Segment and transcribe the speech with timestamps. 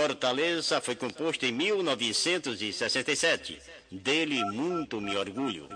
[0.00, 3.58] Fortaleza foi composto em 1967.
[3.90, 5.66] Dele muito me orgulho.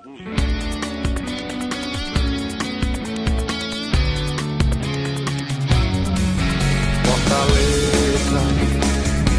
[7.05, 8.43] Fortaleza,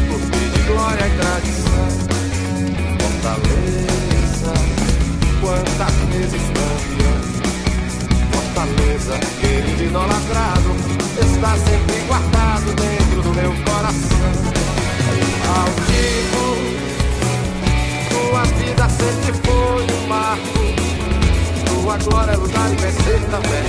[0.06, 1.88] clube de glória e tradição.
[3.00, 4.52] Fortaleza,
[5.40, 7.22] quantas vezes campeão.
[8.32, 10.70] Fortaleza, querido idolatrado,
[11.22, 14.43] está sempre guardado dentro do meu coração.
[15.46, 16.46] Altivo,
[18.10, 20.64] tua vida sempre foi um marco.
[21.66, 23.68] Tua glória é lutar e vencer também.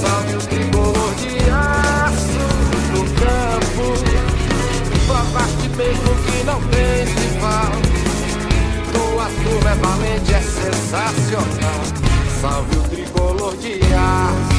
[0.00, 2.44] Salve o tricolor de aço
[2.92, 3.84] no campo.
[5.06, 7.72] Provaste mesmo que não tem rival.
[8.92, 11.82] Tua turma é valente, é sensacional.
[12.40, 14.57] Salve o tricolor de aço.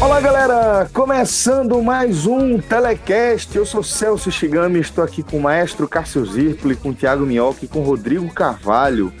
[0.00, 3.56] Olá galera, começando mais um Telecast.
[3.56, 7.64] Eu sou Celso Shigami, estou aqui com o maestro Cássio Zirpoli, com o Thiago Minhoca
[7.64, 9.12] e com o Rodrigo Carvalho.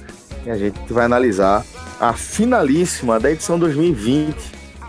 [0.44, 1.64] E a gente vai analisar
[2.00, 4.36] a finalíssima da edição 2020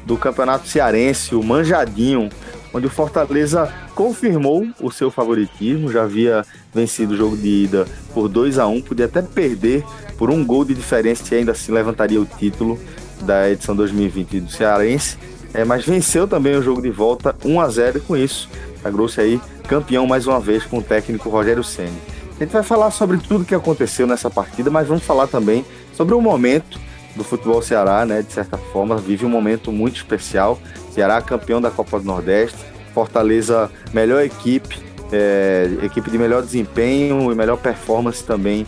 [0.06, 2.30] do Campeonato Cearense, o Manjadinho,
[2.74, 8.28] onde o Fortaleza confirmou o seu favoritismo, já havia vencido o jogo de ida por
[8.28, 9.84] 2 a 1 podia até perder
[10.18, 12.80] por um gol de diferença e ainda assim levantaria o título
[13.24, 15.18] da edição 2020 do Cearense,
[15.54, 18.50] é, mas venceu também o jogo de volta 1 a 0 e com isso
[18.84, 21.98] sagrou-se aí campeão mais uma vez com o técnico Rogério Ceni.
[22.36, 26.14] A gente vai falar sobre tudo que aconteceu nessa partida, mas vamos falar também sobre
[26.14, 26.78] o momento
[27.16, 28.22] do futebol Ceará, né?
[28.22, 30.60] De certa forma, vive um momento muito especial.
[30.92, 32.58] Ceará campeão da Copa do Nordeste,
[32.94, 34.80] Fortaleza melhor equipe,
[35.12, 38.68] é, equipe de melhor desempenho e melhor performance também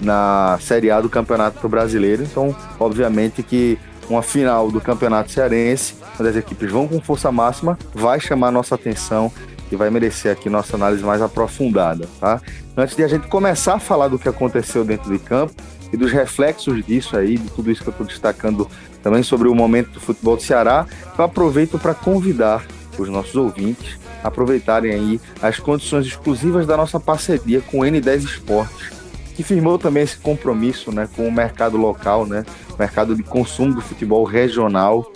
[0.00, 2.22] na Série A do Campeonato Brasileiro.
[2.22, 3.78] Então, obviamente que
[4.08, 8.74] uma final do Campeonato Cearense, onde as equipes vão com força máxima, vai chamar nossa
[8.74, 9.30] atenção
[9.70, 12.40] e vai merecer aqui nossa análise mais aprofundada, tá?
[12.76, 15.54] Antes de a gente começar a falar do que aconteceu dentro de campo
[15.92, 18.68] e dos reflexos disso aí, de tudo isso que eu estou destacando
[19.02, 20.86] também sobre o momento do futebol do Ceará,
[21.18, 22.64] eu aproveito para convidar
[22.98, 28.24] os nossos ouvintes a aproveitarem aí as condições exclusivas da nossa parceria com o N10
[28.24, 28.90] Esportes,
[29.36, 32.44] que firmou também esse compromisso né, com o mercado local, né,
[32.78, 35.12] mercado de consumo do futebol regional,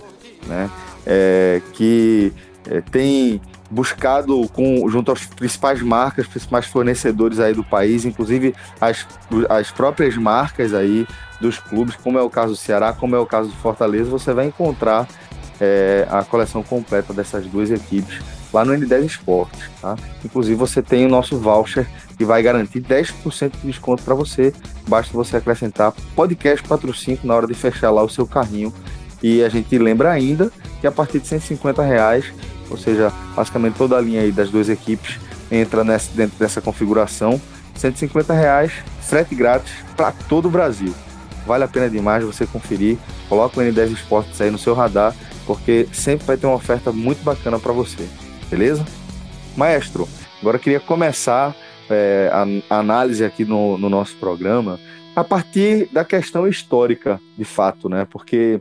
[0.46, 0.70] né,
[1.06, 2.30] é, que
[2.68, 9.06] é, tem buscado com, junto às principais marcas, principais fornecedores aí do país, inclusive as,
[9.48, 11.06] as próprias marcas aí
[11.40, 14.34] dos clubes, como é o caso do Ceará, como é o caso do Fortaleza, você
[14.34, 15.08] vai encontrar
[15.58, 18.20] é, a coleção completa dessas duas equipes
[18.52, 19.96] lá no N10 Esportes, tá?
[20.24, 24.52] Inclusive você tem o nosso voucher que vai garantir 10% de desconto para você,
[24.88, 28.72] basta você acrescentar podcast 45 na hora de fechar lá o seu carrinho
[29.22, 30.50] e a gente lembra ainda
[30.80, 32.32] que a partir de 150 reais
[32.70, 35.18] ou seja, basicamente toda a linha aí das duas equipes
[35.50, 37.40] entra nessa, dentro dessa configuração.
[37.74, 40.94] 150 reais, frete grátis para todo o Brasil.
[41.46, 42.96] Vale a pena demais você conferir.
[43.28, 45.14] Coloca o N10 Esportes aí no seu radar,
[45.46, 48.06] porque sempre vai ter uma oferta muito bacana para você.
[48.50, 48.84] Beleza?
[49.56, 50.08] Maestro,
[50.40, 51.54] agora eu queria começar
[51.88, 52.28] é,
[52.68, 54.80] a, análise aqui no, no nosso programa
[55.14, 58.04] a partir da questão histórica, de fato, né?
[58.10, 58.60] Porque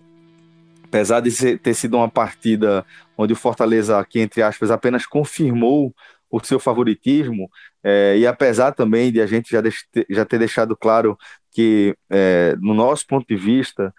[0.84, 2.86] apesar de ser, ter sido uma partida
[3.18, 5.92] onde o Fortaleza, aqui entre aspas, apenas confirmou
[6.30, 7.50] o seu favoritismo,
[7.84, 9.62] é, e apesar também de a gente já,
[10.08, 11.18] já ter deixado claro
[11.52, 13.92] que, é, no nosso ponto de vista,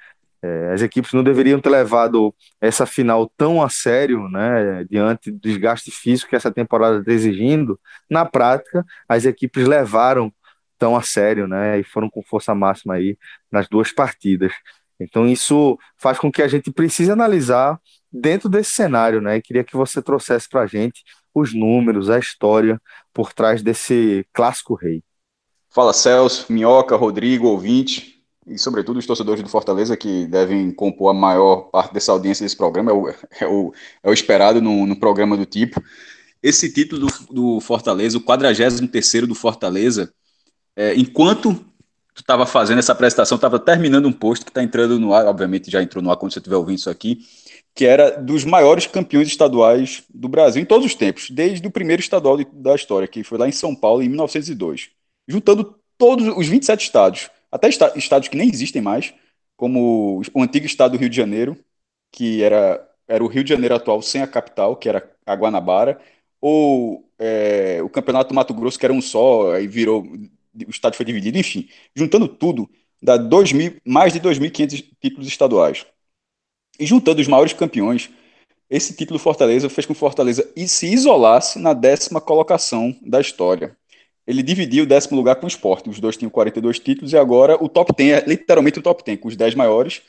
[0.43, 5.39] é, as equipes não deveriam ter levado essa final tão a sério, né, diante do
[5.39, 7.79] desgaste físico que essa temporada está exigindo,
[8.09, 10.33] na prática, as equipes levaram
[10.79, 13.19] tão a sério, né, e foram com força máxima aí
[13.53, 14.53] nas duas partidas.
[14.99, 17.79] Então isso faz com que a gente precise analisar
[18.13, 19.37] dentro desse cenário, né?
[19.37, 21.03] E queria que você trouxesse para a gente
[21.35, 22.81] os números, a história
[23.15, 25.03] por trás desse clássico rei.
[25.71, 28.20] Fala Celso, Minhoca, Rodrigo, ouvinte
[28.51, 32.57] e sobretudo os torcedores do Fortaleza que devem compor a maior parte dessa audiência desse
[32.57, 35.81] programa, é o, é o, é o esperado no, programa do tipo.
[36.43, 40.13] Esse título do, do Fortaleza, o 43 do Fortaleza,
[40.75, 41.55] é, enquanto
[42.13, 45.71] tu estava fazendo essa apresentação, estava terminando um post que está entrando no ar, obviamente
[45.71, 47.21] já entrou no ar quando você estiver ouvindo isso aqui,
[47.73, 52.03] que era dos maiores campeões estaduais do Brasil em todos os tempos, desde o primeiro
[52.03, 54.91] estadual de, da história, que foi lá em São Paulo em 1902,
[55.29, 59.15] juntando todos os 27 estados, até estados que nem existem mais,
[59.57, 61.57] como o antigo estado do Rio de Janeiro,
[62.13, 66.01] que era, era o Rio de Janeiro atual sem a capital, que era a Guanabara,
[66.41, 70.97] ou é, o Campeonato do Mato Grosso, que era um só, aí virou, o estado
[70.97, 72.69] foi dividido, enfim, juntando tudo,
[73.03, 75.87] dá 2 mil, mais de 2.500 títulos estaduais.
[76.79, 78.11] E juntando os maiores campeões,
[78.69, 83.77] esse título Fortaleza fez com que Fortaleza se isolasse na décima colocação da história.
[84.31, 85.91] Ele dividiu o décimo lugar com o esporte.
[85.91, 89.19] Os dois tinham 42 títulos e agora o top 10 é literalmente o top 10,
[89.19, 90.03] com os 10 maiores,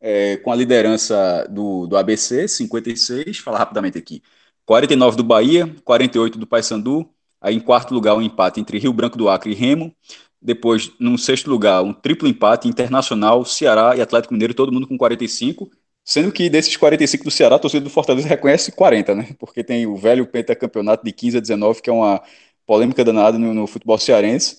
[0.00, 3.38] é, com a liderança do, do ABC, 56.
[3.38, 4.22] Fala rapidamente aqui.
[4.64, 7.10] 49 do Bahia, 48 do Paysandu.
[7.40, 9.94] Aí em quarto lugar, um empate entre Rio Branco do Acre e Remo.
[10.40, 14.96] Depois, no sexto lugar, um triplo empate Internacional, Ceará e Atlético Mineiro, todo mundo com
[14.96, 15.70] 45.
[16.04, 19.28] Sendo que desses 45 do Ceará, a torcida do Fortaleza reconhece 40, né?
[19.38, 22.22] Porque tem o velho pentacampeonato de 15 a 19, que é uma
[22.68, 24.58] polêmica danada no, no futebol cearense.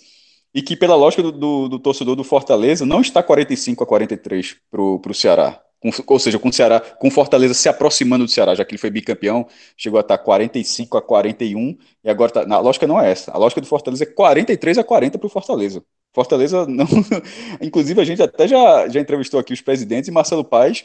[0.51, 4.55] E que, pela lógica do, do, do, torcedor do Fortaleza, não está 45 a 43
[4.71, 5.61] para o Ceará.
[5.79, 8.79] Com, ou seja, com o Ceará, com Fortaleza se aproximando do Ceará, já que ele
[8.79, 9.47] foi bicampeão,
[9.77, 13.31] chegou a estar 45 a 41, e agora tá, a lógica não é essa.
[13.31, 15.83] A lógica do Fortaleza é 43 a 40 para o Fortaleza.
[16.11, 16.87] Fortaleza não.
[17.61, 20.83] Inclusive, a gente até já, já entrevistou aqui os presidentes e Marcelo Paes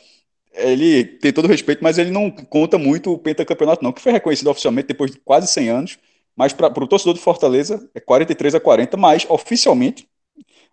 [0.57, 4.13] ele tem todo o respeito, mas ele não conta muito o pentacampeonato, não, que foi
[4.13, 5.99] reconhecido oficialmente depois de quase 100 anos,
[6.37, 10.09] mas para o torcedor do Fortaleza é 43 a 40, mas oficialmente,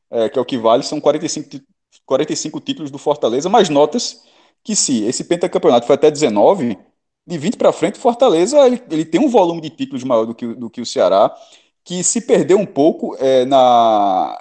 [0.10, 1.63] é, que é o que vale, são 45,
[2.06, 4.24] 45 títulos do Fortaleza, mas notas
[4.63, 6.78] que se esse pentacampeonato foi até 19,
[7.25, 10.48] de 20 para frente, Fortaleza ele, ele, tem um volume de títulos maior do que,
[10.48, 11.34] do que o Ceará,
[11.84, 14.38] que se perdeu um pouco é, na,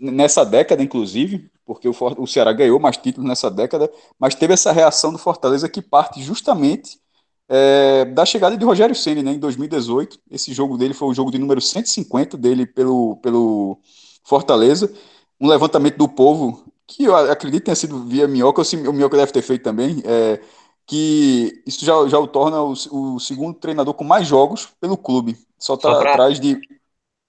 [0.00, 4.72] nessa década, inclusive, porque o, o Ceará ganhou mais títulos nessa década, mas teve essa
[4.72, 6.98] reação do Fortaleza que parte justamente
[7.48, 10.18] é, da chegada de Rogério Ceni, né, em 2018.
[10.30, 13.78] Esse jogo dele foi o jogo de número 150 dele pelo, pelo
[14.22, 14.92] Fortaleza.
[15.40, 19.42] Um levantamento do povo, que eu acredito tenha sido via Minhoca, o Minhoca deve ter
[19.42, 20.40] feito também, é,
[20.86, 25.36] que isso já, já o torna o, o, segundo treinador com mais jogos pelo clube.
[25.58, 26.58] Só está atrás de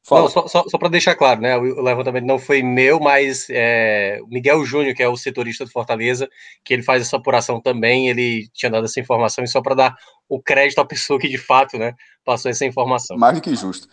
[0.09, 0.23] Fala.
[0.23, 1.55] Não, só, só, só para deixar claro, né?
[1.55, 5.71] O levantamento não foi meu, mas é, o Miguel Júnior, que é o setorista do
[5.71, 6.27] Fortaleza,
[6.65, 9.95] que ele faz essa apuração também, ele tinha dado essa informação, e só para dar
[10.27, 11.93] o crédito à pessoa que de fato né,
[12.25, 13.17] passou essa informação.
[13.19, 13.87] Mais do que justo.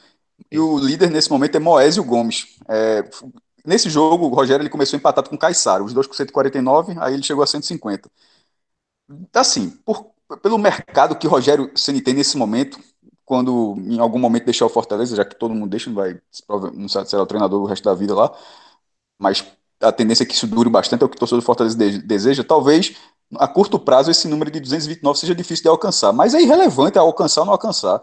[0.51, 2.47] E o líder nesse momento é Moésio Gomes.
[2.67, 3.05] É,
[3.67, 7.23] nesse jogo, o Rogério ele começou empatado com o os dois com 149, aí ele
[7.23, 8.11] chegou a 150.
[9.35, 10.12] Assim, por,
[10.43, 12.81] pelo mercado que o Rogério Ceni tem nesse momento,
[13.26, 16.19] quando em algum momento deixar o Fortaleza, já que todo mundo deixa, não vai
[16.75, 18.32] não será o treinador o resto da vida lá,
[19.19, 19.44] mas
[19.81, 22.44] a tendência é que isso dure bastante, é o que o torcedor do Fortaleza deseja.
[22.44, 22.96] Talvez
[23.34, 27.40] a curto prazo esse número de 229 seja difícil de alcançar, mas é irrelevante alcançar
[27.43, 28.02] ou não alcançar.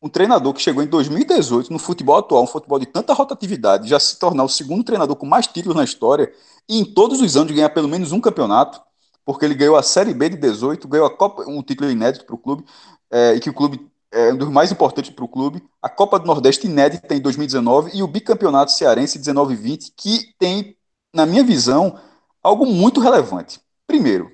[0.00, 3.98] Um treinador que chegou em 2018 no futebol atual, um futebol de tanta rotatividade, já
[3.98, 6.32] se tornar o segundo treinador com mais títulos na história
[6.68, 8.80] e em todos os anos ganhar pelo menos um campeonato,
[9.24, 12.34] porque ele ganhou a Série B de 18, ganhou a Copa, um título inédito para
[12.34, 12.64] o clube,
[13.10, 16.18] é, e que o clube é um dos mais importantes para o clube, a Copa
[16.18, 20.76] do Nordeste inédita em 2019 e o bicampeonato cearense 19-20, que tem,
[21.12, 21.98] na minha visão,
[22.42, 23.60] algo muito relevante.
[23.86, 24.30] Primeiro,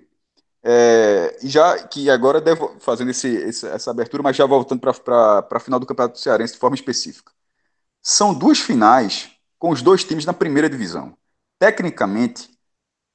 [0.63, 5.61] é, já que agora devo fazendo esse, esse, essa abertura, mas já voltando para a
[5.61, 7.33] final do Campeonato Cearense de forma específica.
[8.03, 11.17] São duas finais com os dois times na primeira divisão.
[11.59, 12.51] Tecnicamente,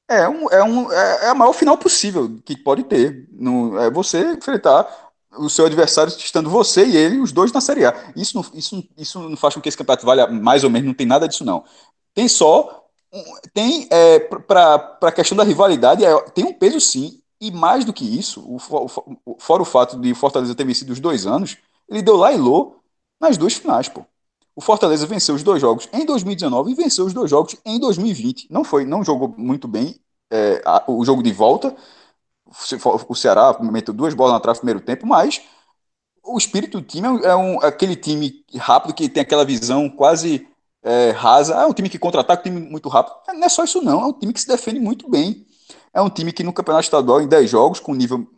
[0.08, 3.28] é, um, é, um, é, é a maior final possível que pode ter.
[3.32, 5.05] No, é você enfrentar
[5.38, 8.12] o seu adversário estando você e ele, os dois na Série A.
[8.14, 10.94] Isso não, isso, isso não faz com que esse campeonato valha mais ou menos, não
[10.94, 11.64] tem nada disso, não.
[12.14, 12.84] Tem só.
[13.54, 17.92] Tem, é, para a questão da rivalidade, é, tem um peso sim, e mais do
[17.92, 18.56] que isso, o,
[19.24, 21.56] o, fora o fato de Fortaleza ter vencido os dois anos,
[21.88, 22.76] ele deu lá e lô
[23.20, 24.04] nas duas finais, pô.
[24.54, 28.48] O Fortaleza venceu os dois jogos em 2019 e venceu os dois jogos em 2020.
[28.50, 30.00] Não foi, não jogou muito bem
[30.30, 31.76] é, a, o jogo de volta,
[33.08, 35.42] o Ceará meteu duas bolas na trave no primeiro tempo, mas
[36.22, 40.46] o espírito do time é, um, é aquele time rápido que tem aquela visão quase
[40.82, 41.54] é, rasa.
[41.54, 43.16] É um time que contra-ataca, um time muito rápido.
[43.34, 44.02] Não é só isso, não.
[44.02, 45.46] É um time que se defende muito bem.
[45.92, 48.28] É um time que no campeonato estadual, em 10 jogos, com nível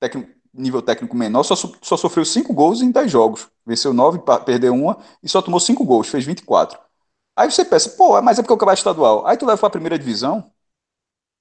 [0.00, 3.48] técnico, nível técnico menor, só, só sofreu 5 gols em 10 jogos.
[3.64, 6.78] Venceu 9, perdeu uma e só tomou 5 gols, fez 24.
[7.36, 9.26] Aí você pensa, pô, mas é porque é o campeonato estadual.
[9.26, 10.50] Aí tu leva para a primeira divisão,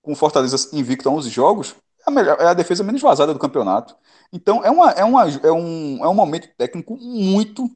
[0.02, 1.76] com Fortaleza invicto a 11 jogos,
[2.10, 3.96] a, melhor, é a defesa menos vazada do campeonato.
[4.34, 7.70] Então é, uma, é, uma, é, um, é um momento técnico muito,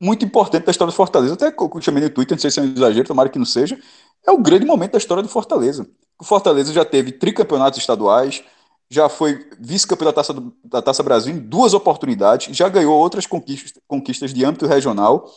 [0.00, 1.34] muito importante da história do Fortaleza.
[1.34, 3.46] Até que eu chamei no Twitter, não sei se é um exagero, tomara que não
[3.46, 3.78] seja.
[4.26, 5.88] é o grande momento da história do Fortaleza.
[6.20, 8.44] O Fortaleza já teve tricampeonatos estaduais,
[8.90, 13.74] já foi vice-campeão da Taça, da Taça Brasil em duas oportunidades, já ganhou outras conquistas,
[13.86, 15.30] conquistas de âmbito regional,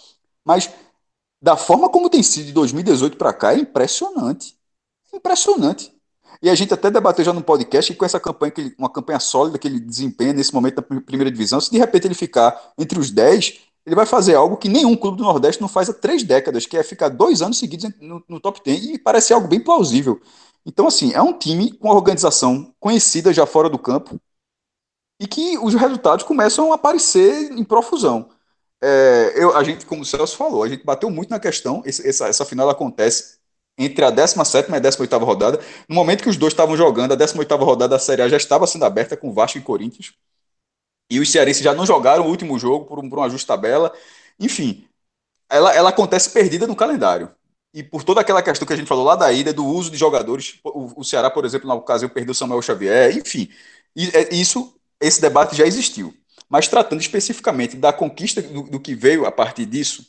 [0.45, 0.71] mas
[1.41, 4.57] da forma como tem sido de 2018 para cá é impressionante.
[5.13, 5.93] Impressionante.
[6.41, 9.59] E a gente até debateu já no podcast que com essa campanha, uma campanha sólida
[9.59, 13.11] que ele desempenha nesse momento na primeira divisão, se de repente ele ficar entre os
[13.11, 16.65] 10, ele vai fazer algo que nenhum clube do Nordeste não faz há três décadas,
[16.65, 20.19] que é ficar dois anos seguidos no, no top 10, e parece algo bem plausível.
[20.65, 24.19] Então, assim, é um time com uma organização conhecida já fora do campo
[25.19, 28.29] e que os resultados começam a aparecer em profusão.
[28.81, 32.27] É, eu, a gente, como o Celso falou, a gente bateu muito na questão, essa,
[32.27, 33.40] essa final acontece
[33.85, 35.59] entre a 17 e a 18 rodada.
[35.87, 38.67] No momento que os dois estavam jogando, a 18 rodada da Série A já estava
[38.67, 40.13] sendo aberta com Vasco e Corinthians.
[41.09, 43.93] E os cearenses já não jogaram o último jogo por um, por um ajuste tabela.
[44.39, 44.87] Enfim,
[45.49, 47.29] ela, ela acontece perdida no calendário.
[47.73, 49.97] E por toda aquela questão que a gente falou lá da ida, do uso de
[49.97, 53.49] jogadores, o, o Ceará, por exemplo, na ocasião perdeu Samuel Xavier, enfim,
[53.95, 56.13] e, é, isso, esse debate já existiu.
[56.49, 60.05] Mas tratando especificamente da conquista do, do que veio a partir disso,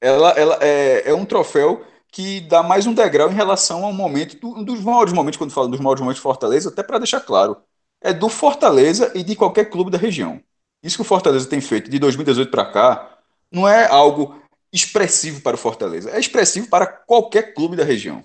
[0.00, 4.36] ela, ela é, é, um troféu que dá mais um degrau em relação ao momento,
[4.46, 7.56] um dos maiores momentos, quando falo dos maiores momentos de Fortaleza, até para deixar claro,
[8.00, 10.42] é do Fortaleza e de qualquer clube da região.
[10.82, 13.18] Isso que o Fortaleza tem feito de 2018 para cá
[13.52, 14.40] não é algo
[14.72, 18.22] expressivo para o Fortaleza, é expressivo para qualquer clube da região.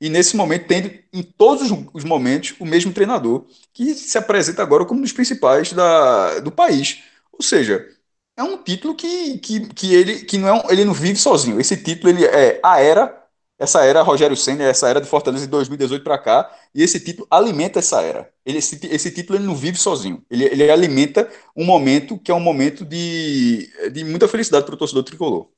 [0.00, 4.84] E nesse momento, tendo em todos os momentos o mesmo treinador, que se apresenta agora
[4.84, 7.02] como um dos principais da, do país.
[7.32, 7.88] Ou seja,
[8.36, 11.60] é um título que, que, que ele que não é um, ele não vive sozinho.
[11.60, 13.24] Esse título ele é a era,
[13.58, 17.26] essa era Rogério Senna, essa era de Fortaleza de 2018 para cá, e esse título
[17.30, 18.30] alimenta essa era.
[18.44, 20.24] Ele, esse, esse título ele não vive sozinho.
[20.30, 24.78] Ele, ele alimenta um momento que é um momento de, de muita felicidade para o
[24.78, 25.48] torcedor tricolor.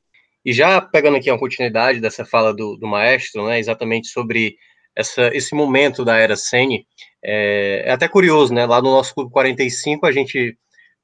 [0.45, 4.57] E já pegando aqui uma continuidade dessa fala do, do maestro, né, exatamente sobre
[4.97, 6.87] essa, esse momento da era Sene,
[7.23, 8.65] é, é, até curioso, né?
[8.65, 10.57] Lá no nosso Clube 45, a gente,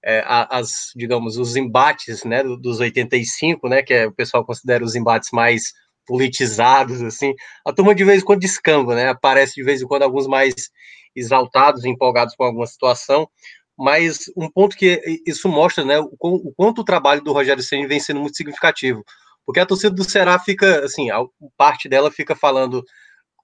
[0.04, 4.94] é, as, digamos, os embates né, dos 85, né, que é, o pessoal considera os
[4.94, 5.72] embates mais
[6.06, 9.08] politizados, assim, a turma de vez em quando descamba, né?
[9.08, 10.52] Aparece de vez em quando alguns mais
[11.14, 13.28] exaltados, empolgados com alguma situação,
[13.78, 17.86] mas um ponto que isso mostra, né, o, o quanto o trabalho do Rogério Ceni
[17.86, 19.04] vem sendo muito significativo.
[19.46, 21.20] Porque a torcida do Ceará fica, assim, a
[21.56, 22.84] parte dela fica falando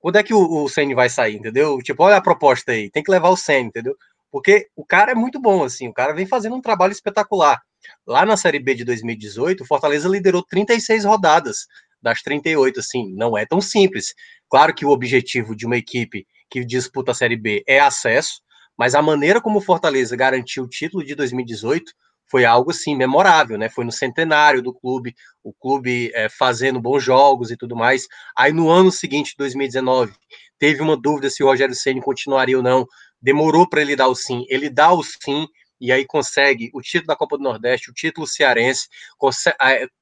[0.00, 1.79] quando é que o, o Senna vai sair, entendeu?
[1.79, 3.97] Tipo, olha a proposta aí, tem que levar o Senna, entendeu?
[4.30, 7.61] Porque o cara é muito bom, assim, o cara vem fazendo um trabalho espetacular.
[8.06, 11.66] Lá na Série B de 2018, o Fortaleza liderou 36 rodadas
[12.02, 14.14] das 38, assim, não é tão simples.
[14.49, 18.40] Claro que o objetivo de uma equipe que disputa a Série B é acesso,
[18.76, 21.92] mas a maneira como o Fortaleza garantiu o título de 2018
[22.30, 23.68] foi algo assim memorável, né?
[23.68, 28.06] Foi no centenário do clube, o clube é, fazendo bons jogos e tudo mais.
[28.37, 30.12] Aí no ano seguinte, 2019,
[30.58, 32.87] teve uma dúvida se o Rogério Ceni continuaria ou não.
[33.21, 34.45] Demorou para ele dar o sim.
[34.49, 35.47] Ele dá o sim
[35.81, 38.89] e aí consegue o título da Copa do Nordeste, o título cearense,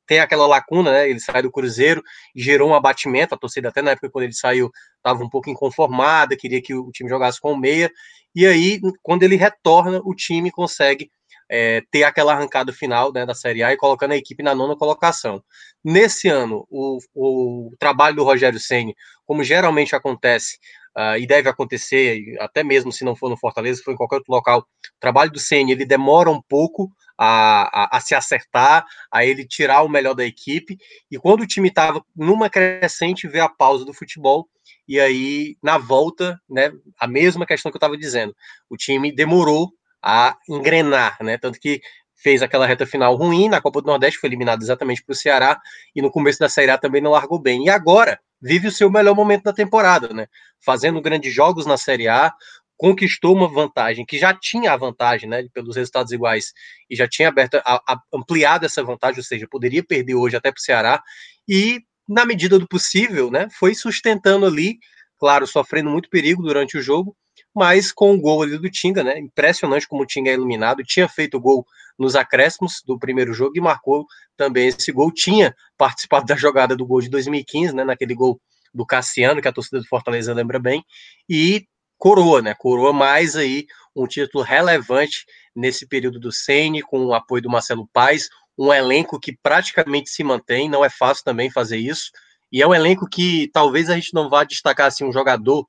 [0.07, 1.11] tem aquela lacuna, né?
[1.11, 2.03] Ele sai do Cruzeiro
[2.35, 3.35] gerou um abatimento.
[3.35, 6.91] A torcida, até na época quando ele saiu, estava um pouco inconformada, queria que o
[6.91, 7.91] time jogasse com o meia.
[8.35, 11.11] E aí, quando ele retorna, o time consegue
[11.49, 14.77] é, ter aquela arrancada final né, da Série A e colocando a equipe na nona
[14.77, 15.43] colocação.
[15.85, 18.95] Nesse ano, o, o trabalho do Rogério Senni,
[19.25, 20.59] como geralmente acontece
[20.97, 24.33] uh, e deve acontecer, até mesmo se não for no Fortaleza, for em qualquer outro
[24.33, 24.65] local, o
[25.01, 29.83] trabalho do Senni ele demora um pouco a, a, a, se acertar, a ele tirar
[29.83, 30.77] o melhor da equipe,
[31.11, 34.49] e quando o time estava numa crescente, vê a pausa do futebol,
[34.89, 38.35] e aí, na volta, né, a mesma questão que eu estava dizendo,
[38.71, 39.73] o time demorou
[40.03, 41.37] a engrenar, né?
[41.37, 41.81] Tanto que
[42.15, 45.61] fez aquela reta final ruim na Copa do Nordeste, foi eliminado exatamente para o Ceará,
[45.95, 47.65] e no começo da Série A também não largou bem.
[47.65, 50.27] E agora vive o seu melhor momento da temporada, né?
[50.65, 52.33] Fazendo grandes jogos na Série A,
[52.77, 56.53] conquistou uma vantagem que já tinha a vantagem, né, pelos resultados iguais,
[56.91, 60.51] e já tinha aberto, a, a, ampliado essa vantagem, ou seja, poderia perder hoje até
[60.53, 61.03] para o Ceará,
[61.49, 64.79] e na medida do possível, né, foi sustentando ali,
[65.19, 67.17] claro, sofrendo muito perigo durante o jogo,
[67.57, 69.19] mas com o gol ali do Tinga, né?
[69.19, 70.83] Impressionante como o Tinga é iluminado.
[70.83, 71.67] Tinha feito gol
[71.99, 74.05] nos acréscimos do primeiro jogo e marcou
[74.37, 75.11] também esse gol.
[75.11, 77.83] Tinha participado da jogada do gol de 2015, né?
[77.83, 78.39] Naquele gol
[78.75, 80.85] do Cassiano, que a torcida do Fortaleza lembra bem,
[81.27, 82.55] e coroa, né?
[82.55, 87.89] Coroa mais aí um título relevante nesse período do Sene, com o apoio do Marcelo
[87.91, 92.11] Paes, um elenco que praticamente se mantém, não é fácil também fazer isso.
[92.53, 95.67] E é um elenco que talvez a gente não vá destacar assim um jogador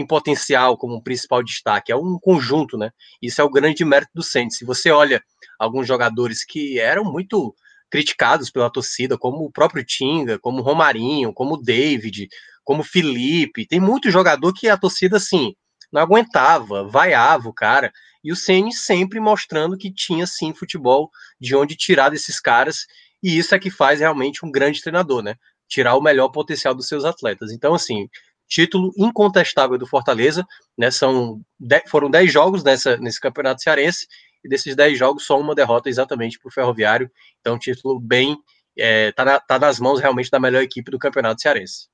[0.00, 2.90] em potencial como um principal destaque, é um conjunto, né?
[3.20, 4.56] Isso é o grande mérito do Santos.
[4.56, 5.20] Se você olha
[5.58, 7.52] alguns jogadores que eram muito
[7.90, 12.28] criticados pela torcida, como o próprio Tinga, como o Romarinho, como o David,
[12.62, 15.54] como Felipe, tem muito jogador que a torcida, assim,
[15.90, 17.90] não aguentava, vaiava o cara,
[18.22, 22.86] e o Ceni sempre mostrando que tinha, sim, futebol de onde tirar desses caras,
[23.20, 25.34] e isso é que faz realmente um grande treinador, né?
[25.66, 27.50] Tirar o melhor potencial dos seus atletas.
[27.50, 28.08] Então, assim,
[28.48, 30.44] título incontestável do Fortaleza,
[30.76, 30.90] né?
[30.90, 31.40] São
[31.88, 34.06] foram 10 jogos nessa, nesse campeonato cearense,
[34.44, 37.10] e desses 10 jogos, só uma derrota exatamente para o Ferroviário.
[37.40, 38.36] Então, título bem.
[38.80, 41.88] É, tá, na, tá nas mãos realmente da melhor equipe do campeonato cearense.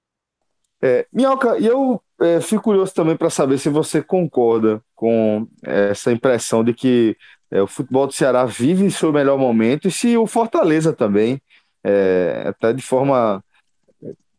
[0.83, 6.13] É, Minhoca, e eu é, fico curioso também para saber se você concorda com essa
[6.13, 7.17] impressão de que
[7.51, 11.41] é, o futebol do Ceará vive seu melhor momento e se o Fortaleza também,
[11.83, 13.43] é, até de forma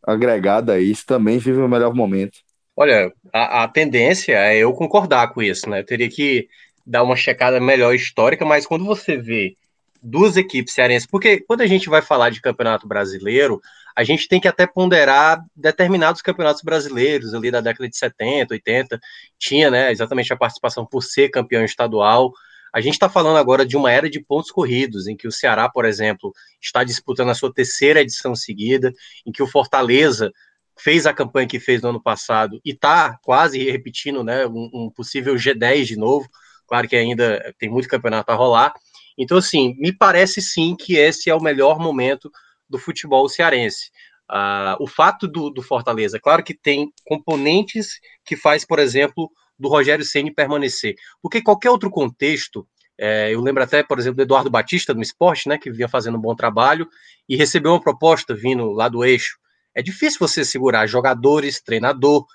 [0.06, 2.40] agregada a isso, também vive o melhor momento.
[2.76, 5.80] Olha, a, a, tendência é eu concordar com isso, né?
[5.80, 6.48] Eu teria que
[6.86, 9.56] dar uma checada melhor histórica, mas quando você vê
[10.02, 13.60] duas equipes cearenses, porque quando a gente vai falar de campeonato brasileiro,
[13.96, 19.00] a gente tem que até ponderar determinados campeonatos brasileiros ali da década de 70, 80,
[19.40, 22.32] tinha, né, exatamente a participação por ser campeão estadual.
[22.76, 25.70] A gente está falando agora de uma era de pontos corridos, em que o Ceará,
[25.70, 28.94] por exemplo, está disputando a sua terceira edição seguida,
[29.26, 30.30] em que o Fortaleza
[30.78, 34.92] fez a campanha que fez no ano passado e está quase repetindo né, um, um,
[34.94, 36.28] possível G10 de novo.
[36.68, 38.74] Claro que ainda tem muito campeonato a rolar.
[39.18, 42.30] Então, assim, me parece sim que esse é o melhor momento
[42.70, 43.90] do futebol cearense.
[44.30, 49.70] Uh, o fato do, do, Fortaleza, claro que tem componentes que faz, por exemplo, do
[49.70, 54.50] Rogério Ceni permanecer, porque qualquer outro contexto, é, eu lembro até, por exemplo, do Eduardo
[54.50, 56.88] Batista no esporte, né, que vinha fazendo um bom trabalho
[57.28, 59.38] e recebeu uma proposta vindo lá do eixo.
[59.74, 62.26] É difícil você segurar jogadores, treinador,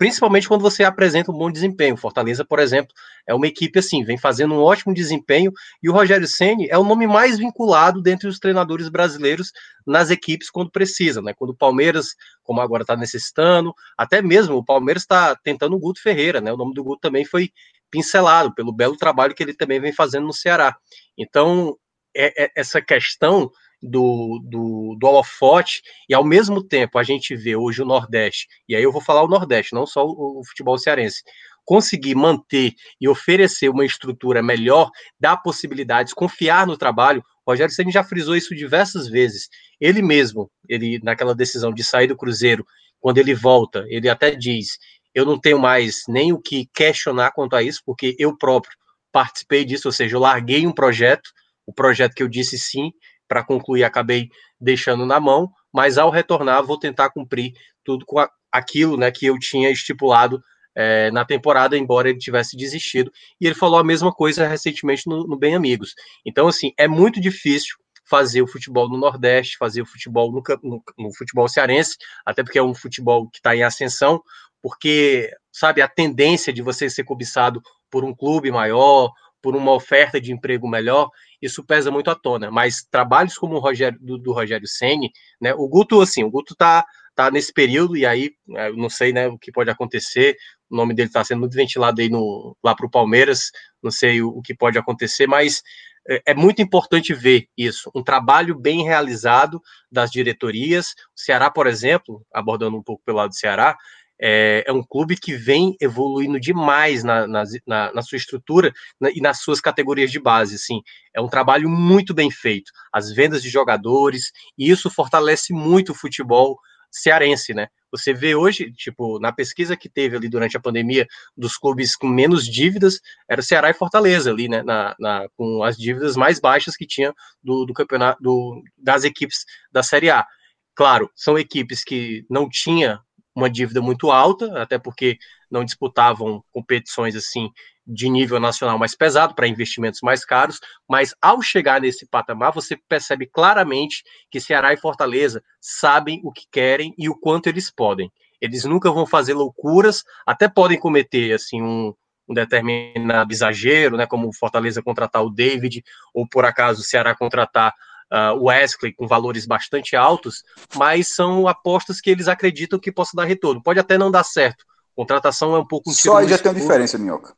[0.00, 1.94] principalmente quando você apresenta um bom desempenho.
[1.94, 2.94] Fortaleza, por exemplo,
[3.26, 5.52] é uma equipe assim, vem fazendo um ótimo desempenho
[5.82, 9.52] e o Rogério Ceni é o nome mais vinculado dentre os treinadores brasileiros
[9.86, 11.34] nas equipes quando precisa, né?
[11.34, 16.00] Quando o Palmeiras, como agora está necessitando, até mesmo o Palmeiras está tentando o Guto
[16.00, 16.50] Ferreira, né?
[16.50, 17.50] O nome do Guto também foi
[17.90, 20.74] pincelado pelo belo trabalho que ele também vem fazendo no Ceará.
[21.18, 21.76] Então,
[22.16, 23.50] é, é essa questão
[23.82, 28.76] do, do, do holofote, e ao mesmo tempo a gente vê hoje o Nordeste, e
[28.76, 31.22] aí eu vou falar o Nordeste, não só o, o futebol cearense,
[31.64, 37.22] conseguir manter e oferecer uma estrutura melhor, dar possibilidades, confiar no trabalho.
[37.46, 39.48] O Rogério Ceni já frisou isso diversas vezes.
[39.80, 42.64] Ele mesmo, ele naquela decisão de sair do Cruzeiro,
[42.98, 44.78] quando ele volta, ele até diz:
[45.14, 48.76] "Eu não tenho mais nem o que questionar quanto a isso, porque eu próprio
[49.12, 51.30] participei disso, ou seja, eu larguei um projeto,
[51.66, 52.92] o projeto que eu disse sim,
[53.30, 54.28] para concluir, acabei
[54.60, 57.52] deixando na mão, mas ao retornar vou tentar cumprir
[57.84, 58.18] tudo com
[58.50, 60.42] aquilo né, que eu tinha estipulado
[60.74, 63.12] é, na temporada, embora ele tivesse desistido.
[63.40, 65.94] E ele falou a mesma coisa recentemente no, no Bem Amigos.
[66.26, 70.82] Então, assim, é muito difícil fazer o futebol no Nordeste, fazer o futebol no, no,
[70.98, 74.20] no futebol cearense, até porque é um futebol que está em ascensão,
[74.60, 80.20] porque, sabe, a tendência de você ser cobiçado por um clube maior, por uma oferta
[80.20, 81.08] de emprego melhor,
[81.40, 82.50] isso pesa muito à tona.
[82.50, 85.54] Mas trabalhos como o Rogério, do, do Rogério Ceni, né?
[85.54, 89.28] O Guto, assim, o Guto tá, tá nesse período, e aí é, não sei né,
[89.28, 90.36] o que pode acontecer.
[90.70, 93.50] O nome dele está sendo muito ventilado aí no, lá para o Palmeiras,
[93.82, 95.62] não sei o, o, que pode acontecer, mas
[96.08, 97.90] é, é muito importante ver isso.
[97.94, 100.88] Um trabalho bem realizado das diretorias.
[101.16, 103.76] O Ceará, por exemplo, abordando um pouco pelo lado do Ceará,
[104.20, 109.20] é, é um clube que vem evoluindo demais na, na, na, sua estrutura na, e
[109.20, 110.56] nas suas categorias de base.
[110.56, 110.82] Assim.
[111.14, 112.70] É um trabalho muito bem feito.
[112.92, 116.58] As vendas de jogadores, e isso fortalece muito o futebol
[116.90, 117.68] cearense, né?
[117.92, 121.06] Você vê hoje, tipo, na pesquisa que teve ali durante a pandemia
[121.36, 124.62] dos clubes com menos dívidas, era Ceará e Fortaleza ali, né?
[124.62, 129.44] Na, na com as dívidas mais baixas que tinha do, do campeonato, do, das equipes
[129.72, 130.26] da Série A.
[130.74, 133.00] Claro, são equipes que não tinha
[133.34, 135.18] uma dívida muito alta, até porque
[135.50, 137.50] não disputavam competições assim
[137.86, 142.76] de nível nacional mais pesado para investimentos mais caros, mas ao chegar nesse patamar, você
[142.88, 148.10] percebe claramente que Ceará e Fortaleza sabem o que querem e o quanto eles podem.
[148.40, 151.92] Eles nunca vão fazer loucuras, até podem cometer assim um,
[152.28, 155.82] um determinado exagero, né, como Fortaleza contratar o David,
[156.14, 157.74] ou por acaso o Ceará contratar
[158.10, 160.42] uh, Wesley com valores bastante altos,
[160.76, 163.62] mas são apostas que eles acreditam que possa dar retorno.
[163.62, 164.64] Pode até não dar certo.
[164.94, 167.34] Contratação é um pouco um Só aí já tem uma diferença, Minhoca.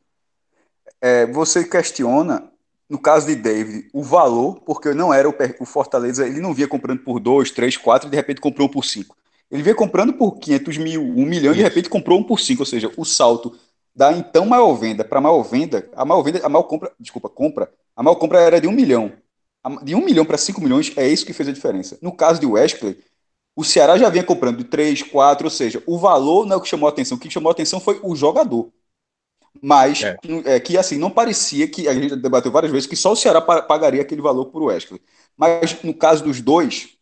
[1.00, 2.50] É, você questiona,
[2.88, 6.68] no caso de David, o valor, porque não era o, o Fortaleza, ele não via
[6.68, 9.16] comprando por 2, 3, 4 e de repente comprou um por 5.
[9.50, 12.62] Ele vinha comprando por 500 mil, 1 milhão e de repente comprou um por 5,
[12.62, 13.54] ou seja, o salto
[13.94, 17.70] da então maior venda para maior venda, a maior venda, a maior compra, desculpa, compra,
[17.94, 19.12] a maior compra era de 1 milhão
[19.84, 21.98] de 1 milhão para 5 milhões, é isso que fez a diferença.
[22.02, 22.98] No caso de Wesley,
[23.56, 26.60] O Ceará já vinha comprando de 3, 4, ou seja, o valor não é o
[26.62, 27.16] que chamou a atenção.
[27.18, 28.72] O que chamou a atenção foi o jogador.
[29.62, 30.16] Mas é.
[30.46, 30.60] é.
[30.60, 34.02] que assim, não parecia que a gente debateu várias vezes que só o Ceará pagaria
[34.02, 35.00] aquele valor por Wesley.
[35.36, 36.96] Mas no caso dos dois,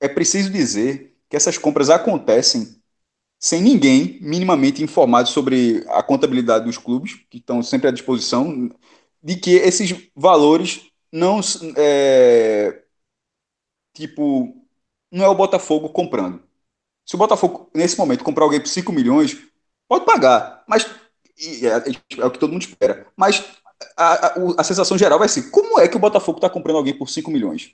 [0.00, 2.76] é preciso dizer que essas compras acontecem
[3.38, 8.70] sem ninguém minimamente informado sobre a contabilidade dos clubes, que estão sempre à disposição,
[9.22, 11.40] de que esses valores não.
[11.76, 12.82] É,
[13.94, 14.54] tipo,
[15.10, 16.42] não é o Botafogo comprando.
[17.06, 19.38] Se o Botafogo, nesse momento, comprar alguém por 5 milhões,
[19.88, 20.86] pode pagar, mas
[21.62, 21.66] é,
[22.20, 23.06] é, o que todo mundo espera.
[23.16, 23.44] Mas
[23.96, 26.96] a, a, a sensação geral vai ser: como é que o Botafogo está comprando alguém
[26.96, 27.72] por 5 milhões?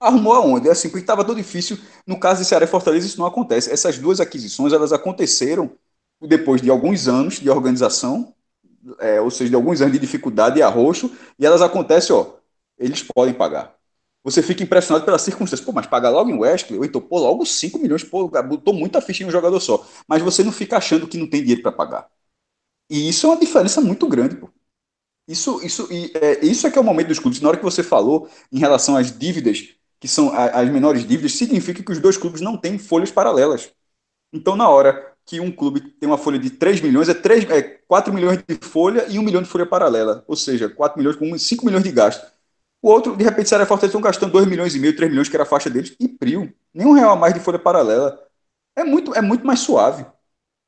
[0.00, 0.68] Arrumou aonde?
[0.68, 1.78] É assim, porque estava tão difícil.
[2.06, 3.70] No caso de Ceará e Fortaleza, isso não acontece.
[3.72, 5.72] Essas duas aquisições elas aconteceram
[6.20, 8.34] depois de alguns anos de organização,
[8.98, 12.26] é, ou seja, de alguns anos de dificuldade e arroxo, e elas acontecem, ó,
[12.78, 13.76] eles podem pagar.
[14.24, 15.64] Você fica impressionado pelas circunstâncias.
[15.64, 19.00] Pô, mas pagar logo em Wesley, ou então, pô, logo 5 milhões, pô, botou muita
[19.00, 19.84] ficha em um jogador só.
[20.06, 22.08] Mas você não fica achando que não tem dinheiro para pagar.
[22.90, 24.50] E isso é uma diferença muito grande, pô.
[25.26, 27.40] Isso, isso, e, é, isso é que é o momento dos clubes.
[27.40, 31.80] Na hora que você falou em relação às dívidas que são as menores dívidas, significa
[31.80, 33.72] que os dois clubes não têm folhas paralelas.
[34.32, 37.62] Então, na hora que um clube tem uma folha de 3 milhões, é, 3, é
[37.62, 40.24] 4 milhões de folha e 1 milhão de folha paralela.
[40.26, 42.31] Ou seja, 4 milhões com 5 milhões de gasto.
[42.82, 45.28] O outro, de repente, Ceará e Fortaleza estão gastando 2 milhões e meio, 3 milhões,
[45.28, 46.52] que era a faixa deles, e prio.
[46.74, 48.20] Nem um real a mais de folha paralela.
[48.74, 50.04] É muito, é muito mais suave.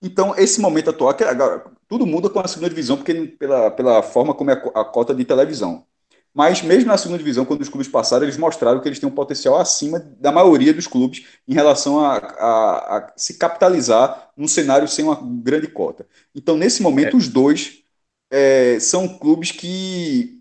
[0.00, 4.32] Então, esse momento atual, agora, tudo muda com a segunda divisão, porque pela, pela forma
[4.34, 5.84] como é a cota de televisão.
[6.32, 9.12] Mas mesmo na segunda divisão, quando os clubes passaram, eles mostraram que eles têm um
[9.12, 14.88] potencial acima da maioria dos clubes em relação a, a, a se capitalizar num cenário
[14.88, 16.06] sem uma grande cota.
[16.34, 17.18] Então, nesse momento, é.
[17.18, 17.84] os dois
[18.30, 20.33] é, são clubes que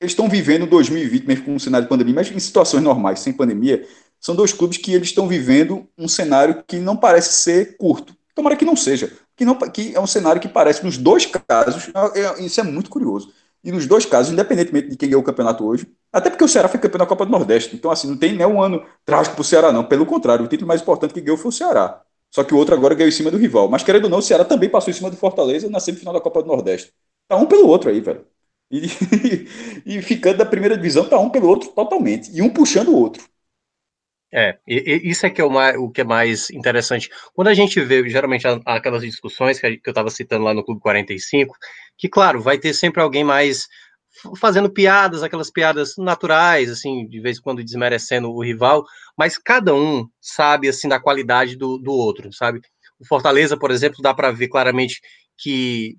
[0.00, 3.32] eles estão vivendo 2020, mesmo com um cenário de pandemia, mas em situações normais, sem
[3.32, 3.86] pandemia,
[4.18, 8.14] são dois clubes que eles estão vivendo um cenário que não parece ser curto.
[8.34, 9.12] Tomara que não seja.
[9.36, 12.62] Que, não, que é um cenário que parece, nos dois casos, é, é, isso é
[12.62, 13.32] muito curioso
[13.62, 16.68] e nos dois casos, independentemente de quem ganhou o campeonato hoje, até porque o Ceará
[16.68, 17.76] foi campeão da Copa do Nordeste.
[17.76, 19.84] Então, assim, não tem nem um ano trágico para o Ceará, não.
[19.84, 22.02] Pelo contrário, o título mais importante que ganhou foi o Ceará.
[22.30, 23.68] Só que o outro agora ganhou em cima do rival.
[23.68, 26.20] Mas, querendo ou não, o Ceará também passou em cima do Fortaleza na semifinal da
[26.20, 26.92] Copa do Nordeste.
[27.28, 28.24] Tá um pelo outro aí, velho.
[28.70, 28.86] E,
[29.84, 32.30] e ficando da primeira divisão, tá um pelo outro totalmente.
[32.32, 33.22] E um puxando o outro.
[34.32, 37.10] É, isso é que é o, mais, o que é mais interessante.
[37.34, 41.56] Quando a gente vê, geralmente, aquelas discussões que eu estava citando lá no Clube 45,
[41.98, 43.66] que, claro, vai ter sempre alguém mais
[44.38, 48.84] fazendo piadas, aquelas piadas naturais, assim, de vez em quando desmerecendo o rival,
[49.16, 52.60] mas cada um sabe, assim, da qualidade do, do outro, sabe?
[52.98, 55.00] O Fortaleza, por exemplo, dá para ver claramente
[55.38, 55.96] que,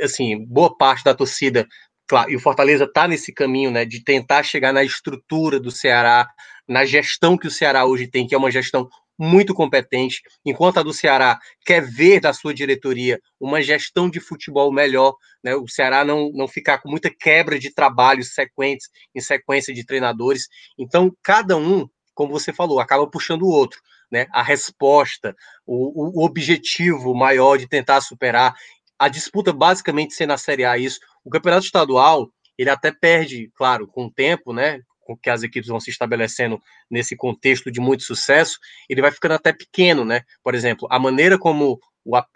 [0.00, 1.66] assim, boa parte da torcida,
[2.08, 6.28] claro, e o Fortaleza está nesse caminho, né, de tentar chegar na estrutura do Ceará,
[6.68, 8.88] na gestão que o Ceará hoje tem, que é uma gestão
[9.18, 14.70] muito competente, enquanto a do Ceará quer ver da sua diretoria uma gestão de futebol
[14.70, 15.54] melhor, né?
[15.54, 20.48] o Ceará não, não ficar com muita quebra de trabalhos sequentes, em sequência de treinadores.
[20.78, 23.80] Então, cada um, como você falou, acaba puxando o outro.
[24.10, 24.26] Né?
[24.32, 25.34] A resposta,
[25.66, 28.54] o, o objetivo maior de tentar superar.
[28.98, 31.00] A disputa basicamente ser na Série A isso.
[31.26, 34.80] O campeonato estadual, ele até perde, claro, com o tempo, né?
[35.22, 36.60] que as equipes vão se estabelecendo
[36.90, 38.58] nesse contexto de muito sucesso,
[38.88, 40.22] ele vai ficando até pequeno, né?
[40.42, 41.78] Por exemplo, a maneira como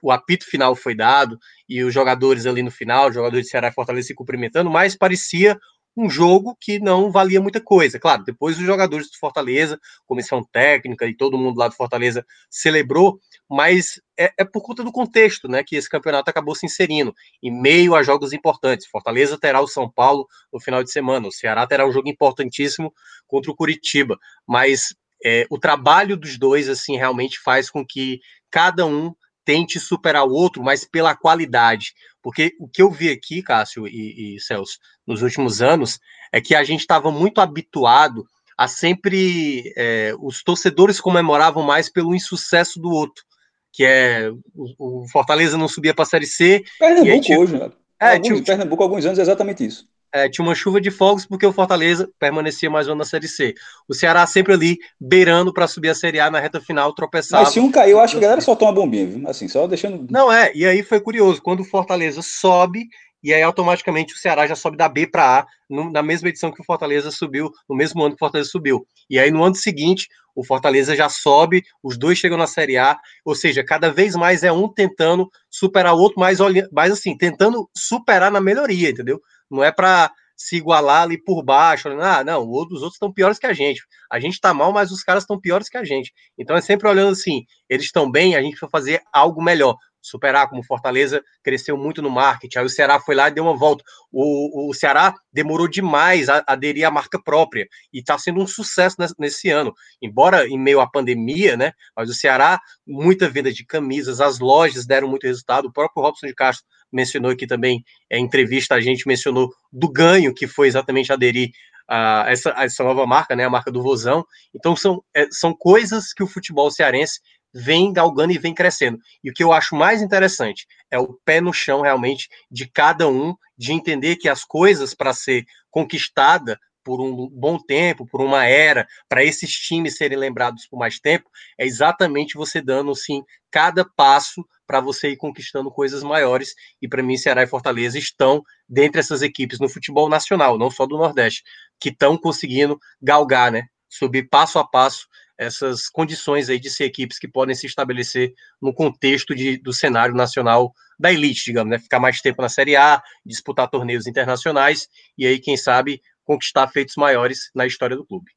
[0.02, 3.68] o apito final foi dado e os jogadores ali no final, os jogadores de Ceará
[3.68, 5.58] e Fortaleza se cumprimentando, mais parecia
[5.96, 7.98] um jogo que não valia muita coisa.
[7.98, 13.18] Claro, depois os jogadores do Fortaleza, comissão técnica e todo mundo lá do Fortaleza celebrou,
[13.50, 17.50] mas é, é, por conta do contexto, né, que esse campeonato acabou se inserindo em
[17.50, 18.86] meio a jogos importantes.
[18.86, 22.94] Fortaleza terá o São Paulo no final de semana, o Ceará terá um jogo importantíssimo
[23.26, 28.86] contra o Curitiba, mas é, o trabalho dos dois assim realmente faz com que cada
[28.86, 29.12] um
[29.44, 31.92] tente superar o outro, mas pela qualidade.
[32.22, 35.98] Porque o que eu vi aqui, Cássio e, e Celso, nos últimos anos,
[36.32, 38.24] é que a gente estava muito habituado
[38.56, 39.72] a sempre.
[39.76, 43.24] É, os torcedores comemoravam mais pelo insucesso do outro.
[43.72, 46.62] Que é o, o Fortaleza não subia para a Série C.
[46.78, 47.70] Pernambuco aí, hoje, né?
[48.00, 51.24] É, alguns, tinha, Pernambuco, alguns anos, é exatamente isso é, tinha uma chuva de fogos
[51.24, 53.54] porque o Fortaleza permanecia mais um na Série C.
[53.88, 57.44] O Ceará sempre ali beirando para subir a Série A na reta final, tropeçava.
[57.44, 59.28] Mas se um caiu, eu acho que a galera soltou uma bombinha, viu?
[59.28, 60.06] assim, só deixando.
[60.10, 62.88] Não é, e aí foi curioso, quando o Fortaleza sobe,
[63.22, 66.60] e aí automaticamente o Ceará já sobe da B para A, na mesma edição que
[66.60, 68.86] o Fortaleza subiu, no mesmo ano que o Fortaleza subiu.
[69.08, 72.98] E aí no ano seguinte, o Fortaleza já sobe, os dois chegam na Série A,
[73.24, 76.38] ou seja, cada vez mais é um tentando superar o outro, mais,
[76.72, 79.20] mais assim, tentando superar na melhoria, entendeu?
[79.50, 83.46] Não é para se igualar ali por baixo, ah, não, os outros estão piores que
[83.46, 83.82] a gente.
[84.10, 86.14] A gente está mal, mas os caras estão piores que a gente.
[86.38, 90.48] Então é sempre olhando assim, eles estão bem, a gente vai fazer algo melhor superar,
[90.48, 92.58] como Fortaleza cresceu muito no marketing.
[92.58, 93.84] Aí o Ceará foi lá e deu uma volta.
[94.10, 98.96] O, o Ceará demorou demais a, aderir à marca própria e está sendo um sucesso
[98.98, 99.74] nesse, nesse, ano.
[100.00, 101.72] Embora em meio à pandemia, né?
[101.96, 105.66] Mas o Ceará, muita venda de camisas, as lojas deram muito resultado.
[105.66, 109.90] O próprio Robson de Castro mencionou aqui também, é, em entrevista, a gente mencionou do
[109.90, 111.50] ganho que foi exatamente aderir
[111.90, 113.44] a essa, a essa nova marca, né?
[113.44, 114.24] A marca do Vozão.
[114.54, 117.20] Então são, é, são coisas que o futebol cearense
[117.52, 118.98] vem galgando e vem crescendo.
[119.22, 123.08] E o que eu acho mais interessante é o pé no chão realmente de cada
[123.08, 128.46] um, de entender que as coisas para ser conquistada por um bom tempo, por uma
[128.46, 133.84] era, para esses times serem lembrados por mais tempo, é exatamente você dando sim cada
[133.84, 136.54] passo para você ir conquistando coisas maiores.
[136.80, 140.86] E para mim, Ceará e Fortaleza estão dentre essas equipes no futebol nacional, não só
[140.86, 141.42] do Nordeste,
[141.78, 143.64] que estão conseguindo galgar, né?
[143.88, 145.08] Subir passo a passo
[145.40, 150.14] essas condições aí de ser equipes que podem se estabelecer no contexto de, do cenário
[150.14, 151.78] nacional da elite, digamos, né?
[151.78, 156.94] Ficar mais tempo na Série A, disputar torneios internacionais e aí, quem sabe, conquistar feitos
[156.94, 158.30] maiores na história do clube.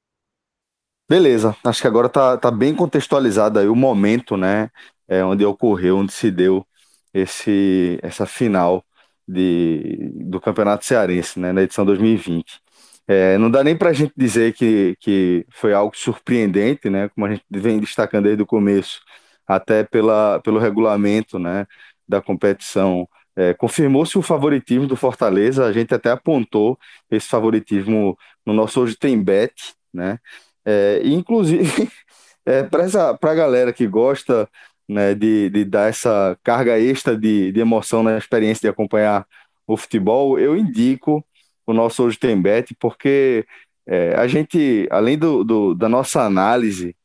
[1.09, 4.69] Beleza, acho que agora tá, tá bem contextualizado aí o momento, né?
[5.05, 6.65] É, onde ocorreu, onde se deu
[7.13, 8.81] esse, essa final
[9.27, 11.51] de, do Campeonato Cearense, né?
[11.51, 12.61] Na edição 2020.
[13.07, 17.09] É, não dá nem para a gente dizer que, que foi algo surpreendente, né?
[17.09, 19.01] Como a gente vem destacando desde o começo,
[19.47, 21.65] até pela, pelo regulamento né,
[22.07, 23.07] da competição.
[23.35, 26.77] É, Confirmou-se o favoritismo do Fortaleza, a gente até apontou
[27.11, 29.53] esse favoritismo no nosso Hoje Tem Bet,
[29.93, 30.19] né?
[30.65, 31.89] É, inclusive,
[32.45, 34.49] é, para a galera que gosta
[34.87, 39.25] né, de, de dar essa carga extra de, de emoção na experiência de acompanhar
[39.67, 41.25] o futebol, eu indico
[41.65, 43.45] o nosso Hoje Tem Bet, porque
[43.86, 46.95] é, a gente, além do, do, da nossa análise,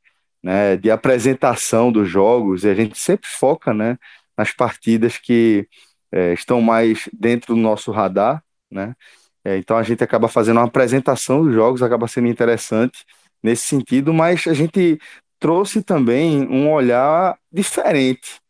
[0.42, 3.98] né, de apresentação dos jogos, a gente sempre foca né,
[4.36, 5.68] nas partidas que
[6.12, 8.94] é, estão mais dentro do nosso radar, né?
[9.44, 13.04] É, então a gente acaba fazendo uma apresentação dos jogos, acaba sendo interessante
[13.42, 14.98] nesse sentido, mas a gente
[15.38, 18.40] trouxe também um olhar diferente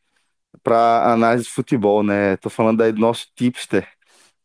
[0.63, 2.35] para análise de futebol, né?
[2.35, 3.89] Estou falando aí do nosso tipster,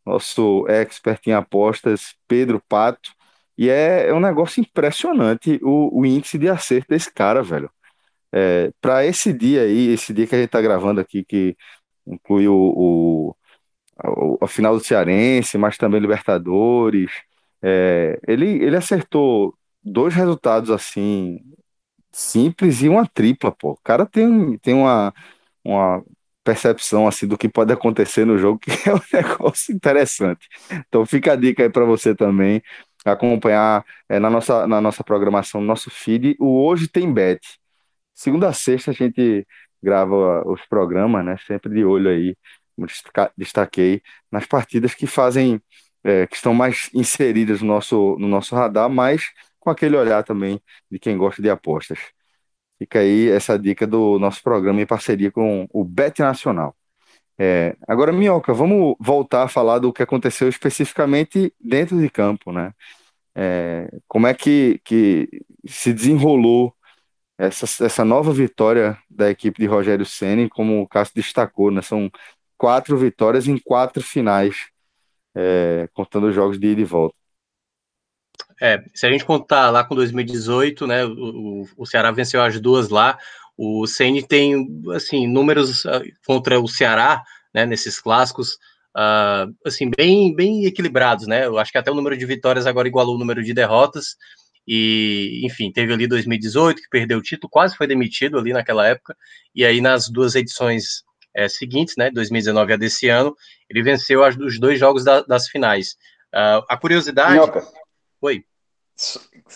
[0.06, 3.12] nosso expert em apostas, Pedro Pato.
[3.58, 7.70] E é, é um negócio impressionante o, o, índice de acerto desse cara, velho.
[8.32, 11.56] É, para esse dia aí, esse dia que a gente tá gravando aqui, que
[12.08, 13.36] inclui o, o
[14.42, 17.12] a, final do Cearense, mas também Libertadores,
[17.62, 21.40] é, ele, ele acertou dois resultados assim,
[22.12, 23.72] simples e uma tripla, pô.
[23.72, 25.14] O cara tem, tem uma,
[25.64, 26.04] uma
[26.44, 30.48] percepção assim do que pode acontecer no jogo, que é um negócio interessante.
[30.88, 32.62] Então fica a dica aí para você também
[33.06, 37.42] acompanhar é, na, nossa, na nossa programação, no nosso feed, o Hoje Tem Bet.
[38.14, 39.46] Segunda a sexta a gente
[39.82, 41.38] grava os programas, né?
[41.46, 42.38] Sempre de olho aí,
[42.76, 42.88] como
[43.38, 44.02] destaquei,
[44.32, 45.62] nas partidas que fazem,
[46.04, 50.62] é, que estão mais inseridas no nosso, no nosso radar, mas com aquele olhar também
[50.92, 52.00] de quem gosta de apostas.
[52.84, 56.76] Fica aí essa dica do nosso programa em parceria com o Bet Nacional.
[57.40, 62.74] É, agora, Minhoca, vamos voltar a falar do que aconteceu especificamente dentro de campo, né?
[63.34, 65.30] É, como é que, que
[65.66, 66.76] se desenrolou
[67.38, 71.82] essa, essa nova vitória da equipe de Rogério Senna, como o Cássio destacou, né?
[71.82, 72.12] São
[72.58, 74.58] quatro vitórias em quatro finais,
[75.34, 77.16] é, contando os jogos de ida e volta.
[78.64, 82.88] É, se a gente contar lá com 2018, né, o, o Ceará venceu as duas
[82.88, 83.18] lá.
[83.58, 87.22] O CN tem, assim, números uh, contra o Ceará,
[87.54, 88.54] né, nesses clássicos,
[88.96, 91.46] uh, assim, bem, bem equilibrados, né?
[91.46, 94.16] Eu acho que até o número de vitórias agora igualou o número de derrotas.
[94.66, 99.14] E, enfim, teve ali 2018 que perdeu o título, quase foi demitido ali naquela época.
[99.54, 101.04] E aí nas duas edições
[101.36, 103.36] é, seguintes, né, 2019 e a desse ano,
[103.70, 105.98] ele venceu as, os dois jogos da, das finais.
[106.34, 107.34] Uh, a curiosidade.
[107.34, 107.62] Minhoca.
[108.22, 108.46] Oi.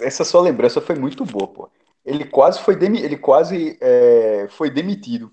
[0.01, 1.69] Essa sua lembrança foi muito boa, pô.
[2.05, 3.01] Ele quase foi, demi...
[3.01, 4.47] ele quase, é...
[4.49, 5.31] foi demitido.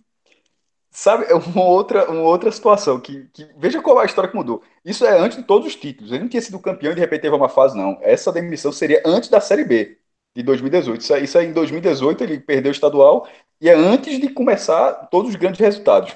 [0.91, 4.37] Sabe, é uma outra, uma outra situação que, que, Veja qual é a história que
[4.37, 4.63] mudou.
[4.85, 6.13] Isso é antes de todos os títulos.
[6.13, 7.99] Ele não tinha sido campeão e de repente teve uma fase, não.
[8.01, 9.99] Essa demissão seria antes da Série B
[10.35, 11.01] de 2018.
[11.01, 13.27] Isso, isso aí em 2018 ele perdeu o estadual
[13.61, 16.13] e é antes de começar todos os grandes resultados.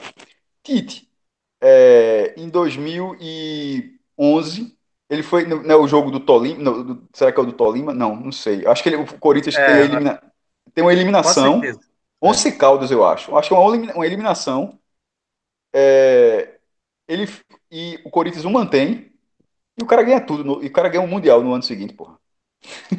[0.63, 1.09] Tite,
[1.61, 4.78] é, em 2011,
[5.09, 6.63] ele foi no, no é jogo do Tolima.
[6.63, 7.95] No, do, será que é o do Tolima?
[7.95, 8.67] Não, não sei.
[8.67, 10.23] Acho que ele, o Corinthians é, tem, elimina,
[10.75, 11.63] tem uma eliminação.
[12.21, 13.37] Onze Caldas, eu acho.
[13.37, 14.79] Acho que é uma, uma eliminação.
[15.73, 16.57] É,
[17.07, 17.29] ele,
[17.71, 19.11] e o Corinthians o mantém.
[19.79, 21.95] E o cara ganha tudo, no, e o cara ganha um Mundial no ano seguinte,
[21.95, 22.19] porra.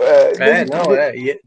[0.00, 1.14] é, é não, é.
[1.14, 1.38] E,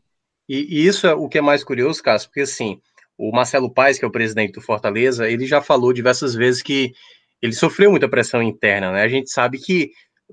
[0.48, 2.80] e, isso é o que é mais curioso, Cássio, porque assim,
[3.18, 6.94] o Marcelo Paes, que é o presidente do Fortaleza, ele já falou diversas vezes que
[7.42, 9.02] ele sofreu muita pressão interna, né?
[9.02, 9.92] A gente sabe que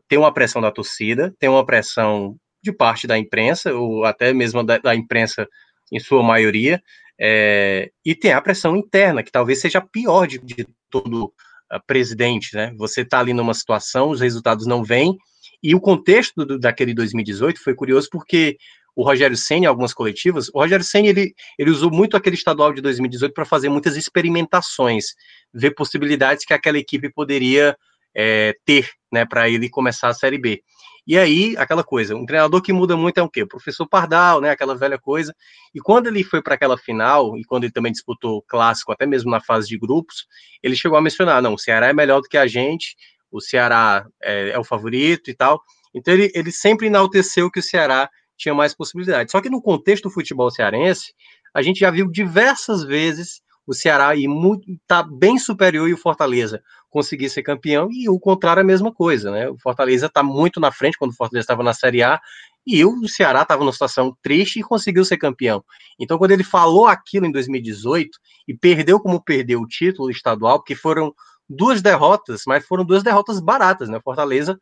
[0.08, 4.62] tem uma pressão da torcida, tem uma pressão de parte da imprensa, ou até mesmo
[4.62, 5.48] da, da imprensa
[5.92, 6.82] em sua maioria,
[7.20, 11.80] é, e tem a pressão interna, que talvez seja a pior de, de todo uh,
[11.86, 12.72] presidente, né?
[12.76, 15.16] Você está ali numa situação, os resultados não vêm,
[15.62, 18.56] e o contexto do, daquele 2018 foi curioso porque
[18.98, 22.72] o Rogério Senna, em algumas coletivas, o Rogério Senna, ele, ele usou muito aquele estadual
[22.72, 25.14] de 2018 para fazer muitas experimentações,
[25.54, 27.76] ver possibilidades que aquela equipe poderia
[28.12, 30.60] é, ter, né, para ele começar a Série B.
[31.06, 33.44] E aí, aquela coisa, um treinador que muda muito é o quê?
[33.44, 35.32] O professor Pardal, né, aquela velha coisa.
[35.72, 39.30] E quando ele foi para aquela final, e quando ele também disputou clássico, até mesmo
[39.30, 40.26] na fase de grupos,
[40.60, 42.96] ele chegou a mencionar, não, o Ceará é melhor do que a gente,
[43.30, 45.62] o Ceará é, é o favorito e tal.
[45.94, 49.32] Então ele, ele sempre enalteceu que o Ceará tinha mais possibilidades.
[49.32, 51.12] Só que no contexto do futebol cearense,
[51.52, 55.98] a gente já viu diversas vezes o Ceará ir muito, tá bem superior e o
[55.98, 59.50] Fortaleza conseguir ser campeão, e o contrário é a mesma coisa, né?
[59.50, 62.18] O Fortaleza está muito na frente quando o Fortaleza estava na Série A,
[62.66, 65.62] e o Ceará estava numa situação triste e conseguiu ser campeão.
[65.98, 70.74] Então, quando ele falou aquilo em 2018 e perdeu como perdeu o título estadual, porque
[70.74, 71.14] foram
[71.48, 74.00] duas derrotas, mas foram duas derrotas baratas, né?
[74.02, 74.58] Fortaleza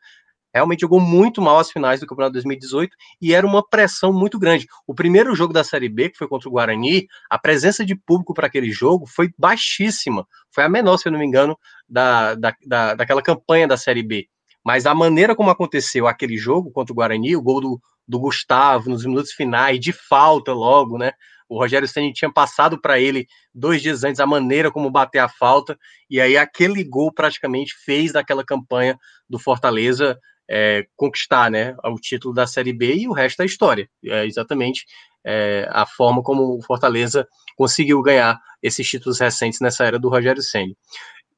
[0.56, 4.66] realmente jogou muito mal as finais do Campeonato 2018 e era uma pressão muito grande.
[4.86, 8.34] O primeiro jogo da Série B, que foi contra o Guarani, a presença de público
[8.34, 10.26] para aquele jogo foi baixíssima.
[10.50, 14.02] Foi a menor, se eu não me engano, da, da, da, daquela campanha da Série
[14.02, 14.28] B.
[14.64, 18.90] Mas a maneira como aconteceu aquele jogo contra o Guarani, o gol do, do Gustavo
[18.90, 21.12] nos minutos finais, de falta logo, né?
[21.48, 25.28] O Rogério Ceni tinha passado para ele dois dias antes a maneira como bater a
[25.28, 25.78] falta,
[26.10, 32.34] e aí aquele gol praticamente fez daquela campanha do Fortaleza é, conquistar né, o título
[32.34, 33.88] da Série B e o resto é história.
[34.04, 34.84] É exatamente
[35.24, 40.42] é, a forma como o Fortaleza conseguiu ganhar esses títulos recentes nessa era do Rogério
[40.42, 40.76] Senni.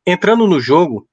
[0.07, 1.09] Entrando no jogo,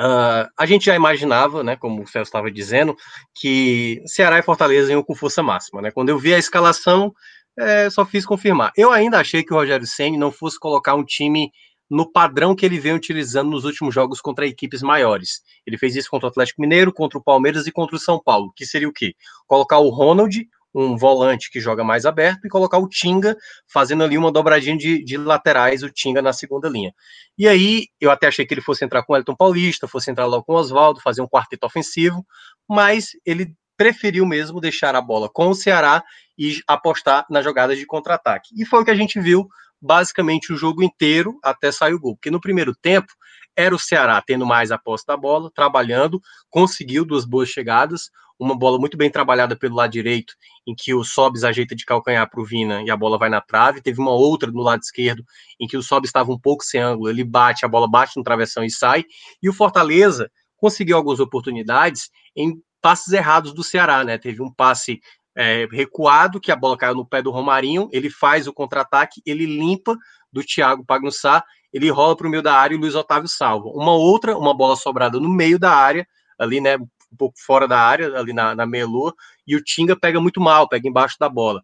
[0.00, 2.96] uh, a gente já imaginava, né, como o Celso estava dizendo,
[3.34, 5.82] que Ceará e Fortaleza iam com força máxima.
[5.82, 5.90] Né?
[5.90, 7.12] Quando eu vi a escalação,
[7.58, 8.72] é, só fiz confirmar.
[8.76, 11.50] Eu ainda achei que o Rogério Senni não fosse colocar um time
[11.90, 15.42] no padrão que ele vem utilizando nos últimos jogos contra equipes maiores.
[15.66, 18.52] Ele fez isso contra o Atlético Mineiro, contra o Palmeiras e contra o São Paulo,
[18.56, 19.14] que seria o quê?
[19.46, 23.36] Colocar o Ronald, um volante que joga mais aberto, e colocar o Tinga
[23.72, 26.92] fazendo ali uma dobradinha de, de laterais, o Tinga na segunda linha.
[27.38, 30.26] E aí, eu até achei que ele fosse entrar com o Elton Paulista, fosse entrar
[30.26, 32.26] logo com o Oswaldo, fazer um quarteto ofensivo,
[32.68, 36.02] mas ele preferiu mesmo deixar a bola com o Ceará
[36.38, 38.50] e apostar nas jogadas de contra-ataque.
[38.56, 39.48] E foi o que a gente viu
[39.84, 42.16] basicamente o jogo inteiro até sair o gol.
[42.16, 43.12] Porque no primeiro tempo
[43.54, 48.56] era o Ceará tendo mais a posse da bola, trabalhando, conseguiu duas boas chegadas, uma
[48.56, 50.34] bola muito bem trabalhada pelo lado direito,
[50.66, 53.40] em que o Sobis ajeita de calcanhar para o Vina e a bola vai na
[53.40, 53.82] trave.
[53.82, 55.22] Teve uma outra no lado esquerdo,
[55.60, 58.24] em que o Sobis estava um pouco sem ângulo, ele bate, a bola bate no
[58.24, 59.04] travessão e sai.
[59.42, 64.18] E o Fortaleza conseguiu algumas oportunidades em passes errados do Ceará, né?
[64.18, 65.00] Teve um passe
[65.36, 69.46] é, recuado, que a bola caiu no pé do Romarinho, ele faz o contra-ataque, ele
[69.46, 69.96] limpa
[70.32, 73.68] do Thiago Pagnussá, ele rola para o meio da área e o Luiz Otávio salva.
[73.68, 76.06] Uma outra, uma bola sobrada no meio da área,
[76.38, 79.14] ali, né, um pouco fora da área, ali na, na meia-lua,
[79.46, 81.62] e o Tinga pega muito mal, pega embaixo da bola.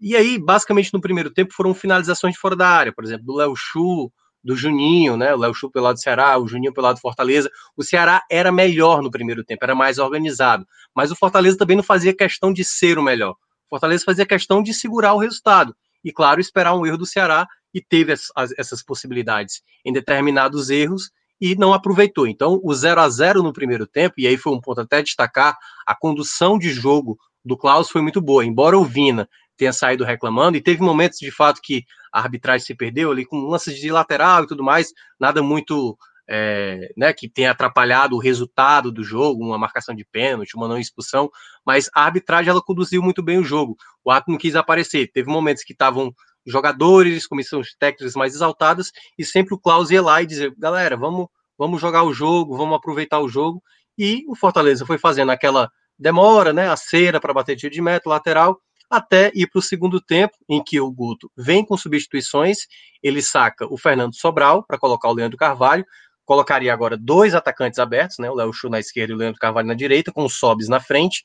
[0.00, 3.34] E aí, basicamente, no primeiro tempo, foram finalizações de fora da área, por exemplo, do
[3.34, 4.10] Léo Chu,
[4.42, 5.34] do Juninho, né?
[5.34, 7.50] O Léo Chu pelo lado do Ceará, o Juninho pelo lado do Fortaleza.
[7.76, 10.66] O Ceará era melhor no primeiro tempo, era mais organizado.
[10.94, 13.32] Mas o Fortaleza também não fazia questão de ser o melhor.
[13.32, 15.74] O Fortaleza fazia questão de segurar o resultado.
[16.04, 20.70] E, claro, esperar um erro do Ceará e teve as, as, essas possibilidades em determinados
[20.70, 22.26] erros e não aproveitou.
[22.26, 25.56] Então, o 0 a 0 no primeiro tempo, e aí foi um ponto até destacar,
[25.86, 28.44] a condução de jogo do Klaus foi muito boa.
[28.44, 29.28] Embora o Vina
[29.60, 33.36] tenha saído reclamando, e teve momentos de fato que a arbitragem se perdeu ali com
[33.42, 38.90] lances de lateral e tudo mais, nada muito é, né, que tenha atrapalhado o resultado
[38.90, 41.30] do jogo, uma marcação de pênalti, uma não expulsão,
[41.64, 43.76] mas a arbitragem ela conduziu muito bem o jogo.
[44.02, 45.10] O ato não quis aparecer.
[45.12, 46.10] Teve momentos que estavam
[46.46, 51.26] jogadores, comissões técnicas mais exaltadas, e sempre o Klaus ia lá e dizer: galera, vamos,
[51.58, 53.62] vamos jogar o jogo, vamos aproveitar o jogo.
[53.98, 58.08] E o Fortaleza foi fazendo aquela demora, né, a cera para bater tiro de meta
[58.08, 58.58] lateral,
[58.90, 62.58] até ir para o segundo tempo, em que o Guto vem com substituições,
[63.02, 65.86] ele saca o Fernando Sobral para colocar o Leandro Carvalho,
[66.24, 69.68] colocaria agora dois atacantes abertos, né, o Léo Chu na esquerda e o Leandro Carvalho
[69.68, 71.24] na direita, com o Sobis na frente,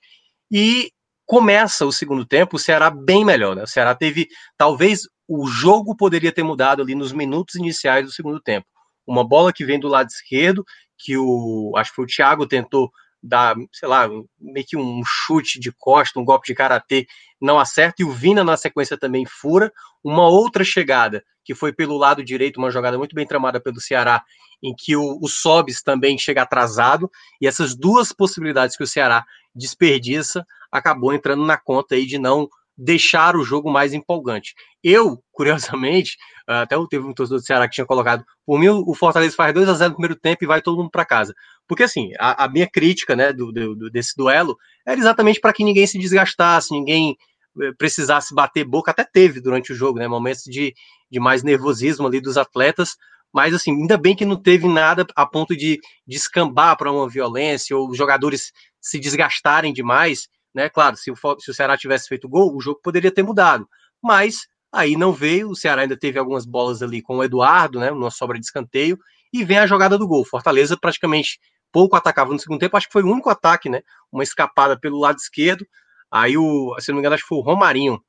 [0.51, 0.91] e
[1.25, 3.63] começa o segundo tempo, o Ceará bem melhor, né?
[3.63, 8.39] O Ceará teve, talvez, o jogo poderia ter mudado ali nos minutos iniciais do segundo
[8.39, 8.67] tempo.
[9.07, 10.63] Uma bola que vem do lado esquerdo,
[10.97, 12.91] que o acho que foi o Thiago tentou
[13.25, 14.07] dar, sei lá,
[14.39, 17.07] meio que um chute de costa, um golpe de karatê,
[17.41, 19.71] não acerta, e o Vina na sequência também fura.
[20.03, 24.23] Uma outra chegada, que foi pelo lado direito, uma jogada muito bem tramada pelo Ceará,
[24.63, 27.09] em que o, o Sobis também chega atrasado,
[27.41, 32.47] e essas duas possibilidades que o Ceará desperdiça, acabou entrando na conta aí de não
[32.77, 34.53] deixar o jogo mais empolgante.
[34.83, 36.17] Eu, curiosamente,
[36.47, 39.67] até teve um torcedor do Ceará que tinha colocado, por mim o Fortaleza faz 2
[39.67, 41.33] a 0 no primeiro tempo e vai todo mundo para casa.
[41.67, 44.55] Porque assim, a, a, minha crítica, né, do, do desse duelo
[44.85, 47.17] era exatamente para que ninguém se desgastasse, ninguém
[47.61, 50.73] eh, precisasse bater boca, até teve durante o jogo, né, momentos de,
[51.09, 52.95] de mais nervosismo ali dos atletas,
[53.33, 57.75] mas assim, ainda bem que não teve nada a ponto de descambar para uma violência
[57.75, 60.69] ou jogadores se desgastarem demais, né?
[60.69, 63.67] Claro, se o, se o Ceará tivesse feito gol, o jogo poderia ter mudado,
[64.01, 65.49] mas aí não veio.
[65.49, 67.91] O Ceará ainda teve algumas bolas ali com o Eduardo, né?
[67.91, 68.97] Numa sobra de escanteio,
[69.33, 70.25] e vem a jogada do gol.
[70.25, 71.39] Fortaleza praticamente
[71.71, 73.81] pouco atacava no segundo tempo, acho que foi o único ataque, né?
[74.11, 75.67] Uma escapada pelo lado esquerdo.
[76.09, 78.01] Aí o, se não me engano, acho que foi o Romarinho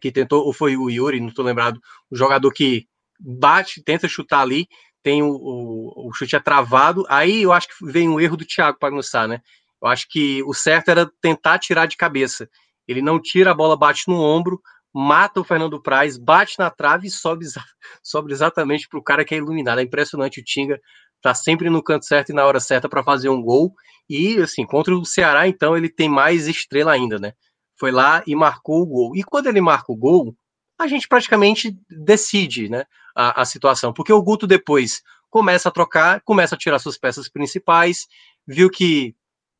[0.00, 1.80] que tentou, ou foi o Yuri, não estou lembrado,
[2.10, 2.86] o jogador que
[3.18, 4.66] bate, tenta chutar ali,
[5.02, 7.04] tem o, o, o, chute é travado.
[7.08, 9.40] Aí eu acho que vem um erro do Thiago Pagnussá, né?
[9.84, 12.48] Eu acho que o certo era tentar tirar de cabeça.
[12.88, 14.58] Ele não tira a bola, bate no ombro,
[14.94, 17.44] mata o Fernando Praz, bate na trave e sobe,
[18.32, 19.80] exatamente para o cara que é iluminado.
[19.80, 20.80] É impressionante o Tinga
[21.20, 23.74] tá sempre no canto certo e na hora certa para fazer um gol.
[24.08, 27.32] E assim, contra o Ceará, então, ele tem mais estrela ainda, né?
[27.78, 29.16] Foi lá e marcou o gol.
[29.16, 30.34] E quando ele marca o gol,
[30.78, 36.20] a gente praticamente decide, né, a, a situação, porque o Guto depois começa a trocar,
[36.22, 38.06] começa a tirar suas peças principais,
[38.46, 39.14] viu que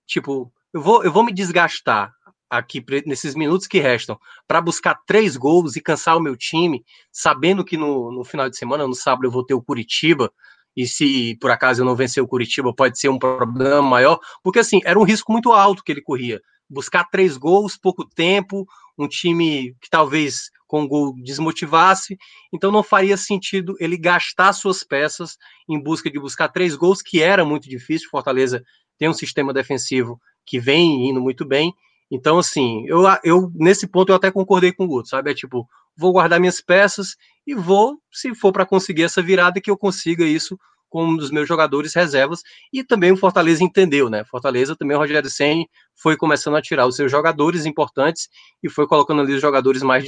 [0.07, 2.13] tipo, eu vou, eu vou me desgastar
[2.49, 7.65] aqui nesses minutos que restam para buscar três gols e cansar o meu time, sabendo
[7.65, 10.33] que no, no final de semana, no sábado, eu vou ter o Curitiba.
[10.77, 14.59] E se por acaso eu não vencer o Curitiba, pode ser um problema maior, porque
[14.59, 16.41] assim, era um risco muito alto que ele corria.
[16.69, 18.67] Buscar três gols, pouco tempo,
[18.99, 22.17] um time que talvez com um gol desmotivasse,
[22.53, 25.37] então não faria sentido ele gastar suas peças
[25.69, 28.09] em busca de buscar três gols, que era muito difícil.
[28.11, 28.65] Fortaleza
[28.99, 31.73] tem um sistema defensivo que vem indo muito bem.
[32.11, 35.31] Então, assim, eu, eu nesse ponto eu até concordei com o Guto, sabe?
[35.31, 35.67] É tipo,
[35.97, 37.17] vou guardar minhas peças
[37.47, 40.59] e vou, se for para conseguir essa virada, que eu consiga isso
[40.95, 42.41] com um dos meus jogadores reservas.
[42.73, 44.25] E também o Fortaleza entendeu, né?
[44.25, 45.69] Fortaleza também, o Rogério Senni
[46.01, 48.29] foi começando a tirar os seus jogadores importantes
[48.63, 50.05] e foi colocando ali os jogadores mais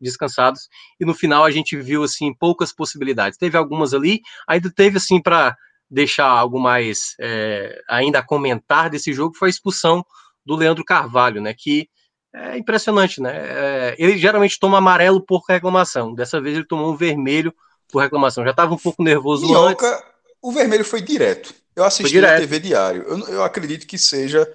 [0.00, 0.62] descansados.
[0.98, 3.36] E no final a gente viu, assim, poucas possibilidades.
[3.36, 5.54] Teve algumas ali, ainda teve, assim, para
[5.90, 10.04] deixar algo mais é, ainda a comentar desse jogo foi a expulsão
[10.46, 11.54] do Leandro Carvalho, né?
[11.56, 11.88] Que
[12.32, 13.32] é impressionante, né?
[13.34, 16.14] É, ele geralmente toma amarelo por reclamação.
[16.14, 17.52] Dessa vez ele tomou um vermelho
[17.90, 18.44] por reclamação.
[18.44, 20.04] Já estava um pouco nervoso Minhoca, antes.
[20.40, 21.52] O vermelho foi direto.
[21.74, 22.32] Eu assisti direto.
[22.32, 23.02] na TV Diário.
[23.02, 24.48] Eu, eu, acredito que seja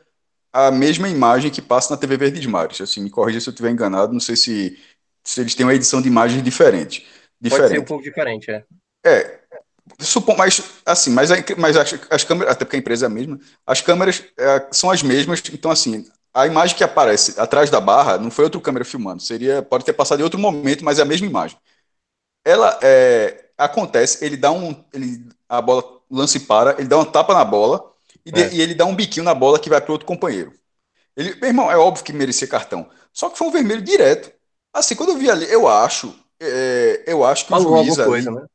[0.54, 2.80] a mesma imagem que passa na TV Verdes Mares.
[2.80, 4.14] Assim, me corrija se eu estiver enganado.
[4.14, 4.80] Não sei se,
[5.24, 7.06] se eles têm uma edição de imagens diferente.
[7.42, 7.62] diferente.
[7.62, 8.64] Pode ser um pouco diferente, é.
[9.06, 9.42] É,
[10.00, 13.40] Supom, mas assim, mas, mas as, as, câmeras, até porque a empresa é a mesma,
[13.66, 18.18] as câmeras é, são as mesmas, então assim, a imagem que aparece atrás da barra
[18.18, 21.06] não foi outra câmera filmando, seria, pode ter passado em outro momento, mas é a
[21.06, 21.58] mesma imagem.
[22.44, 27.06] Ela é, acontece, ele dá um, ele, a bola lança e para, ele dá uma
[27.06, 27.92] tapa na bola
[28.26, 28.54] e, de, é.
[28.54, 30.52] e ele dá um biquinho na bola que vai para outro companheiro.
[31.16, 34.32] Ele, meu irmão, é óbvio que merecia cartão, só que foi um vermelho direto.
[34.74, 38.10] Assim, quando eu vi ali, eu acho, é, eu acho que Falou o juiz ali,
[38.10, 38.46] coisa, né?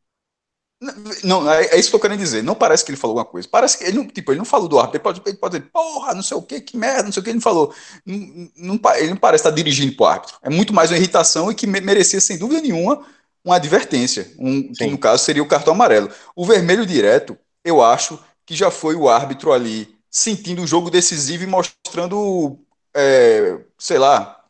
[1.22, 2.42] Não, é, é, isso que eu quero dizer.
[2.42, 3.46] Não parece que ele falou alguma coisa.
[3.46, 4.96] Parece que ele não, tipo, ele não falou do árbitro.
[4.96, 7.24] Ele pode, ele pode dizer, porra, não sei o que, que merda, não sei o
[7.24, 7.74] que ele falou.
[8.06, 10.38] Não, não, ele não parece estar dirigindo para o árbitro.
[10.42, 13.04] É muito mais uma irritação e que merecia, sem dúvida nenhuma,
[13.44, 14.32] uma advertência.
[14.38, 16.10] Um, que no caso seria o cartão amarelo.
[16.34, 21.44] O vermelho direto, eu acho que já foi o árbitro ali sentindo o jogo decisivo
[21.44, 22.58] e mostrando,
[22.94, 24.42] é, sei lá,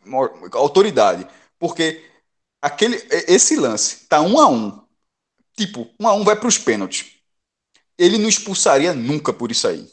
[0.52, 1.26] autoridade.
[1.58, 2.04] Porque
[2.62, 4.80] aquele, esse lance tá um a um
[5.60, 7.16] tipo, um a um vai para os pênaltis.
[7.98, 9.86] Ele não expulsaria nunca por isso aí.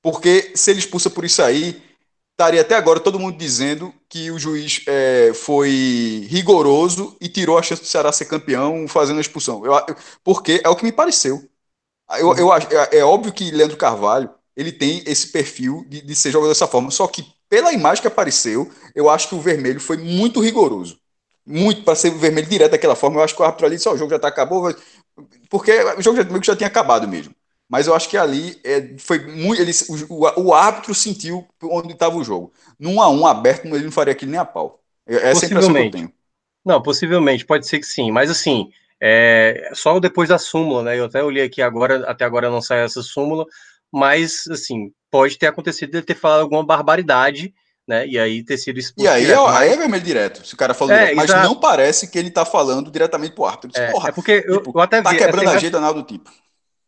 [0.00, 1.82] Porque se ele expulsa por isso aí,
[2.32, 7.62] estaria até agora todo mundo dizendo que o juiz é, foi rigoroso e tirou a
[7.62, 9.64] chance do Ceará ser campeão fazendo a expulsão.
[9.66, 9.72] Eu,
[10.22, 11.48] porque é o que me pareceu.
[12.18, 16.30] Eu, eu, é, é óbvio que Leandro Carvalho ele tem esse perfil de, de ser
[16.30, 16.90] jogador dessa forma.
[16.90, 21.01] Só que pela imagem que apareceu, eu acho que o vermelho foi muito rigoroso
[21.46, 23.18] muito para ser vermelho direto daquela forma.
[23.18, 24.74] Eu acho que o árbitro ali disse: oh, o jogo já tá, acabou,
[25.50, 27.34] porque o jogo já, já tinha acabado mesmo.
[27.68, 29.60] Mas eu acho que ali é, foi muito.
[29.62, 29.72] Ele,
[30.08, 32.52] o, o árbitro sentiu onde estava o jogo.
[32.78, 34.80] Num a um aberto, ele não faria aquilo nem a pau.
[35.06, 36.12] Essa é a impressão que eu tenho.
[36.64, 38.10] Não, possivelmente, pode ser que sim.
[38.10, 38.70] Mas assim,
[39.04, 40.96] É, só depois da súmula, né?
[40.96, 43.44] Eu até olhei aqui agora, até agora não saiu essa súmula,
[43.90, 47.52] mas assim, pode ter acontecido de ele ter falado alguma barbaridade,
[47.92, 48.06] né?
[48.06, 49.06] E aí ter sido expulso.
[49.06, 50.46] E aí, direto, é, aí é vermelho direto.
[50.46, 51.46] Se o cara falou é, direto, mas exato.
[51.46, 53.70] não parece que ele tá falando diretamente pro árbitro.
[53.78, 55.18] É, é, porque eu, tipo, eu até tá vi.
[55.18, 56.30] Quebrando a agenda do tipo.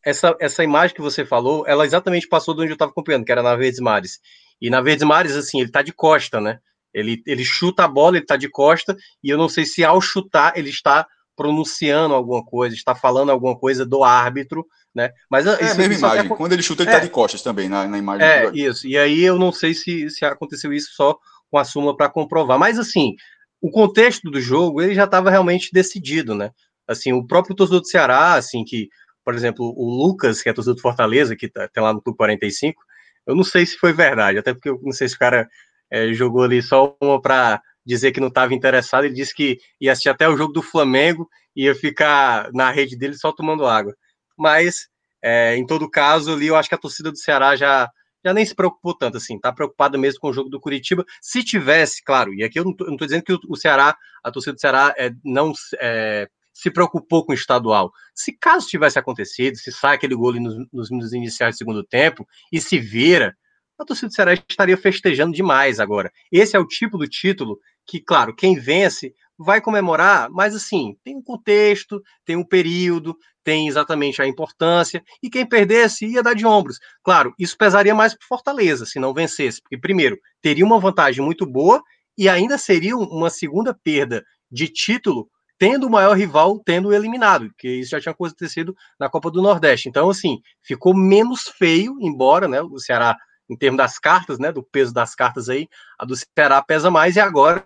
[0.02, 3.32] Essa, essa imagem que você falou, ela exatamente passou de onde eu estava acompanhando, que
[3.32, 4.18] era na Verdes Mares.
[4.60, 6.58] E na Verdes Mares, assim, ele tá de costa, né?
[6.94, 10.00] Ele, ele chuta a bola, ele tá de costa, e eu não sei se ao
[10.00, 11.06] chutar ele está
[11.36, 15.10] pronunciando alguma coisa, está falando alguma coisa do árbitro, né?
[15.30, 16.28] Mas é isso, a mesma imagem.
[16.28, 18.26] Quando ele chuta, ele tá é, tá de costas também na, na imagem.
[18.26, 18.86] É, isso.
[18.86, 21.18] E aí eu não sei se, se aconteceu isso só
[21.50, 22.58] com a súmula para comprovar.
[22.58, 23.14] Mas assim,
[23.60, 26.50] o contexto do jogo ele já estava realmente decidido, né?
[26.86, 28.88] Assim, o próprio torcedor do Ceará, assim, que,
[29.24, 32.16] por exemplo, o Lucas, que é torcedor do Fortaleza, que tá, tem lá no Clube
[32.16, 32.82] 45,
[33.26, 35.48] eu não sei se foi verdade, até porque eu não sei se o cara
[35.90, 39.92] é, jogou ali só uma para dizer que não estava interessado, ele disse que ia
[39.92, 43.94] assistir até o jogo do Flamengo e ia ficar na rede dele só tomando água.
[44.36, 44.88] Mas,
[45.22, 47.88] é, em todo caso, ali eu acho que a torcida do Ceará já,
[48.24, 51.04] já nem se preocupou tanto assim, tá preocupada mesmo com o jogo do Curitiba.
[51.20, 54.54] Se tivesse, claro, e aqui eu não estou dizendo que o, o, Ceará, a torcida
[54.54, 57.92] do Ceará é, não é, se preocupou com o estadual.
[58.14, 62.26] Se caso tivesse acontecido, se sai aquele gol nos, nos minutos iniciais do segundo tempo
[62.50, 63.36] e se vira,
[63.78, 66.12] a torcida do Ceará estaria festejando demais agora.
[66.30, 71.16] Esse é o tipo do título que, claro, quem vence vai comemorar, mas assim, tem
[71.16, 76.46] um contexto, tem um período, tem exatamente a importância, e quem perdesse ia dar de
[76.46, 76.78] ombros.
[77.02, 81.44] Claro, isso pesaria mais para Fortaleza se não vencesse, porque, primeiro, teria uma vantagem muito
[81.46, 81.82] boa
[82.16, 85.28] e ainda seria uma segunda perda de título,
[85.58, 89.88] tendo o maior rival tendo eliminado, que isso já tinha acontecido na Copa do Nordeste.
[89.88, 93.16] Então, assim, ficou menos feio, embora né, o Ceará
[93.54, 97.14] em termos das cartas, né, do peso das cartas aí, a do Ceará pesa mais,
[97.14, 97.64] e agora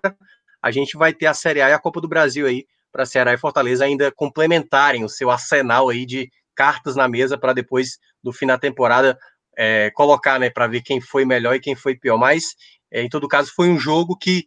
[0.63, 3.33] a gente vai ter a Série A e a Copa do Brasil aí, para Ceará
[3.33, 8.33] e Fortaleza ainda complementarem o seu arsenal aí de cartas na mesa para depois, do
[8.33, 9.19] fim da temporada,
[9.57, 12.19] é, colocar, né, para ver quem foi melhor e quem foi pior.
[12.19, 12.55] Mas,
[12.91, 14.45] é, em todo caso, foi um jogo que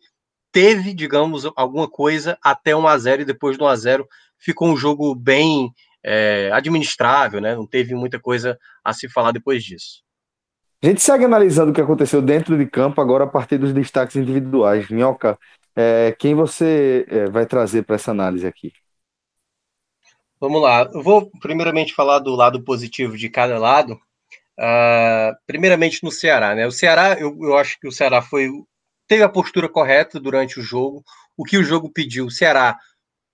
[0.52, 4.68] teve, digamos, alguma coisa até 1 a 0 e depois do 1 a 0 ficou
[4.68, 5.72] um jogo bem
[6.04, 7.56] é, administrável, né?
[7.56, 10.04] Não teve muita coisa a se falar depois disso.
[10.84, 14.16] A gente segue analisando o que aconteceu dentro de campo agora a partir dos destaques
[14.16, 14.90] individuais.
[14.90, 15.38] Minhoca,
[15.76, 18.74] é, quem você é, vai trazer para essa análise aqui?
[20.40, 20.90] Vamos lá.
[20.92, 23.94] Eu vou primeiramente falar do lado positivo de cada lado.
[24.60, 26.66] Uh, primeiramente no Ceará, né?
[26.66, 28.50] O Ceará, eu, eu acho que o Ceará foi
[29.08, 31.04] teve a postura correta durante o jogo.
[31.38, 32.78] O que o jogo pediu, o Ceará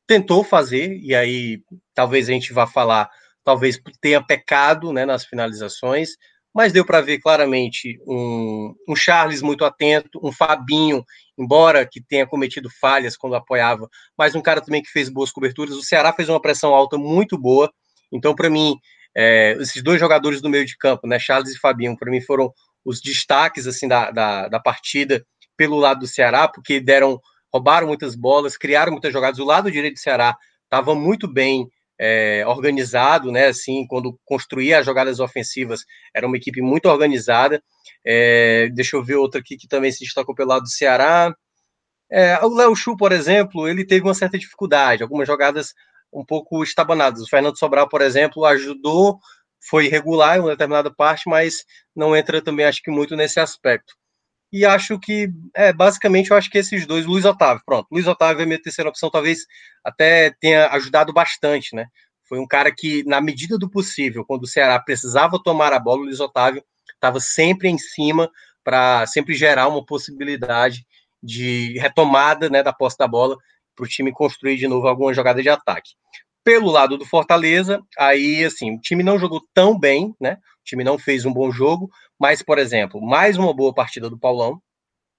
[0.05, 1.61] tentou fazer, e aí
[1.93, 3.09] talvez a gente vá falar,
[3.43, 6.17] talvez tenha pecado né, nas finalizações,
[6.57, 11.05] mas deu para ver claramente um, um, Charles muito atento, um Fabinho,
[11.37, 13.87] embora que tenha cometido falhas quando apoiava,
[14.17, 15.75] mas um cara também que fez boas coberturas.
[15.75, 17.71] O Ceará fez uma pressão alta muito boa,
[18.11, 18.75] então, para mim,
[19.15, 22.51] é, esses dois jogadores do meio de campo, né, Charles e Fabinho, para mim foram
[22.83, 25.23] os destaques assim da, da, da partida
[25.55, 27.21] pelo lado do Ceará, porque deram
[27.53, 29.37] roubaram muitas bolas, criaram muitas jogadas.
[29.37, 31.69] O lado direito do Ceará estava muito bem
[31.99, 33.47] é, organizado, né?
[33.47, 35.81] Assim, quando construía as jogadas ofensivas,
[36.13, 37.61] era uma equipe muito organizada.
[38.05, 41.33] É, deixa eu ver outra aqui que também se destacou pelo lado do Ceará.
[42.09, 45.73] É, o Léo Chu, por exemplo, ele teve uma certa dificuldade, algumas jogadas
[46.13, 47.21] um pouco estabanadas.
[47.21, 49.19] O Fernando Sobral, por exemplo, ajudou,
[49.69, 53.93] foi regular em uma determinada parte, mas não entra também, acho que muito nesse aspecto.
[54.51, 58.43] E acho que, é, basicamente, eu acho que esses dois, Luiz Otávio, pronto, Luiz Otávio
[58.43, 59.39] é minha terceira opção, talvez
[59.83, 61.87] até tenha ajudado bastante, né?
[62.27, 66.01] Foi um cara que, na medida do possível, quando o Ceará precisava tomar a bola,
[66.01, 68.29] o Luiz Otávio estava sempre em cima
[68.63, 70.85] para sempre gerar uma possibilidade
[71.23, 73.37] de retomada né, da posse da bola
[73.75, 75.91] para o time construir de novo alguma jogada de ataque.
[76.43, 80.37] Pelo lado do Fortaleza, aí assim, o time não jogou tão bem, né?
[80.61, 81.89] O time não fez um bom jogo,
[82.19, 84.61] mas, por exemplo, mais uma boa partida do Paulão.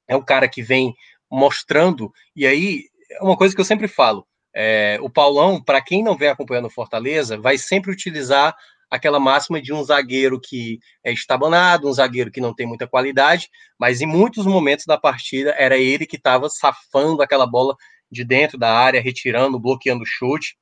[0.08, 0.94] É um cara que vem
[1.30, 6.02] mostrando, e aí é uma coisa que eu sempre falo: é, o Paulão, para quem
[6.02, 8.56] não vem acompanhando o Fortaleza, vai sempre utilizar
[8.90, 13.50] aquela máxima de um zagueiro que é estabanado, um zagueiro que não tem muita qualidade,
[13.78, 17.76] mas em muitos momentos da partida era ele que estava safando aquela bola
[18.10, 20.56] de dentro da área, retirando, bloqueando o chute.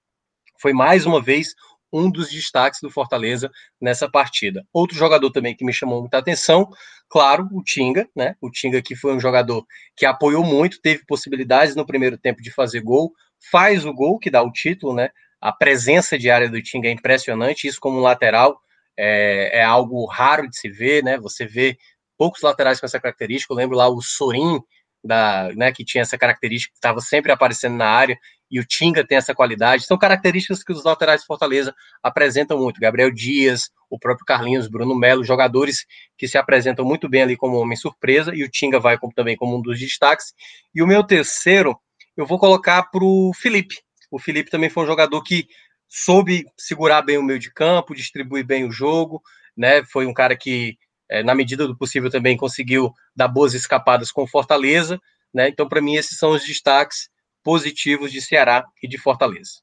[0.60, 1.54] Foi mais uma vez
[1.92, 4.64] um dos destaques do Fortaleza nessa partida.
[4.72, 6.68] Outro jogador também que me chamou muita atenção,
[7.08, 8.34] claro, o Tinga, né?
[8.40, 9.64] O Tinga que foi um jogador
[9.96, 13.12] que apoiou muito, teve possibilidades no primeiro tempo de fazer gol,
[13.50, 15.10] faz o gol que dá o título, né?
[15.40, 18.58] A presença diária do Tinga é impressionante, isso como lateral
[18.96, 21.18] é, é algo raro de se ver, né?
[21.18, 21.76] Você vê
[22.16, 23.52] poucos laterais com essa característica.
[23.52, 24.60] Eu lembro lá o Sorin,
[25.04, 28.18] da, né, que tinha essa característica, que estava sempre aparecendo na área,
[28.50, 29.84] e o Tinga tem essa qualidade.
[29.84, 32.80] São características que os laterais de Fortaleza apresentam muito.
[32.80, 35.84] Gabriel Dias, o próprio Carlinhos, Bruno Melo, jogadores
[36.16, 39.36] que se apresentam muito bem ali como homem surpresa, e o Tinga vai como, também
[39.36, 40.32] como um dos destaques.
[40.74, 41.78] E o meu terceiro,
[42.16, 43.76] eu vou colocar para o Felipe.
[44.10, 45.46] O Felipe também foi um jogador que
[45.88, 49.22] soube segurar bem o meio de campo, distribuir bem o jogo,
[49.56, 49.84] né?
[49.84, 50.76] Foi um cara que,
[51.08, 55.00] é, na medida do possível, também conseguiu dar boas escapadas com Fortaleza,
[55.32, 55.48] né?
[55.48, 57.08] Então, para mim, esses são os destaques
[57.46, 59.60] positivos de Ceará e de Fortaleza.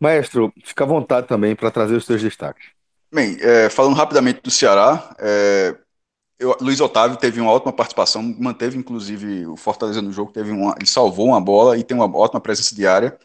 [0.00, 2.70] Maestro, fica à vontade também para trazer os seus destaques.
[3.14, 5.76] Bem, é, falando rapidamente do Ceará, é,
[6.36, 10.74] eu, Luiz Otávio teve uma ótima participação, manteve inclusive o Fortaleza no jogo, teve uma,
[10.76, 13.16] ele salvou uma bola e tem uma ótima presença diária.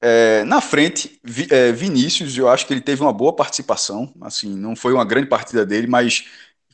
[0.00, 4.14] É, na frente, Vi, é, Vinícius, eu acho que ele teve uma boa participação.
[4.20, 6.24] Assim, não foi uma grande partida dele, mas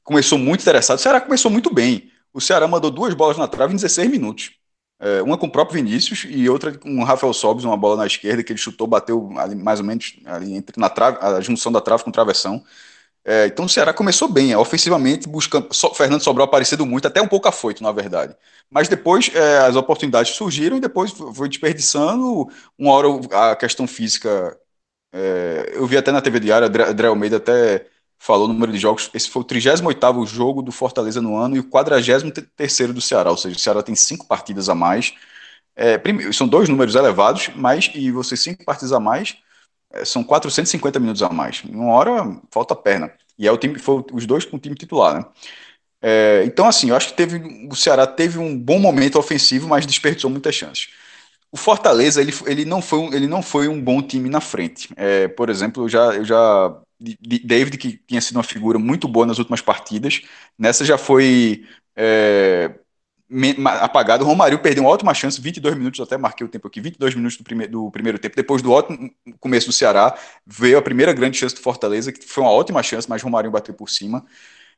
[0.04, 0.98] começou muito interessado.
[0.98, 2.10] O Ceará começou muito bem.
[2.34, 4.59] O Ceará mandou duas bolas na trave em 16 minutos.
[5.00, 8.06] É, uma com o próprio Vinícius e outra com o Rafael Sobis, uma bola na
[8.06, 11.72] esquerda que ele chutou, bateu ali, mais ou menos ali entre na trave, a junção
[11.72, 12.62] da trave com travessão.
[13.24, 15.72] É, então o Ceará começou bem, é, ofensivamente, buscando.
[15.74, 18.34] So, Fernando Sobral aparecendo muito, até um pouco afoito, na verdade.
[18.70, 22.48] Mas depois é, as oportunidades surgiram e depois foi desperdiçando.
[22.78, 23.08] Uma hora
[23.52, 24.58] a questão física.
[25.12, 27.86] É, eu vi até na TV Diária, André Almeida até
[28.20, 29.10] falou o número de jogos.
[29.14, 33.36] Esse foi o 38 jogo do Fortaleza no ano e o 43 do Ceará, ou
[33.36, 35.14] seja, o Ceará tem cinco partidas a mais.
[35.74, 39.36] É, primeiro, são dois números elevados, mas e você cinco partidas a mais
[39.92, 41.62] é, são 450 minutos a mais.
[41.64, 43.12] Em uma hora falta perna.
[43.38, 45.24] E é o time, foi os dois com o time titular, né?
[46.02, 49.86] É, então, assim, eu acho que teve, o Ceará teve um bom momento ofensivo, mas
[49.86, 50.88] desperdiçou muitas chances.
[51.52, 54.88] O Fortaleza, ele, ele, não, foi um, ele não foi um bom time na frente.
[54.96, 56.80] É, por exemplo, eu já, eu já.
[57.00, 60.20] David, que tinha sido uma figura muito boa nas últimas partidas,
[60.58, 61.64] nessa já foi
[61.96, 62.74] é,
[63.80, 64.24] apagado.
[64.24, 67.38] O Romário perdeu uma ótima chance, 22 minutos, até marquei o tempo aqui, 22 minutos
[67.38, 68.36] do, prime do primeiro tempo.
[68.36, 72.42] Depois do ótimo começo do Ceará, veio a primeira grande chance do Fortaleza, que foi
[72.42, 74.24] uma ótima chance, mas o Romário bateu por cima.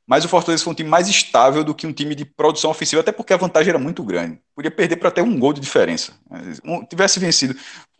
[0.07, 3.00] Mas o Fortaleza foi um time mais estável do que um time de produção ofensiva,
[3.00, 4.38] até porque a vantagem era muito grande.
[4.55, 6.12] Podia perder para até um gol de diferença.
[6.53, 7.55] Se tivesse vencido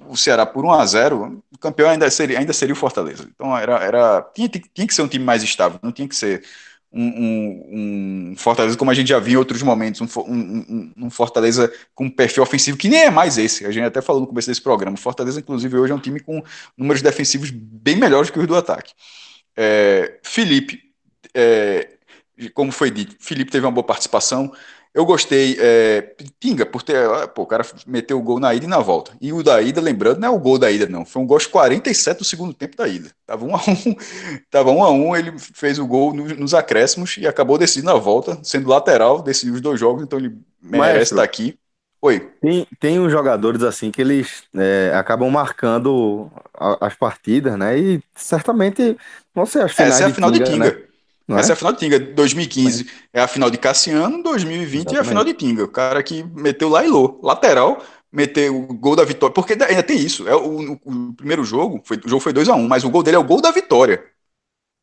[0.09, 3.29] o Ceará por 1 a 0 o campeão ainda seria, ainda seria o Fortaleza.
[3.35, 6.43] Então era, era tinha, tinha que ser um time mais estável, não tinha que ser
[6.93, 11.73] um, um, um, Fortaleza como a gente já viu em outros momentos, um, um, Fortaleza
[11.95, 13.65] com perfil ofensivo que nem é mais esse.
[13.65, 14.95] A gente até falou no começo desse programa.
[14.95, 16.43] O Fortaleza, inclusive, hoje é um time com
[16.77, 18.93] números defensivos bem melhores que os do ataque.
[19.57, 20.82] É, Felipe,
[21.35, 21.89] é,
[22.55, 24.53] como foi dito, Felipe teve uma boa participação.
[24.95, 27.09] Eu gostei, é, Pinga, por ter.
[27.29, 29.13] Pô, o cara meteu o gol na ida e na volta.
[29.23, 31.07] E o da ida, lembrando, não é o gol da ida, não.
[31.07, 33.11] Foi um gol de 47 do segundo tempo da ida.
[33.27, 33.97] Tava 1 a 1
[34.51, 37.99] Tava 1 a 1 ele fez o gol nos, nos acréscimos e acabou decidindo na
[37.99, 41.59] volta, sendo lateral, decidiu os dois jogos, então ele merece estar aqui.
[42.03, 42.19] Oi.
[42.41, 46.31] Tem, tem uns jogadores assim que eles é, acabam marcando
[46.81, 47.79] as partidas, né?
[47.79, 48.97] E certamente,
[49.35, 50.65] não sei, as finais Essa é a final de Tinga.
[50.65, 50.81] De Tinga.
[50.81, 50.92] Né?
[51.33, 51.53] Não Essa é?
[51.53, 51.99] é a final de Tinga.
[51.99, 53.21] 2015 é.
[53.21, 54.97] é a final de Cassiano, 2020 Exatamente.
[54.97, 55.65] é a final de Tinga.
[55.65, 57.19] O cara que meteu lá e lô.
[57.23, 59.33] Lateral, meteu o gol da vitória.
[59.33, 60.29] Porque ainda tem isso.
[60.29, 63.17] É o, o primeiro jogo, foi, o jogo foi 2x1, um, mas o gol dele
[63.17, 64.05] é o gol da vitória.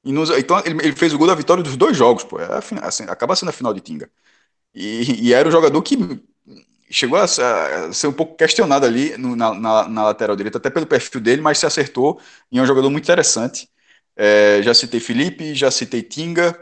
[0.04, 2.40] Nos, então ele, ele, fez o gol da vitória dos dois jogos, pô.
[2.40, 2.48] É
[2.82, 4.10] assim, acaba sendo a final de Tinga.
[4.74, 5.98] E, e, era um jogador que
[6.90, 10.70] chegou a, a ser um pouco questionado ali no, na, na, na, lateral direita, até
[10.70, 12.20] pelo perfil dele, mas se acertou
[12.52, 13.70] e é um jogador muito interessante.
[14.22, 16.54] É, já citei Felipe, já citei Tinga,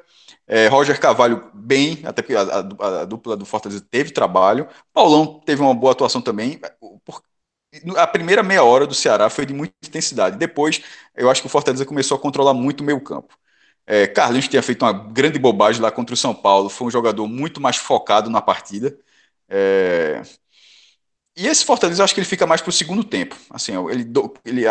[0.46, 4.68] é, Roger Carvalho bem, até porque a, a, a, dupla do Fortaleza teve trabalho.
[4.94, 6.60] Paulão teve uma boa atuação também.
[7.98, 10.38] A primeira meia hora do Ceará foi de muita intensidade.
[10.38, 10.84] Depois,
[11.16, 13.36] eu acho que o Fortaleza começou a controlar muito o meio campo.
[13.88, 16.70] É, Carlinhos tinha feito uma grande bobagem lá contra o São Paulo.
[16.70, 18.96] Foi um jogador muito mais focado na partida.
[19.50, 20.22] É...
[21.36, 23.36] E esse Fortaleza, eu acho que ele fica mais para o segundo tempo.
[23.50, 24.12] Assim, ele,
[24.46, 24.66] ele,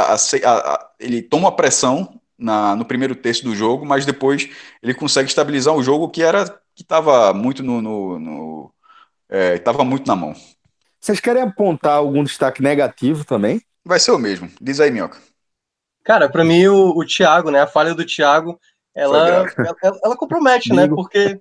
[0.99, 4.49] ele toma a pressão na, no primeiro terço do jogo, mas depois
[4.82, 8.74] ele consegue estabilizar um jogo que era que estava muito no, no, no
[9.30, 10.34] estava é, muito na mão.
[11.01, 13.62] Vocês querem apontar algum destaque negativo também?
[13.84, 14.51] Vai ser o mesmo.
[14.61, 15.18] Diz aí, Minhoca.
[16.05, 18.59] Cara, para mim o, o Thiago, né, a falha do Thiago,
[18.95, 20.89] ela, ela, ela, compromete, né?
[20.89, 21.41] Porque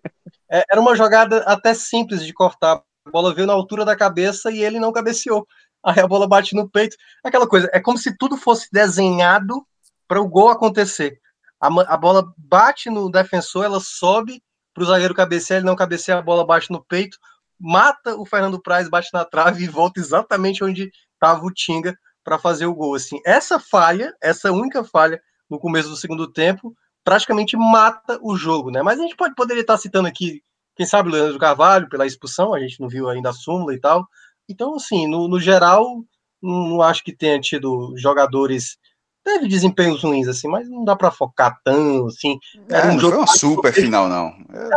[0.52, 2.82] é, era uma jogada até simples de cortar.
[3.06, 5.48] A bola veio na altura da cabeça e ele não cabeceou.
[5.84, 6.98] Aí a bola bate no peito.
[7.24, 9.66] Aquela coisa, é como se tudo fosse desenhado
[10.08, 11.20] para o gol acontecer.
[11.60, 14.44] A, a, bola bate no defensor, ela sobe
[14.74, 17.18] para o zagueiro cabecear, ele não cabeceia, a bola bate no peito,
[17.60, 22.38] mata o Fernando Praz, bate na trave e volta exatamente onde estava o Tinga para
[22.38, 22.96] fazer o gol.
[22.96, 28.72] Assim, essa falha, essa única falha no começo do segundo tempo, praticamente mata o jogo,
[28.72, 28.82] né?
[28.82, 30.42] Mas a gente pode poderia estar citando aqui,
[30.76, 33.80] quem sabe o Leandro Carvalho pela expulsão, a gente não viu ainda a súmula e
[33.80, 34.06] tal.
[34.50, 36.04] Então, assim, no, no geral,
[36.42, 38.78] não acho que tenha tido jogadores
[39.26, 42.38] teve desempenhos ruins, assim, mas não dá para focar tanto, assim.
[42.70, 44.28] Era é, um não jogo foi uma super final, não.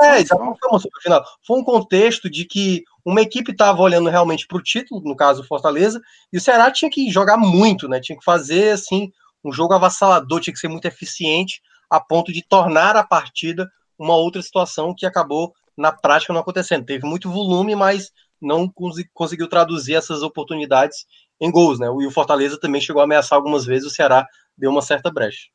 [0.03, 1.23] É, é foi, não foi uma super final.
[1.47, 5.43] Foi um contexto de que uma equipe estava olhando realmente para o título, no caso
[5.43, 6.01] o Fortaleza,
[6.33, 8.01] e o Ceará tinha que jogar muito, né?
[8.01, 9.13] Tinha que fazer, assim,
[9.45, 13.69] um jogo avassalador, tinha que ser muito eficiente, a ponto de tornar a partida
[13.99, 16.87] uma outra situação que acabou, na prática, não acontecendo.
[16.87, 18.73] Teve muito volume, mas não
[19.13, 21.05] conseguiu traduzir essas oportunidades
[21.41, 21.87] em gols, né?
[21.87, 24.27] E o Fortaleza também chegou a ameaçar algumas vezes, o Ceará
[24.57, 25.49] deu uma certa brecha.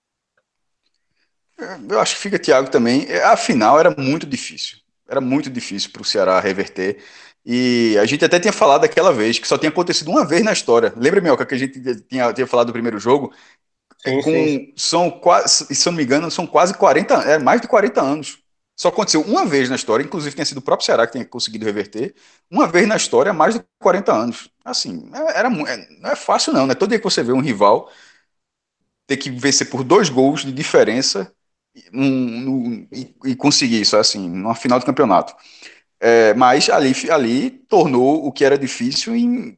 [1.90, 3.12] Eu acho que fica, Thiago, também.
[3.24, 4.78] A final era muito difícil.
[5.08, 7.04] Era muito difícil para o Ceará reverter.
[7.46, 10.54] E a gente até tinha falado daquela vez, que só tinha acontecido uma vez na
[10.54, 10.94] história.
[10.96, 13.34] Lembra, Mioca, que a gente tinha, tinha falado do primeiro jogo?
[14.00, 14.74] Sim, com, sim.
[14.76, 18.40] São quase, se eu não me engano, são quase 40, é mais de 40 anos.
[18.76, 21.66] Só aconteceu uma vez na história, inclusive tinha sido o próprio Ceará que tinha conseguido
[21.66, 22.16] reverter,
[22.50, 24.50] uma vez na história há mais de 40 anos.
[24.64, 26.76] Assim, é, era, é, não é fácil não, né?
[26.76, 27.91] Todo dia que você vê um rival
[29.07, 31.34] ter que vencer por dois gols de diferença
[31.93, 35.36] um, e, e, conseguir isso, assim, numa final de campeonato.
[35.99, 39.57] É, mas ali, ali tornou o que era difícil em.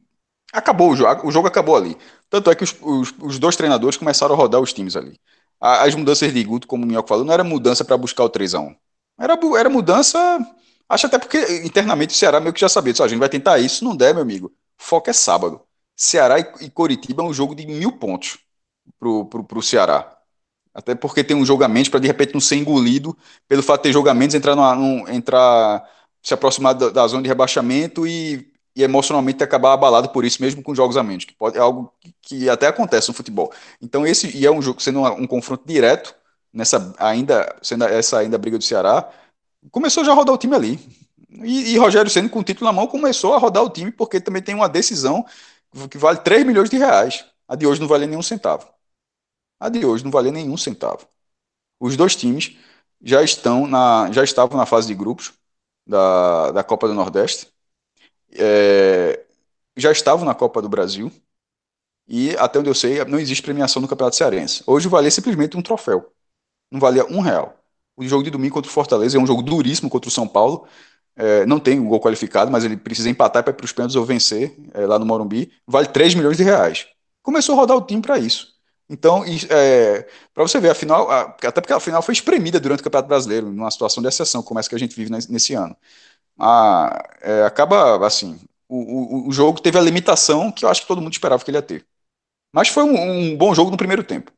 [0.52, 1.96] Acabou o jogo, o jogo acabou ali.
[2.30, 5.18] Tanto é que os, os, os dois treinadores começaram a rodar os times ali.
[5.60, 8.76] As mudanças de Guto, como o Minhoca falou, não era mudança para buscar o 3x1.
[9.18, 10.18] Era, era mudança.
[10.88, 12.94] Acho até porque internamente o Ceará meio que já sabia.
[12.94, 14.52] Só, a gente vai tentar isso, não der, meu amigo.
[14.78, 15.62] Foco é sábado.
[15.96, 18.38] Ceará e, Coritiba é um jogo de mil pontos
[18.98, 20.16] pro, pro Ceará.
[20.74, 23.16] Até porque tem um jogamento para de repente não ser engolido
[23.48, 25.88] pelo fato de ter jogamentos, entrar, numa, entrar
[26.22, 30.62] se aproximar da, da, zona de rebaixamento e, e, emocionalmente acabar abalado por isso, mesmo
[30.62, 33.50] com jogos a menos, que pode, é algo que, que até acontece no futebol.
[33.80, 36.14] Então, esse e é um jogo sendo um, um confronto direto
[36.52, 39.10] nessa ainda sendo essa ainda briga do Ceará,
[39.70, 41.05] começou já a rodar o time ali.
[41.28, 44.20] E, e Rogério sendo com o título na mão começou a rodar o time porque
[44.20, 45.24] também tem uma decisão
[45.90, 47.24] que vale 3 milhões de reais.
[47.48, 48.68] A de hoje não vale nenhum centavo.
[49.60, 51.06] A de hoje não vale nenhum centavo.
[51.80, 52.56] Os dois times
[53.02, 55.34] já estão na já estavam na fase de grupos
[55.86, 57.48] da, da Copa do Nordeste.
[58.32, 59.24] É,
[59.76, 61.12] já estavam na Copa do Brasil.
[62.08, 64.62] E até onde eu sei, não existe premiação no Campeonato Cearense.
[64.66, 66.12] Hoje vale simplesmente um troféu
[66.72, 67.56] não valia um real.
[67.96, 70.66] O jogo de domingo contra o Fortaleza é um jogo duríssimo contra o São Paulo.
[71.16, 73.96] É, não tem um gol qualificado, mas ele precisa empatar para ir para os pênaltis
[73.96, 75.50] ou vencer é, lá no Morumbi.
[75.66, 76.86] Vale 3 milhões de reais.
[77.22, 78.54] Começou a rodar o time para isso.
[78.88, 82.80] Então, é, para você ver, a final, a, até porque a final foi espremida durante
[82.80, 85.76] o Campeonato Brasileiro, numa situação de exceção, como essa que a gente vive nesse, ano.
[86.38, 88.38] A, é, acaba assim,
[88.68, 91.50] o, o, o, jogo teve a limitação que eu acho que todo mundo esperava que
[91.50, 91.86] ele ia ter.
[92.52, 94.32] Mas foi um, um bom jogo no primeiro tempo.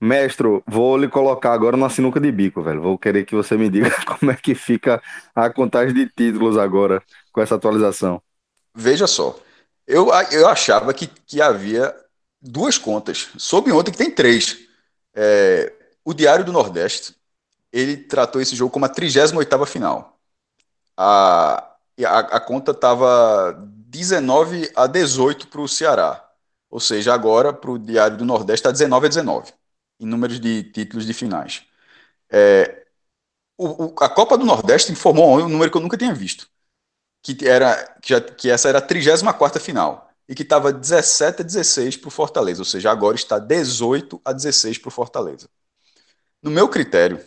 [0.00, 2.82] Mestre, vou lhe colocar agora na sinuca de bico, velho.
[2.82, 5.02] Vou querer que você me diga como é que fica
[5.34, 8.20] a contagem de títulos agora com essa atualização.
[8.74, 9.38] Veja só,
[9.86, 11.94] eu, eu achava que, que havia
[12.40, 13.30] duas contas.
[13.38, 14.58] Soube ontem que tem três.
[15.14, 15.72] É,
[16.04, 17.14] o Diário do Nordeste,
[17.72, 20.18] ele tratou esse jogo como a 38ª final.
[20.96, 21.74] A,
[22.04, 23.56] a, a conta estava
[23.88, 26.22] 19 a 18 para o Ceará.
[26.70, 29.52] Ou seja, agora para o Diário do Nordeste está 19 a 19
[30.00, 31.64] em números de títulos de finais.
[32.30, 32.86] É,
[33.58, 36.48] o, o, a Copa do Nordeste informou um número que eu nunca tinha visto,
[37.22, 41.44] que, era, que, já, que essa era a 34 final, e que estava 17 a
[41.44, 45.48] 16 para o Fortaleza, ou seja, agora está 18 a 16 para o Fortaleza.
[46.42, 47.22] No meu critério,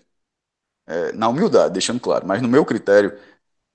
[0.88, 3.18] é, na humildade, deixando claro, mas no meu critério,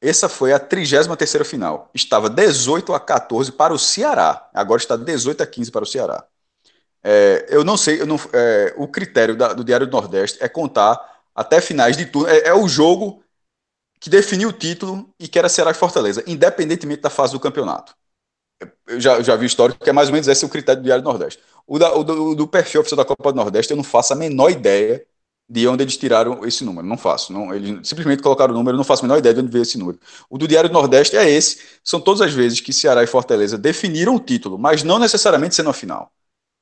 [0.01, 1.90] essa foi a 33 final.
[1.95, 4.51] Estava 18 a 14 para o Ceará.
[4.55, 6.26] Agora está 18 a 15 para o Ceará.
[7.07, 10.48] É, eu não sei, eu não, é, o critério da, do Diário do Nordeste é
[10.48, 10.98] contar
[11.34, 12.28] até finais de turno.
[12.28, 13.22] É, é, o jogo
[14.00, 17.94] que definiu o título e que era Ceará e Fortaleza, independentemente da fase do campeonato.
[18.86, 21.05] Eu já, já vi histórico que é mais ou menos esse o critério do Diário
[21.05, 21.42] do Nordeste.
[21.66, 24.16] O, da, o do, do, perfil oficial da Copa do Nordeste, eu não faço a
[24.16, 25.05] menor ideia
[25.48, 26.86] de onde eles tiraram esse número.
[26.86, 27.32] Não faço.
[27.32, 29.62] Não, eles simplesmente colocaram o número, eu não faço a menor ideia de onde veio
[29.62, 29.98] esse número.
[30.30, 31.61] O do Diário do Nordeste é esse.
[31.82, 35.70] São todas as vezes que Ceará e Fortaleza definiram o título, mas não necessariamente sendo
[35.70, 36.11] a final.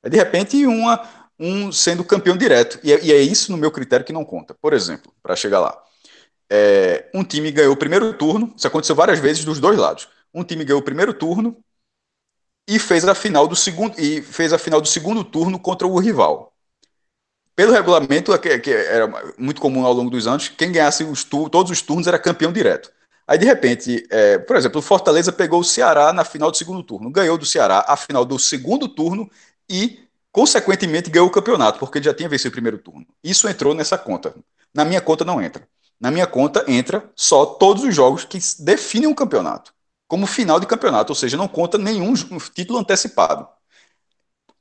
[0.02, 1.00] É de repente uma,
[1.38, 2.78] um sendo campeão direto.
[2.82, 4.54] E é, e é isso, no meu critério, que não conta.
[4.54, 5.82] Por exemplo, para chegar lá.
[6.50, 10.08] É, um time ganhou o primeiro turno, isso aconteceu várias vezes dos dois lados.
[10.34, 11.56] Um time ganhou o primeiro turno
[12.68, 15.98] e fez a final do segundo e fez a final do segundo turno contra o
[15.98, 16.52] rival.
[17.54, 19.06] Pelo regulamento, que, que era
[19.38, 22.90] muito comum ao longo dos anos, quem ganhasse os todos os turnos era campeão direto.
[23.26, 26.82] Aí, de repente, é, por exemplo, o Fortaleza pegou o Ceará na final do segundo
[26.82, 29.30] turno, ganhou do Ceará a final do segundo turno
[29.70, 30.00] e,
[30.30, 33.06] consequentemente, ganhou o campeonato, porque ele já tinha vencido o primeiro turno.
[33.22, 34.34] Isso entrou nessa conta.
[34.74, 35.66] Na minha conta não entra.
[36.00, 39.72] Na minha conta entra só todos os jogos que definem um campeonato,
[40.08, 42.14] como final de campeonato, ou seja, não conta nenhum
[42.54, 43.46] título antecipado.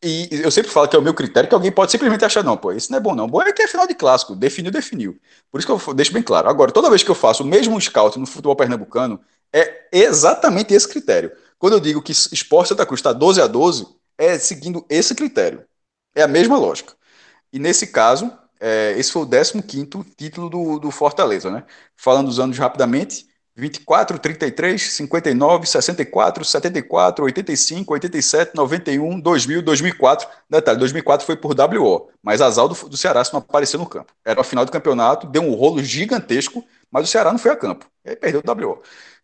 [0.03, 2.57] e eu sempre falo que é o meu critério, que alguém pode simplesmente achar, não,
[2.57, 3.27] pô, isso não é bom, não.
[3.27, 5.19] Bom é que é final de clássico, definiu, definiu.
[5.51, 6.49] Por isso que eu deixo bem claro.
[6.49, 9.19] Agora, toda vez que eu faço o mesmo scout no futebol pernambucano,
[9.53, 11.31] é exatamente esse critério.
[11.59, 13.85] Quando eu digo que Esporte Santa Cruz está 12 a 12,
[14.21, 15.65] é seguindo esse critério.
[16.15, 16.93] É a mesma lógica.
[17.53, 21.65] E nesse caso, é, esse foi o 15 título do, do Fortaleza, né?
[21.97, 30.27] Falando dos anos rapidamente, 24, 33, 59, 64, 74, 85, 87, 91, 2000, 2004.
[30.49, 34.13] Detalhe, 2004 foi por WO, mas azar do, do Ceará se não apareceu no campo.
[34.25, 37.55] Era a final do campeonato, deu um rolo gigantesco, mas o Ceará não foi a
[37.55, 37.85] campo.
[38.05, 38.81] E aí perdeu o WO.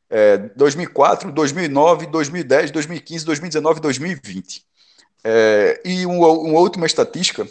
[0.10, 4.66] É, 2004, 2009, 2010, 2015, 2019, 2020.
[5.24, 7.47] É, e um, uma última estatística,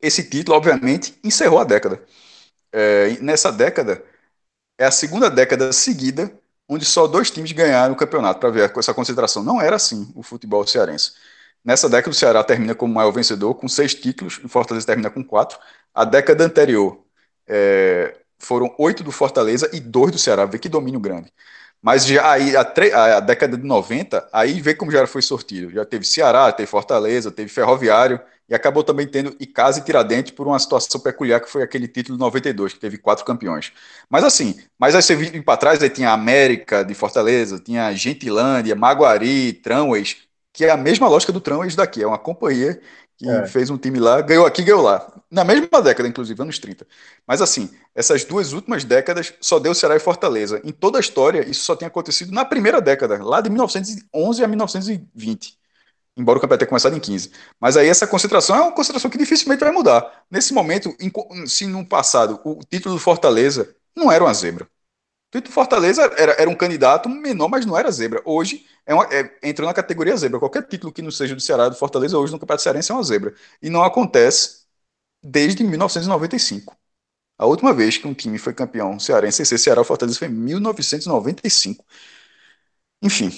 [0.00, 2.02] esse título, obviamente, encerrou a década.
[2.72, 4.04] É, nessa década,
[4.78, 6.32] é a segunda década seguida
[6.68, 9.42] onde só dois times ganharam o campeonato, para ver essa concentração.
[9.42, 11.12] Não era assim o futebol cearense.
[11.64, 15.24] Nessa década, o Ceará termina como maior vencedor, com seis títulos, o Fortaleza termina com
[15.24, 15.58] quatro.
[15.94, 17.04] A década anterior
[17.46, 21.32] é, foram oito do Fortaleza e dois do Ceará, vê que domínio grande.
[21.84, 22.62] Mas já aí, a,
[23.18, 25.70] a, década de 90, aí vê como já foi sortido.
[25.70, 28.18] Já teve Ceará, teve Fortaleza, teve Ferroviário,
[28.48, 32.16] e acabou também tendo Icasa e Tiradentes por uma situação peculiar que foi aquele título
[32.16, 33.70] de 92, que teve quatro campeões.
[34.08, 38.74] Mas assim, mas aí você vir para trás, aí tinha América de Fortaleza, tinha Gentilândia,
[38.74, 40.16] Maguari, Tramways,
[40.54, 42.80] que é a mesma lógica do Tramways daqui, é uma companhia
[43.16, 43.46] que é.
[43.46, 45.06] fez um time lá, ganhou aqui, ganhou lá.
[45.30, 46.86] Na mesma década, inclusive, anos 30.
[47.26, 50.60] Mas assim, essas duas últimas décadas só deu Ceará e Fortaleza.
[50.64, 54.48] Em toda a história, isso só tinha acontecido na primeira década, lá de 1911 a
[54.48, 55.58] 1920
[56.16, 57.30] embora o campeonato tenha começado em 15.
[57.60, 60.24] Mas aí essa concentração é uma concentração que dificilmente vai mudar.
[60.30, 60.94] Nesse momento,
[61.46, 64.68] se no passado o título do Fortaleza não era uma zebra.
[65.34, 68.22] O título do Fortaleza era, era um candidato menor, mas não era zebra.
[68.24, 70.38] Hoje é uma, é, entrou na categoria zebra.
[70.38, 73.02] Qualquer título que não seja do Ceará do Fortaleza hoje no Campeonato Cearense é uma
[73.02, 73.34] zebra.
[73.60, 74.62] E não acontece
[75.22, 76.76] desde 1995.
[77.38, 80.32] A última vez que um time foi campeão cearense, esse Ceará ou Fortaleza, foi em
[80.32, 81.84] 1995.
[83.02, 83.30] Enfim,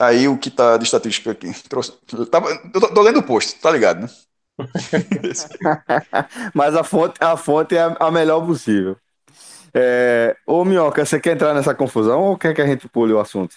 [0.00, 1.52] Aí o que tá de estatística aqui.
[1.68, 1.92] Trouxe,
[2.30, 4.08] tava, eu tô, tô lendo o post, tá ligado, né?
[6.54, 8.96] Mas a fonte, a fonte é a melhor possível.
[9.74, 13.20] É, ô Minhoca, você quer entrar nessa confusão ou quer que a gente pule o
[13.20, 13.56] assunto?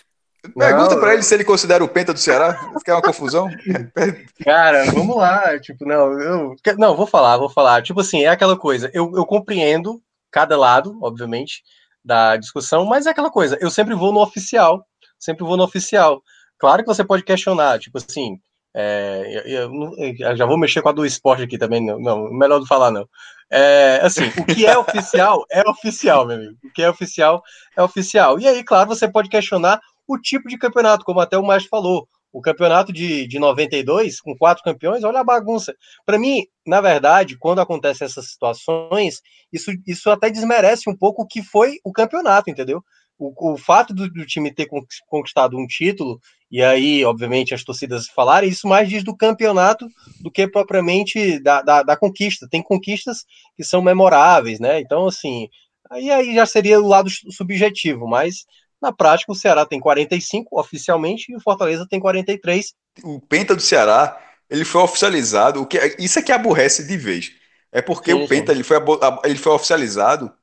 [0.57, 2.59] Pergunta para ele se ele considera o Penta do Ceará.
[2.83, 3.47] Quer uma confusão?
[4.43, 5.59] Cara, vamos lá.
[5.59, 7.83] Tipo, não, eu, não, vou falar, vou falar.
[7.83, 8.89] Tipo assim, é aquela coisa.
[8.91, 10.01] Eu, eu compreendo
[10.31, 11.61] cada lado, obviamente,
[12.03, 13.55] da discussão, mas é aquela coisa.
[13.61, 14.83] Eu sempre vou no oficial
[15.21, 16.21] sempre vou no oficial.
[16.57, 18.39] Claro que você pode questionar, tipo assim,
[18.73, 22.31] é, eu, eu, eu, já vou mexer com a do esporte aqui também, não, não
[22.31, 23.07] melhor não falar não.
[23.51, 26.57] É, assim, o que é oficial é oficial, meu amigo.
[26.63, 27.43] O que é oficial
[27.75, 28.39] é oficial.
[28.39, 32.07] E aí, claro, você pode questionar o tipo de campeonato, como até o Maestro falou.
[32.33, 35.75] O campeonato de, de 92, com quatro campeões, olha a bagunça.
[36.05, 41.27] Para mim, na verdade, quando acontecem essas situações, isso, isso até desmerece um pouco o
[41.27, 42.81] que foi o campeonato, entendeu?
[43.21, 44.67] o, o fato do, do, time ter
[45.07, 46.19] conquistado um título,
[46.51, 49.87] e aí, obviamente, as torcidas falarem, isso mais diz do campeonato
[50.19, 52.45] do que propriamente da, da, da, conquista.
[52.49, 53.23] Tem conquistas
[53.55, 54.81] que são memoráveis, né?
[54.81, 55.47] Então, assim,
[55.89, 58.45] aí, aí já seria o lado subjetivo, mas
[58.81, 62.73] na prática o Ceará tem 45 oficialmente e o Fortaleza tem 43.
[63.01, 66.97] O Penta do Ceará, ele foi oficializado, o que é, isso é que aborrece de
[66.97, 67.31] vez.
[67.71, 68.75] É porque sim, o Penta ele foi,
[69.23, 70.33] ele foi oficializado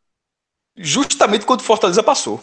[0.75, 2.43] justamente quando o Fortaleza passou.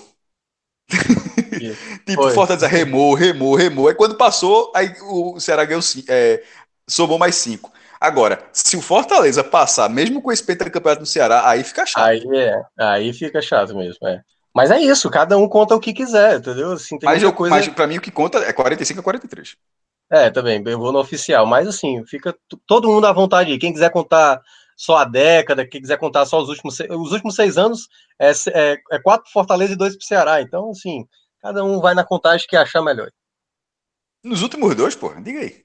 [2.05, 2.34] Tipo, Foi.
[2.34, 3.88] Fortaleza remou, remou, remou.
[3.88, 6.43] Aí quando passou, aí o Ceará ganhou, é,
[6.88, 7.72] somou mais cinco.
[7.99, 12.03] Agora, se o Fortaleza passar, mesmo com esse campeonato do Ceará, aí fica chato.
[12.03, 14.22] Aí é, aí fica chato mesmo, é.
[14.53, 16.74] Mas é isso, cada um conta o que quiser, entendeu?
[16.74, 17.53] Assim, mas, eu, coisa...
[17.53, 19.55] mas pra mim o que conta é 45 a 43.
[20.09, 22.34] É, também, eu vou no oficial, mas assim, fica
[22.66, 23.57] todo mundo à vontade.
[23.57, 24.41] Quem quiser contar
[24.78, 27.88] só a década, quem quiser contar só os últimos, os últimos seis anos,
[28.20, 30.41] é, é, é quatro Fortaleza e dois para Ceará.
[30.41, 31.05] Então, assim,
[31.46, 33.12] cada um vai na contagem que achar melhor.
[34.24, 35.64] Nos últimos dois, porra, diga aí.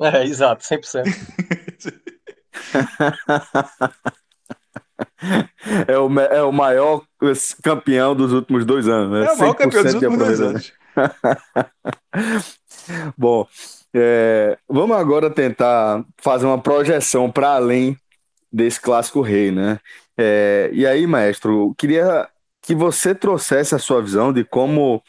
[0.00, 1.04] É, exato, 100%.
[5.86, 7.04] é, o, é o maior
[7.62, 9.26] campeão dos últimos dois anos, né?
[9.26, 10.72] É o maior campeão dos últimos dois anos.
[13.16, 13.46] Bom,
[13.94, 17.96] é, vamos agora tentar fazer uma projeção para além
[18.52, 19.78] desse clássico rei, né?
[20.16, 22.28] É, e aí, maestro, queria
[22.68, 25.02] que você trouxesse a sua visão de como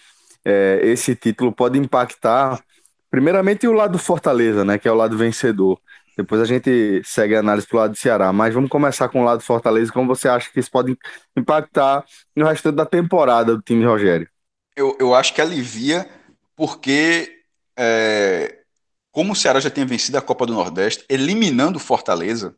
[0.45, 2.63] é, esse título pode impactar,
[3.11, 4.77] primeiramente, o lado do Fortaleza, né?
[4.77, 5.77] Que é o lado vencedor.
[6.15, 8.31] Depois a gente segue a análise para o lado do Ceará.
[8.31, 9.91] Mas vamos começar com o lado do Fortaleza.
[9.91, 10.97] Como você acha que isso pode
[11.35, 14.29] impactar no restante da temporada do time Rogério?
[14.73, 16.09] Eu, eu acho que alivia,
[16.55, 17.41] porque
[17.77, 18.59] é,
[19.11, 22.55] como o Ceará já tinha vencido a Copa do Nordeste, eliminando o Fortaleza,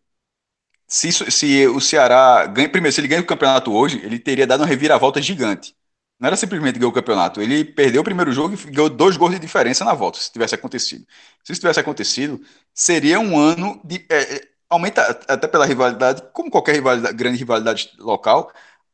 [0.92, 4.46] se, isso, se o Ceará ganha, primeiro, se ele ganha o campeonato hoje, ele teria
[4.46, 5.74] dado uma reviravolta gigante.
[6.20, 9.32] Não era simplesmente ganhar o campeonato, ele perdeu o primeiro jogo e ganhou dois gols
[9.34, 11.06] de diferença na volta, se tivesse acontecido.
[11.44, 12.42] Se isso tivesse acontecido,
[12.74, 14.06] seria um ano de.
[14.10, 18.52] É, é aumenta até pela rivalidade, como qualquer rivalidade, grande rivalidade local,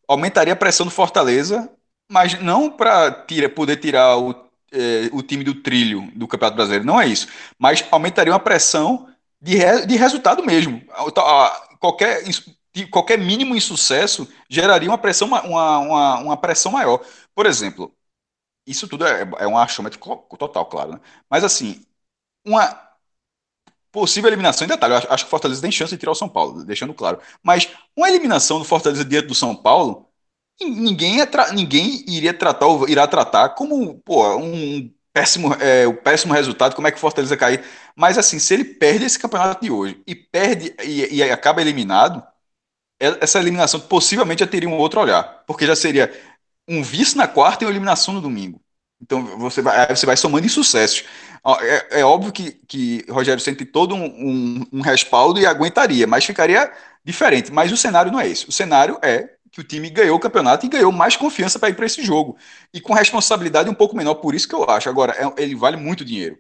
[0.08, 1.70] aumentaria a pressão do Fortaleza,
[2.10, 4.32] mas não para tira, poder tirar o,
[4.72, 7.28] é, o time do trilho do Campeonato Brasileiro, não é isso.
[7.60, 9.08] Mas aumentaria uma pressão
[9.42, 10.82] de, re, de resultado mesmo.
[11.80, 12.24] Qualquer,
[12.92, 17.04] qualquer mínimo insucesso geraria uma pressão, uma, uma, uma pressão maior.
[17.36, 17.96] Por exemplo,
[18.66, 20.00] isso tudo é, é um achômetro
[20.38, 20.94] total, claro.
[20.94, 21.02] Né?
[21.30, 21.86] Mas assim,
[22.46, 22.88] uma
[23.92, 26.30] possível eliminação em detalhe, acho, acho que o Fortaleza tem chance de tirar o São
[26.30, 27.20] Paulo, deixando claro.
[27.44, 30.08] Mas uma eliminação do Fortaleza diante do São Paulo,
[30.62, 31.18] ninguém,
[31.54, 36.92] ninguém iria tratar, irá tratar como pô, um péssimo, é, o péssimo resultado, como é
[36.92, 37.64] que o Fortaleza cair.
[37.96, 42.24] Mas assim, se ele perde esse campeonato de hoje e perde e, e acaba eliminado,
[43.02, 46.12] é, essa eliminação possivelmente já teria um outro olhar, porque já seria
[46.68, 48.62] um vice na quarta e uma eliminação no domingo.
[49.02, 51.04] Então você vai, você vai somando insucessos.
[51.62, 56.26] É, é óbvio que, que Rogério sente todo um, um, um respaldo e aguentaria, mas
[56.26, 56.72] ficaria
[57.04, 57.52] diferente.
[57.52, 58.48] Mas o cenário não é esse.
[58.50, 61.74] O cenário é que o time ganhou o campeonato e ganhou mais confiança para ir
[61.74, 62.38] para esse jogo.
[62.72, 64.88] E com responsabilidade um pouco menor, por isso que eu acho.
[64.88, 66.38] Agora, é, ele vale muito dinheiro.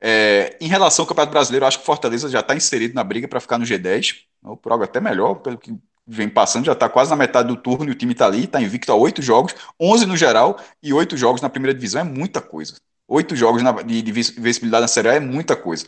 [0.00, 3.26] É, em relação ao Campeonato Brasileiro, acho que o Fortaleza já está inserido na briga
[3.26, 4.16] para ficar no G10.
[4.42, 5.74] O Proga até melhor, pelo que
[6.06, 8.60] vem passando, já está quase na metade do turno e o time está ali, está
[8.60, 12.40] invicto a oito jogos, 11 no geral e oito jogos na primeira divisão é muita
[12.40, 12.74] coisa.
[13.08, 15.86] Oito jogos na, de, de visibilidade na Série A é muita coisa.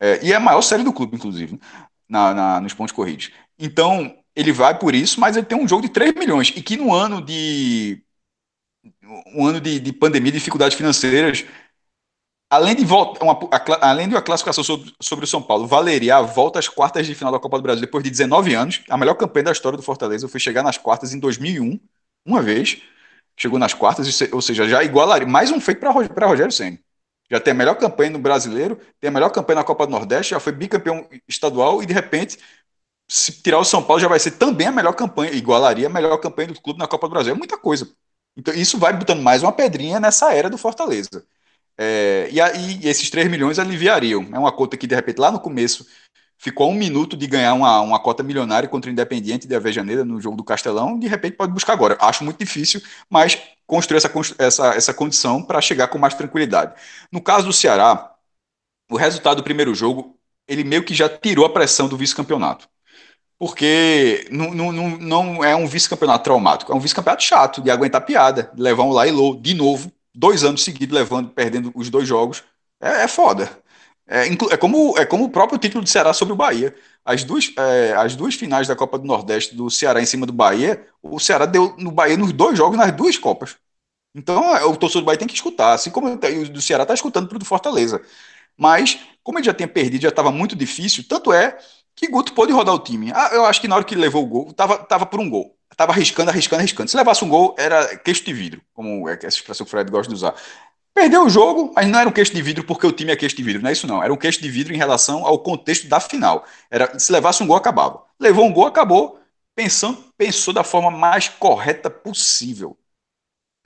[0.00, 1.60] É, e é a maior série do clube, inclusive,
[2.08, 3.30] na, na, nos pontos corridos.
[3.58, 6.52] Então, ele vai por isso, mas ele tem um jogo de 3 milhões.
[6.54, 8.02] E que no ano de.
[9.34, 11.44] Um ano de, de pandemia, dificuldades financeiras,
[12.50, 16.16] além de volta, uma, a, além de uma classificação sobre, sobre, o São Paulo, valeria
[16.16, 18.82] a volta às quartas de final da Copa do Brasil depois de 19 anos.
[18.88, 21.78] A melhor campanha da história do Fortaleza foi chegar nas quartas em 2001,
[22.24, 22.82] uma vez.
[23.38, 25.26] Chegou nas quartas, ou seja, já igualaria.
[25.26, 26.78] Mais um feito para Rogério Senna.
[27.30, 30.30] Já tem a melhor campanha no brasileiro, tem a melhor campanha na Copa do Nordeste,
[30.30, 32.38] já foi bicampeão estadual e de repente
[33.08, 36.16] se tirar o São Paulo, já vai ser também a melhor campanha, igualaria a melhor
[36.18, 37.34] campanha do clube na Copa do Brasil.
[37.34, 37.88] É muita coisa.
[38.36, 41.24] Então, isso vai botando mais uma pedrinha nessa era do Fortaleza.
[41.78, 44.28] É, e aí, esses 3 milhões aliviariam.
[44.32, 45.86] É uma conta que, de repente, lá no começo,
[46.38, 50.20] ficou um minuto de ganhar uma, uma cota milionária contra o Independiente de Avejaneira no
[50.20, 51.96] jogo do Castelão, de repente pode buscar agora.
[52.00, 56.74] Acho muito difícil, mas construir essa, essa, essa condição para chegar com mais tranquilidade.
[57.10, 58.14] No caso do Ceará,
[58.90, 62.68] o resultado do primeiro jogo, ele meio que já tirou a pressão do vice-campeonato
[63.38, 68.50] porque não, não, não é um vice-campeonato traumático, é um vice-campeonato chato, de aguentar piada,
[68.54, 72.08] de levar um lá e low de novo, dois anos seguidos levando, perdendo os dois
[72.08, 72.42] jogos.
[72.80, 73.50] É, é foda.
[74.08, 76.74] É, é, como, é como o próprio título do Ceará sobre o Bahia.
[77.04, 80.32] As duas, é, as duas finais da Copa do Nordeste do Ceará em cima do
[80.32, 83.56] Bahia, o Ceará deu no Bahia nos dois jogos, nas duas Copas.
[84.14, 86.94] Então é, o torcedor do Bahia tem que escutar, assim como o do Ceará está
[86.94, 88.00] escutando para o do Fortaleza.
[88.56, 91.58] Mas, como ele já tinha perdido, já estava muito difícil, tanto é
[91.96, 93.10] que Guto pôde rodar o time.
[93.14, 95.28] Ah, eu acho que na hora que ele levou o gol, tava, tava por um
[95.28, 95.56] gol.
[95.76, 96.90] Tava arriscando, arriscando, arriscando.
[96.90, 99.90] Se levasse um gol, era queixo de vidro, como é essa expressão que o Fred
[99.90, 100.34] gosta de usar.
[100.94, 103.36] Perdeu o jogo, mas não era um queixo de vidro porque o time é queixo
[103.36, 104.02] de vidro, não é isso não.
[104.02, 106.46] Era um queixo de vidro em relação ao contexto da final.
[106.70, 108.02] Era se levasse um gol, acabava.
[108.18, 109.20] Levou um gol, acabou.
[109.54, 112.78] Pensando, pensou da forma mais correta possível.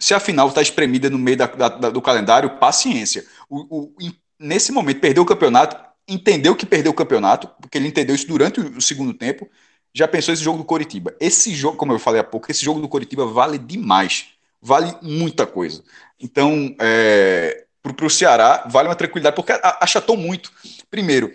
[0.01, 3.25] Se a final está espremida no meio da, da, do calendário, paciência.
[3.49, 3.95] O, o,
[4.39, 5.77] nesse momento, perdeu o campeonato,
[6.11, 9.49] entendeu que perdeu o campeonato, porque ele entendeu isso durante o segundo tempo,
[9.95, 11.15] já pensou esse jogo do Coritiba.
[11.21, 14.29] Esse jogo, como eu falei há pouco, esse jogo do Coritiba vale demais.
[14.61, 15.83] Vale muita coisa.
[16.19, 20.53] Então, é, para o Ceará, vale uma tranquilidade, porque achatou muito.
[20.91, 21.33] Primeiro,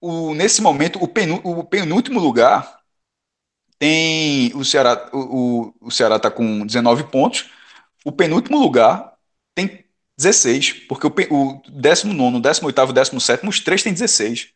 [0.00, 2.80] o, nesse momento, o, penú, o penúltimo lugar
[3.78, 4.52] tem.
[4.54, 7.50] O Ceará o, o Ceará está com 19 pontos.
[8.04, 9.16] O penúltimo lugar
[9.54, 9.85] tem
[10.16, 14.50] 16, porque o, o 19, 18, 17, os três têm 16.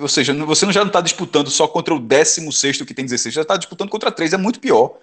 [0.00, 3.42] Ou seja, você já não está disputando só contra o 16 que tem 16, já
[3.42, 4.98] está disputando contra três, é muito pior.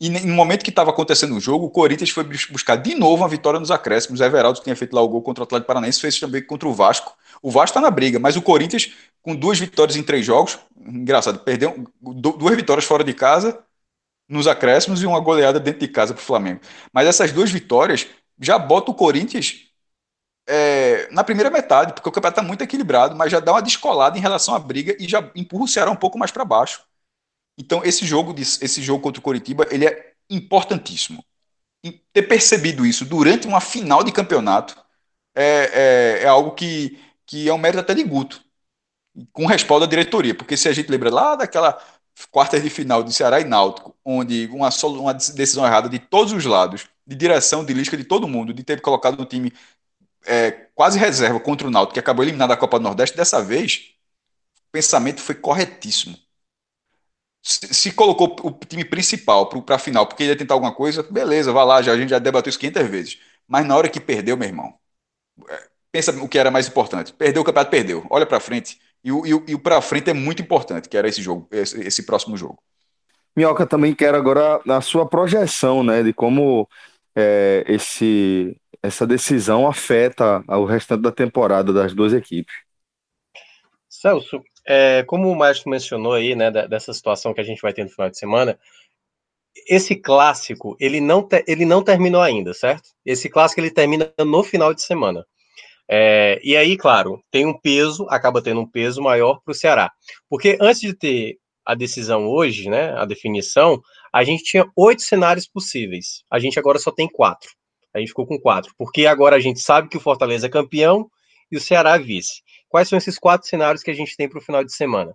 [0.00, 3.28] E no momento que estava acontecendo o jogo, o Corinthians foi buscar de novo uma
[3.28, 4.20] vitória nos acréscimos.
[4.20, 6.74] O Everaldo tinha feito lá o gol contra o Atlético Paranaense, fez também contra o
[6.74, 7.16] Vasco.
[7.40, 11.38] O Vasco está na briga, mas o Corinthians, com duas vitórias em três jogos, engraçado,
[11.40, 13.62] perdeu duas vitórias fora de casa,
[14.28, 16.60] nos acréscimos, e uma goleada dentro de casa para o Flamengo.
[16.92, 18.06] Mas essas duas vitórias
[18.38, 19.68] já bota o Corinthians
[20.46, 24.18] é, na primeira metade, porque o campeonato está muito equilibrado, mas já dá uma descolada
[24.18, 26.84] em relação à briga e já empurra o Ceará um pouco mais para baixo.
[27.58, 31.24] Então, esse jogo, esse jogo contra o Coritiba, ele é importantíssimo.
[31.84, 34.76] E ter percebido isso durante uma final de campeonato
[35.34, 38.42] é, é, é algo que, que é um mérito até de Guto,
[39.32, 41.78] com respaldo da diretoria, porque se a gente lembra lá daquela
[42.30, 46.44] quartas de final de Ceará e Náutico, onde uma, uma decisão errada de todos os
[46.44, 49.52] lados, de direção, de lisca de todo mundo, de ter colocado no time
[50.26, 53.94] é, quase reserva contra o Náutico, que acabou eliminado da Copa do Nordeste, dessa vez,
[54.68, 56.16] o pensamento foi corretíssimo.
[57.42, 61.52] Se, se colocou o time principal para a final, porque ia tentar alguma coisa, beleza,
[61.52, 63.18] vai lá, já, a gente já debateu isso 500 vezes.
[63.46, 64.74] Mas na hora que perdeu, meu irmão,
[65.48, 67.12] é, pensa o que era mais importante.
[67.12, 68.06] Perdeu o campeonato, perdeu.
[68.08, 68.80] Olha para frente.
[69.04, 71.80] E o, e o, e o frente é muito importante, que era esse jogo, esse,
[71.80, 72.62] esse próximo jogo.
[73.34, 76.68] Minhoca, também quero agora a sua projeção, né, de como
[77.14, 82.54] é, esse, essa decisão afeta o restante da temporada das duas equipes.
[83.88, 87.84] Celso, é, como o Márcio mencionou aí, né, dessa situação que a gente vai ter
[87.84, 88.58] no final de semana,
[89.68, 92.88] esse clássico, ele não, te, ele não terminou ainda, certo?
[93.04, 95.24] Esse clássico, ele termina no final de semana.
[95.88, 99.92] É, e aí, claro, tem um peso, acaba tendo um peso maior para o Ceará.
[100.28, 103.80] Porque antes de ter a decisão hoje, né, a definição,
[104.12, 106.22] a gente tinha oito cenários possíveis.
[106.30, 107.50] A gente agora só tem quatro.
[107.94, 108.72] A gente ficou com quatro.
[108.76, 111.08] Porque agora a gente sabe que o Fortaleza é campeão
[111.50, 112.42] e o Ceará é vice.
[112.68, 115.14] Quais são esses quatro cenários que a gente tem para o final de semana?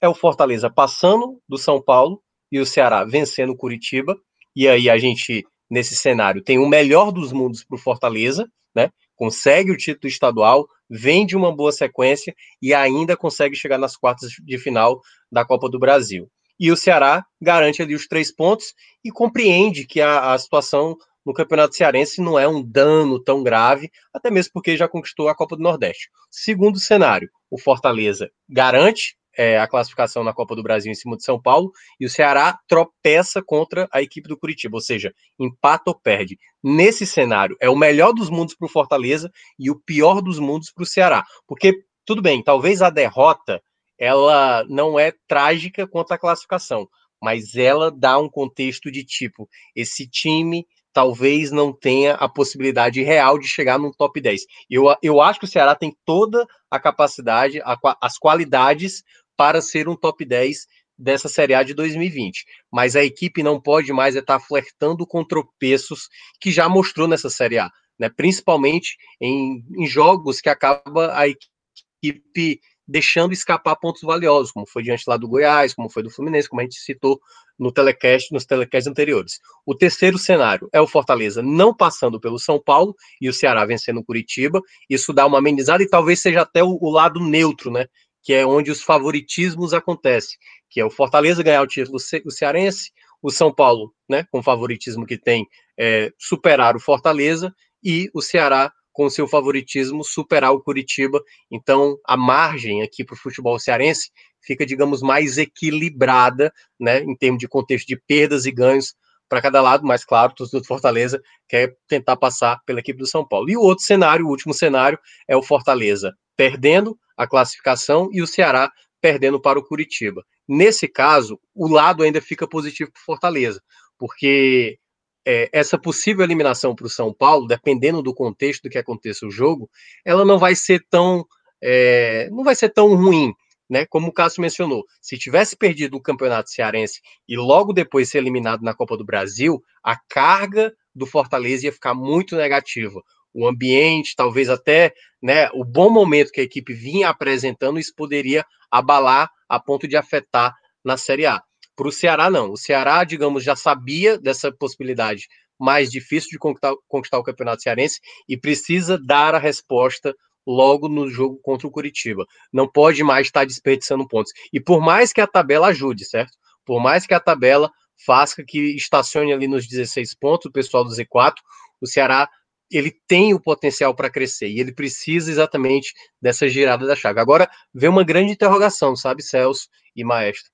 [0.00, 2.20] É o Fortaleza passando do São Paulo
[2.50, 4.16] e o Ceará vencendo o Curitiba.
[4.54, 8.90] E aí a gente, nesse cenário, tem o melhor dos mundos para o Fortaleza, né?
[9.14, 14.32] consegue o título estadual, vem de uma boa sequência e ainda consegue chegar nas quartas
[14.44, 16.28] de final da Copa do Brasil.
[16.62, 18.72] E o Ceará garante ali os três pontos
[19.04, 20.96] e compreende que a, a situação
[21.26, 25.34] no Campeonato Cearense não é um dano tão grave, até mesmo porque já conquistou a
[25.34, 26.08] Copa do Nordeste.
[26.30, 31.24] Segundo cenário, o Fortaleza garante é, a classificação na Copa do Brasil em cima de
[31.24, 35.98] São Paulo e o Ceará tropeça contra a equipe do Curitiba, ou seja, empata ou
[35.98, 36.38] perde.
[36.62, 40.70] Nesse cenário, é o melhor dos mundos para o Fortaleza e o pior dos mundos
[40.70, 43.60] para o Ceará, porque tudo bem, talvez a derrota
[44.02, 46.88] ela não é trágica quanto à classificação,
[47.22, 53.38] mas ela dá um contexto de tipo, esse time talvez não tenha a possibilidade real
[53.38, 54.42] de chegar num top 10.
[54.68, 59.04] Eu, eu acho que o Ceará tem toda a capacidade, a, as qualidades
[59.36, 60.66] para ser um top 10
[60.98, 62.44] dessa Série A de 2020.
[62.72, 66.08] Mas a equipe não pode mais estar flertando com tropeços
[66.40, 68.10] que já mostrou nessa Série A, né?
[68.10, 72.60] principalmente em, em jogos que acaba a equipe
[72.92, 76.60] deixando escapar pontos valiosos, como foi diante lá do Goiás, como foi do Fluminense, como
[76.60, 77.18] a gente citou
[77.58, 79.38] no telecast, nos telecasts anteriores.
[79.64, 84.00] O terceiro cenário é o Fortaleza não passando pelo São Paulo e o Ceará vencendo
[84.00, 84.60] o Curitiba.
[84.90, 87.86] Isso dá uma amenizada e talvez seja até o, o lado neutro, né?
[88.22, 90.36] que é onde os favoritismos acontecem,
[90.70, 94.42] que é o Fortaleza ganhar o título o cearense, o São Paulo, né, com o
[94.42, 95.44] favoritismo que tem,
[95.76, 101.20] é, superar o Fortaleza e o Ceará com seu favoritismo superar o Curitiba.
[101.50, 107.38] Então, a margem aqui para o futebol cearense fica, digamos, mais equilibrada, né, em termos
[107.38, 108.94] de contexto de perdas e ganhos
[109.28, 111.18] para cada lado, mas claro, o do Fortaleza
[111.48, 113.48] quer tentar passar pela equipe do São Paulo.
[113.48, 118.26] E o outro cenário, o último cenário, é o Fortaleza perdendo a classificação e o
[118.26, 118.70] Ceará
[119.00, 120.22] perdendo para o Curitiba.
[120.46, 123.62] Nesse caso, o lado ainda fica positivo para o Fortaleza,
[123.98, 124.78] porque
[125.26, 129.30] é, essa possível eliminação para o São Paulo, dependendo do contexto do que aconteça o
[129.30, 129.68] jogo,
[130.04, 131.24] ela não vai ser tão
[131.62, 133.32] é, não vai ser tão ruim,
[133.70, 133.86] né?
[133.86, 138.62] Como o Cássio mencionou, se tivesse perdido o Campeonato Cearense e logo depois ser eliminado
[138.62, 143.00] na Copa do Brasil, a carga do Fortaleza ia ficar muito negativa
[143.34, 144.92] o ambiente, talvez até
[145.22, 149.96] né, o bom momento que a equipe vinha apresentando, isso poderia abalar a ponto de
[149.96, 151.42] afetar na Série A.
[151.76, 152.52] Para o Ceará, não.
[152.52, 155.26] O Ceará, digamos, já sabia dessa possibilidade
[155.58, 160.14] mais difícil de conquistar, conquistar o Campeonato Cearense e precisa dar a resposta
[160.46, 162.26] logo no jogo contra o Curitiba.
[162.52, 164.32] Não pode mais estar desperdiçando pontos.
[164.52, 166.32] E por mais que a tabela ajude, certo?
[166.64, 167.70] Por mais que a tabela
[168.04, 171.34] faça que estacione ali nos 16 pontos o pessoal do Z4,
[171.80, 172.28] o Ceará
[172.70, 177.20] ele tem o potencial para crescer e ele precisa exatamente dessa girada da chave.
[177.20, 180.50] Agora vem uma grande interrogação, sabe, Celso e Maestro.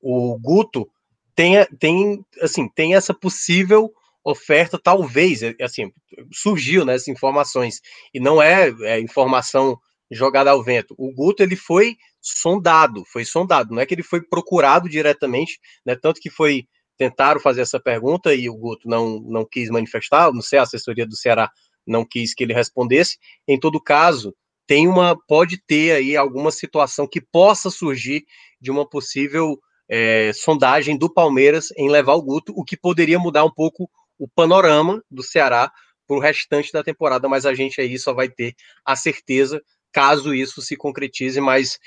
[0.00, 0.88] O Guto
[1.34, 3.92] tem, tem, assim, tem essa possível
[4.24, 5.92] oferta, talvez, é, assim,
[6.32, 7.80] surgiu né, informações,
[8.12, 9.78] e não é, é informação
[10.10, 10.94] jogada ao vento.
[10.98, 15.94] O Guto ele foi sondado, foi sondado, não é que ele foi procurado diretamente, né?
[15.94, 16.66] Tanto que foi
[16.96, 21.06] tentaram fazer essa pergunta e o Guto não, não quis manifestar, não sei, a assessoria
[21.06, 21.48] do Ceará
[21.86, 23.16] não quis que ele respondesse.
[23.46, 24.34] Em todo caso,
[24.66, 28.24] tem uma pode ter aí alguma situação que possa surgir
[28.60, 29.58] de uma possível
[29.88, 34.28] é, sondagem do Palmeiras em levar o Guto, o que poderia mudar um pouco o
[34.28, 35.72] panorama do Ceará
[36.06, 38.54] para o restante da temporada, mas a gente aí só vai ter
[38.84, 39.62] a certeza
[39.92, 41.78] caso isso se concretize, mas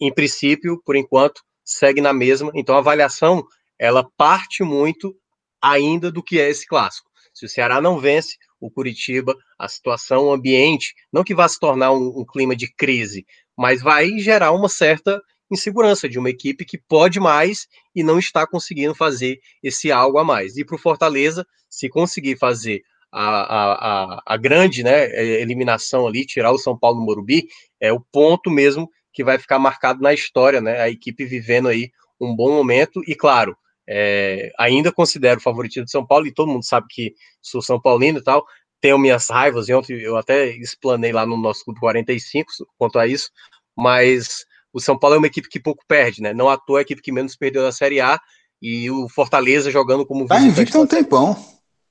[0.00, 2.50] em princípio, por enquanto, segue na mesma.
[2.54, 3.44] Então a avaliação
[3.78, 5.14] ela parte muito
[5.60, 7.08] ainda do que é esse clássico.
[7.32, 11.58] Se o Ceará não vence, o Curitiba, a situação, o ambiente, não que vá se
[11.60, 13.24] tornar um, um clima de crise,
[13.56, 18.46] mas vai gerar uma certa insegurança de uma equipe que pode mais e não está
[18.46, 20.56] conseguindo fazer esse algo a mais.
[20.56, 25.10] E para o Fortaleza, se conseguir fazer a, a, a, grande né,
[25.40, 27.46] eliminação ali, tirar o São Paulo no Morumbi,
[27.80, 30.80] é o ponto mesmo que vai ficar marcado na história, né?
[30.80, 33.56] A equipe vivendo aí um bom momento e, claro,
[33.88, 37.80] é, ainda considero o favoritismo de São Paulo e todo mundo sabe que sou São
[37.80, 38.44] Paulino e tal.
[38.80, 43.06] Tenho minhas raivas, e ontem eu até explanei lá no nosso clube 45 quanto a
[43.06, 43.30] isso,
[43.76, 46.32] mas o São Paulo é uma equipe que pouco perde, né?
[46.32, 48.20] Não à toa é a equipe que menos perdeu da Série A
[48.60, 51.36] e o Fortaleza jogando como tá invicto há um tempão.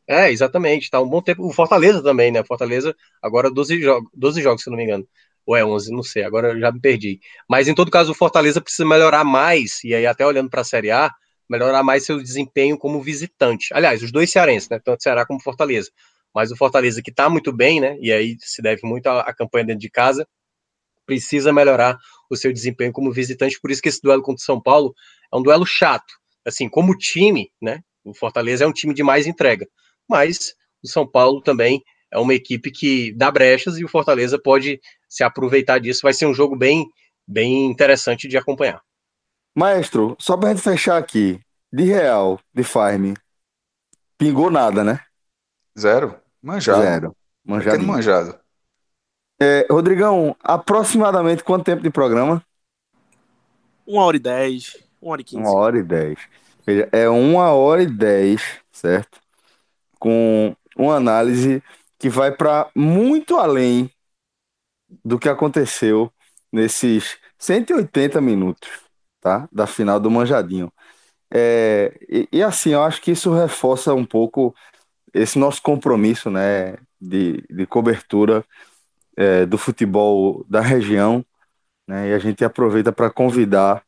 [0.07, 1.45] É, exatamente, tá um bom tempo.
[1.45, 2.43] O Fortaleza também, né?
[2.43, 5.07] Fortaleza agora 12 jogos, 12 jogos, se não me engano.
[5.45, 7.19] Ou é 11, não sei, agora eu já me perdi.
[7.49, 10.63] Mas em todo caso, o Fortaleza precisa melhorar mais, e aí até olhando para a
[10.63, 11.09] Série A,
[11.49, 13.73] melhorar mais seu desempenho como visitante.
[13.73, 14.79] Aliás, os dois cearenses, né?
[14.83, 15.89] Tanto Ceará como Fortaleza.
[16.35, 17.97] Mas o Fortaleza, que está muito bem, né?
[18.01, 20.27] E aí se deve muito à, à campanha dentro de casa,
[21.05, 21.97] precisa melhorar
[22.29, 23.59] o seu desempenho como visitante.
[23.61, 24.93] Por isso que esse duelo contra o São Paulo
[25.31, 26.13] é um duelo chato.
[26.45, 27.81] Assim, como time, né?
[28.03, 29.67] O Fortaleza é um time de mais entrega.
[30.07, 34.79] Mas o São Paulo também é uma equipe que dá brechas e o Fortaleza pode
[35.09, 36.01] se aproveitar disso.
[36.03, 36.87] Vai ser um jogo bem,
[37.27, 38.81] bem interessante de acompanhar.
[39.55, 41.39] Maestro, só pra gente fechar aqui,
[41.73, 43.13] de real, de farm,
[44.17, 45.01] pingou nada, né?
[45.77, 46.15] Zero.
[46.41, 46.81] Manjado.
[46.81, 47.15] Zero.
[47.43, 47.83] Manjado.
[47.83, 48.39] manjado.
[49.39, 52.43] É, Rodrigão, aproximadamente quanto tempo de programa?
[53.85, 55.43] Uma hora e dez, uma hora e quinze.
[55.43, 56.19] Uma hora e dez.
[56.91, 59.19] É uma hora e dez, certo?
[59.99, 61.63] Com uma análise
[61.97, 63.89] que vai para muito além
[65.03, 66.11] do que aconteceu
[66.51, 68.87] nesses 180 minutos
[69.27, 69.49] tá?
[69.51, 70.71] Da final do Manjadinho.
[71.29, 74.55] É, e, e, assim, eu acho que isso reforça um pouco
[75.13, 78.45] esse nosso compromisso, né, de, de cobertura
[79.17, 81.25] é, do futebol da região,
[81.87, 83.81] né, e a gente aproveita para convidar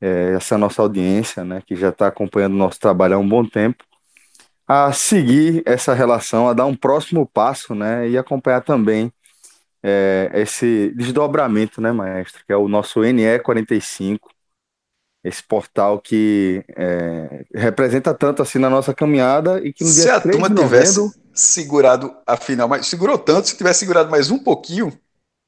[0.00, 3.44] é, essa nossa audiência, né, que já está acompanhando o nosso trabalho há um bom
[3.44, 3.84] tempo,
[4.66, 9.12] a seguir essa relação, a dar um próximo passo, né, e acompanhar também
[9.82, 14.18] é, esse desdobramento, né, maestro, que é o nosso NE45,
[15.24, 20.16] esse portal que é, representa tanto assim na nossa caminhada e que no se dia
[20.16, 24.38] a turma novembro, tivesse segurado a final, mas segurou tanto, se tivesse segurado mais um
[24.38, 24.96] pouquinho,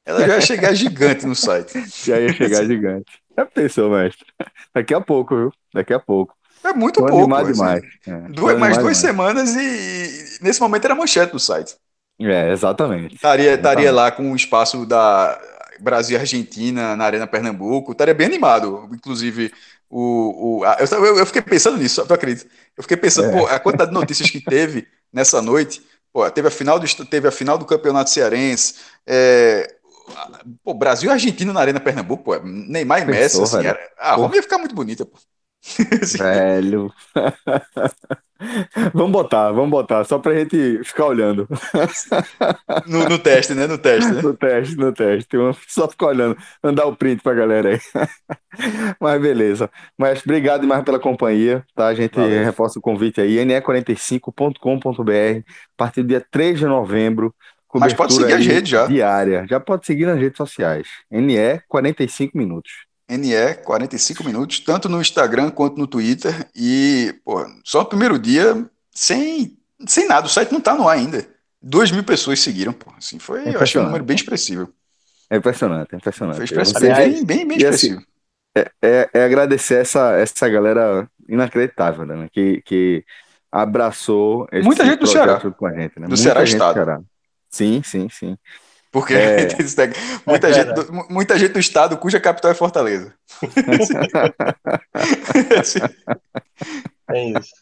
[0.05, 1.73] ela já ia chegar gigante no site.
[2.05, 3.21] Já ia chegar gigante.
[3.37, 4.27] Já pensou, mestre?
[4.75, 5.53] Daqui a pouco, viu?
[5.73, 6.35] Daqui a pouco.
[6.65, 7.35] É muito Tô pouco.
[7.35, 7.53] Assim.
[7.53, 7.83] demais.
[8.07, 8.19] É.
[8.31, 11.77] Duas, mais duas semanas e, e, nesse momento era manchete do site.
[12.21, 13.15] É, exatamente.
[13.15, 15.39] Estaria, estaria lá com o espaço da
[15.79, 17.93] Brasil e Argentina na Arena Pernambuco.
[17.93, 18.89] Estaria bem animado.
[18.93, 19.53] Inclusive,
[19.89, 22.51] o, o, a, eu, eu, fiquei pensando nisso, tu acredita?
[22.77, 23.33] Eu fiquei pensando, é.
[23.33, 25.83] pô, a quantidade de notícias que teve nessa noite.
[26.13, 28.75] Pô, teve a final do, teve a final do Campeonato Cearense.
[29.07, 29.77] É,
[30.63, 33.43] pô, Brasil e Argentina na Arena Pernambuco, pô, Neymar e Messi.
[33.43, 35.19] Assim, era, a Roma ia ficar muito bonita, pô.
[36.19, 36.93] Velho.
[38.93, 41.49] Vamos botar, vamos botar, só pra gente ficar olhando.
[42.87, 43.67] No, no teste, né?
[43.67, 44.23] No teste, né?
[44.23, 45.37] No teste, no teste.
[45.69, 47.81] Só ficar olhando, mandar o print pra galera aí.
[49.01, 49.71] Mas beleza.
[49.99, 51.89] Mas obrigado demais pela companhia, tá?
[51.89, 52.45] A gente Valeu.
[52.45, 55.43] reforça o convite aí, ne45.com.br, a
[55.77, 57.35] partir do dia 3 de novembro.
[57.75, 58.87] Mas pode seguir as redes já.
[58.87, 59.45] Diária.
[59.49, 60.89] Já pode seguir nas redes sociais.
[61.11, 62.86] NE 45 minutos.
[63.09, 66.49] NE 45 minutos, tanto no Instagram quanto no Twitter.
[66.55, 69.57] E, pô, só no primeiro dia, sem,
[69.87, 71.27] sem nada, o site não tá no ar ainda.
[71.63, 72.93] Duas mil pessoas seguiram, pô.
[72.97, 74.73] Assim, foi, eu acho um número bem expressivo.
[75.29, 76.37] É impressionante, é impressionante.
[76.37, 77.97] Foi expressivo, bem, bem, bem expressivo.
[77.97, 78.07] Assim,
[78.57, 82.29] é, é, é, agradecer essa, essa galera inacreditável, né?
[82.33, 83.05] Que, que
[83.51, 85.39] abraçou esse Muita gente do Ceará.
[85.39, 86.07] com a gente, né?
[86.07, 86.75] Do Muita Ceará Estado.
[86.75, 87.01] Ceará.
[87.51, 88.39] Sim, sim, sim.
[88.97, 89.47] Porque é...
[90.27, 93.13] muita, gente, do, muita gente do estado cuja capital é Fortaleza.
[97.11, 97.53] é isso.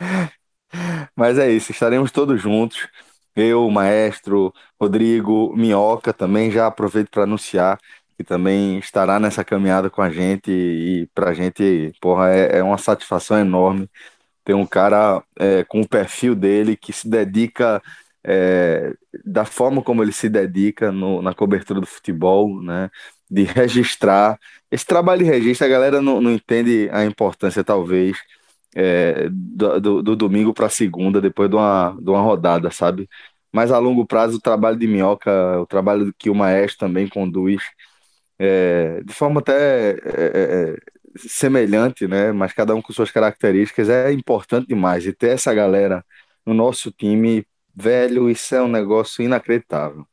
[1.14, 2.88] Mas é isso, estaremos todos juntos.
[3.36, 6.50] Eu, o maestro, Rodrigo, Minhoca também.
[6.50, 7.78] Já aproveito para anunciar
[8.18, 10.50] que também estará nessa caminhada com a gente.
[10.50, 13.88] E para a gente, porra, é, é, uma satisfação enorme
[14.44, 17.80] ter um cara é, com o perfil dele que se dedica
[18.24, 18.92] é,
[19.24, 22.90] da forma como ele se dedica no, na cobertura do futebol, né?
[23.30, 24.38] De registrar.
[24.70, 28.16] Esse trabalho de registro, a galera não, não entende a importância, talvez,
[28.74, 33.08] é, do, do, do, domingo para segunda, depois de uma, de uma rodada, sabe?
[33.54, 37.62] mas a longo prazo o trabalho de Minhoca, o trabalho que o Maestro também conduz,
[38.38, 40.76] é, de forma até é, é, é,
[41.16, 42.32] semelhante, né?
[42.32, 45.06] Mas cada um com suas características, é importante demais.
[45.06, 46.04] E ter essa galera
[46.44, 50.06] no nosso time, velho, isso é um negócio inacreditável.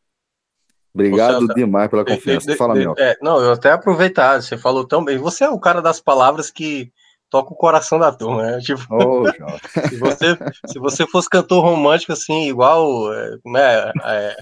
[0.93, 2.51] Obrigado Celso, demais pela De- confiança.
[2.51, 5.17] de- Fala, de- é, não, eu até aproveitar, você falou tão bem.
[5.17, 6.91] Você é o cara das palavras que
[7.29, 8.59] toca o coração da turma, né?
[8.59, 9.37] Tipo, Jorge.
[9.89, 14.35] se você, se você fosse cantor romântico, assim, igual é, como é, é,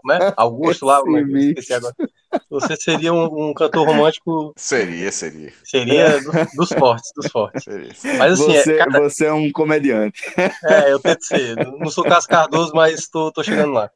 [0.00, 0.34] como é?
[0.36, 1.94] Augusto lá, é esqueci agora.
[2.50, 5.52] Você seria um, um cantor romântico, Seria, seria.
[5.64, 7.64] seria do- dos fortes, dos fortes.
[7.64, 7.92] seria.
[8.18, 10.22] Mas assim, é, Você, cara, você é um comediante.
[10.64, 11.56] É, eu tento ser.
[11.56, 13.90] Não sou Cássio Cardoso, mas tô, tô chegando lá.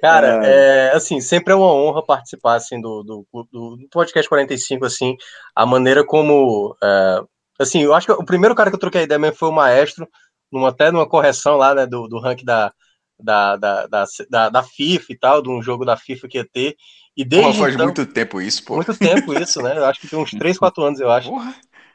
[0.00, 5.16] Cara, é, assim, sempre é uma honra participar, assim, do, do, do, podcast 45, assim,
[5.54, 7.20] a maneira como, é,
[7.58, 10.08] assim, eu acho que o primeiro cara que eu troquei ideia mesmo foi o Maestro,
[10.52, 12.72] numa, até numa correção lá, né, do, do ranking da,
[13.18, 16.46] da, da, da, da, da FIFA e tal, de um jogo da FIFA que ia
[16.48, 16.76] ter,
[17.18, 18.76] e Porra, desde faz então, muito tempo isso, pô.
[18.76, 21.28] muito tempo isso, né, eu acho que tem uns 3, 4 anos, eu acho.
[21.28, 21.54] Porra.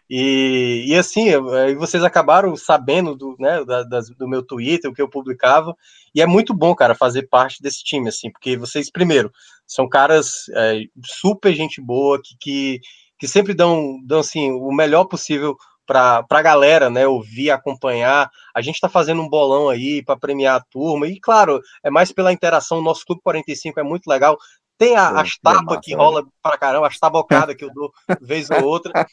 [0.09, 1.29] E, e assim,
[1.77, 5.73] vocês acabaram sabendo do, né, da- das- do meu Twitter, o que eu publicava,
[6.13, 9.31] e é muito bom, cara, fazer parte desse time, assim, porque vocês, primeiro,
[9.65, 12.79] são caras é, super gente boa, que, que,
[13.17, 15.55] que sempre dão, dão assim, o melhor possível
[15.85, 18.29] para a galera, né, ouvir, acompanhar.
[18.55, 22.11] A gente está fazendo um bolão aí para premiar a turma, e claro, é mais
[22.11, 24.37] pela interação, o nosso Clube 45 é muito legal.
[24.77, 26.01] Tem a- as tapas que velho.
[26.03, 27.91] rola pra caramba, as tabocadas que eu dou
[28.21, 29.05] vez ou outra,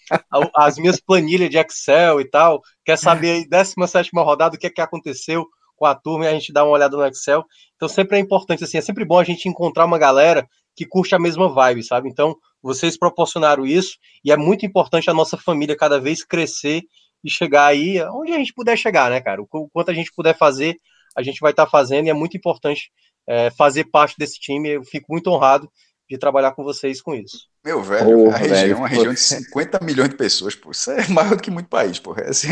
[0.54, 2.60] as minhas planilhas de Excel e tal.
[2.84, 5.46] Quer saber aí, 17 rodada, o que é que aconteceu
[5.76, 7.44] com a turma e a gente dá uma olhada no Excel.
[7.76, 10.46] Então sempre é importante, assim, é sempre bom a gente encontrar uma galera
[10.76, 12.08] que curte a mesma vibe, sabe?
[12.08, 16.82] Então vocês proporcionaram isso e é muito importante a nossa família cada vez crescer
[17.24, 19.40] e chegar aí onde a gente puder chegar, né, cara?
[19.42, 20.76] O qu- o quanto a gente puder fazer,
[21.16, 22.90] a gente vai estar fazendo e é muito importante
[23.28, 24.68] é, fazer parte desse time.
[24.70, 25.70] Eu fico muito honrado
[26.09, 27.48] de trabalhar com vocês com isso.
[27.64, 30.70] Meu velho, Porra, a região, velho, uma região de você- 50 milhões de pessoas, pô.
[30.70, 32.14] Isso é maior do que muito país, pô.
[32.28, 32.48] Assim,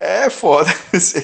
[0.00, 0.70] é, é foda.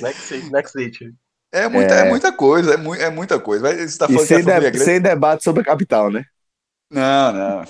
[0.02, 1.14] Next, next it.
[1.52, 1.98] É muita, é.
[2.06, 2.08] É.
[2.10, 3.62] muita coisa, é, mu é muita coisa.
[3.62, 4.78] Vai- Você tá falando sem, de- é grande?
[4.80, 6.24] sem debate sobre a capital, né?
[6.90, 7.64] Não, não.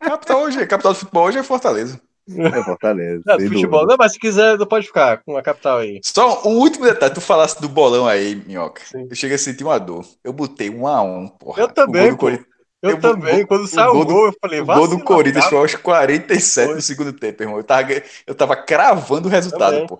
[0.00, 2.00] Capital hoje, capital do futebol hoje é Fortaleza.
[2.28, 3.22] É Fortaleza.
[3.24, 3.92] Não, sem futebol, dúvida.
[3.92, 6.00] não, mas se quiser, pode ficar com a capital aí.
[6.02, 8.82] Só o último detalhe, tu falasse do bolão aí, Minhoca.
[8.84, 9.06] Sim.
[9.08, 10.04] Eu cheguei a sentir uma dor.
[10.24, 11.62] Eu botei um a um, porra.
[11.62, 12.22] Eu também, do, pô.
[12.26, 12.48] Corinthians-
[12.82, 14.88] Eu, Eu- também, o- quando o saiu gol o do- gol, eu falei, o gol
[14.88, 15.50] do Corinthians lascar.
[15.50, 16.74] foi aos 47 Foi.
[16.76, 17.56] do segundo tempo, irmão.
[17.58, 17.88] Eu tava,
[18.26, 19.86] eu tava cravando o resultado, Também.
[19.86, 19.98] pô.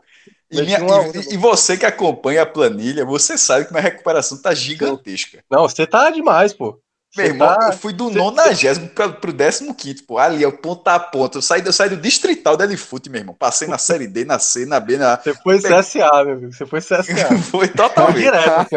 [0.51, 3.83] E, minha- um um e- e você que acompanha a planilha, você sabe que minha
[3.83, 5.43] recuperação tá gigantesca.
[5.51, 6.79] Não, você tá demais, pô.
[7.17, 10.19] Meu irmão, tá- eu fui do cê- 90 para pro 15, pô.
[10.19, 11.39] Ali, ó, ponta a ponta.
[11.39, 13.35] Eu saí, eu saí do distrital da Elifute, meu irmão.
[13.35, 15.17] Passei na série D, na C, na B, na.
[15.17, 16.53] Você foi CSA, meu amigo.
[16.53, 17.39] Você foi CSA.
[17.51, 18.19] Foi totalmente.
[18.19, 18.77] direto, assim.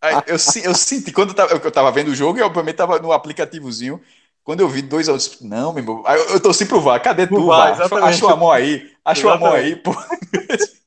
[0.00, 2.98] Aí, eu, eu senti, quando eu tava, eu tava vendo o jogo, e obviamente tava
[2.98, 4.00] no aplicativozinho.
[4.42, 6.04] Quando eu vi dois anos, não, meu irmão.
[6.08, 7.00] Eu, eu torci pro VAR.
[7.00, 8.04] Cadê tu, VAR, VAR?
[8.08, 8.90] Achou a mão aí?
[9.04, 9.92] Achou a mão aí, pô.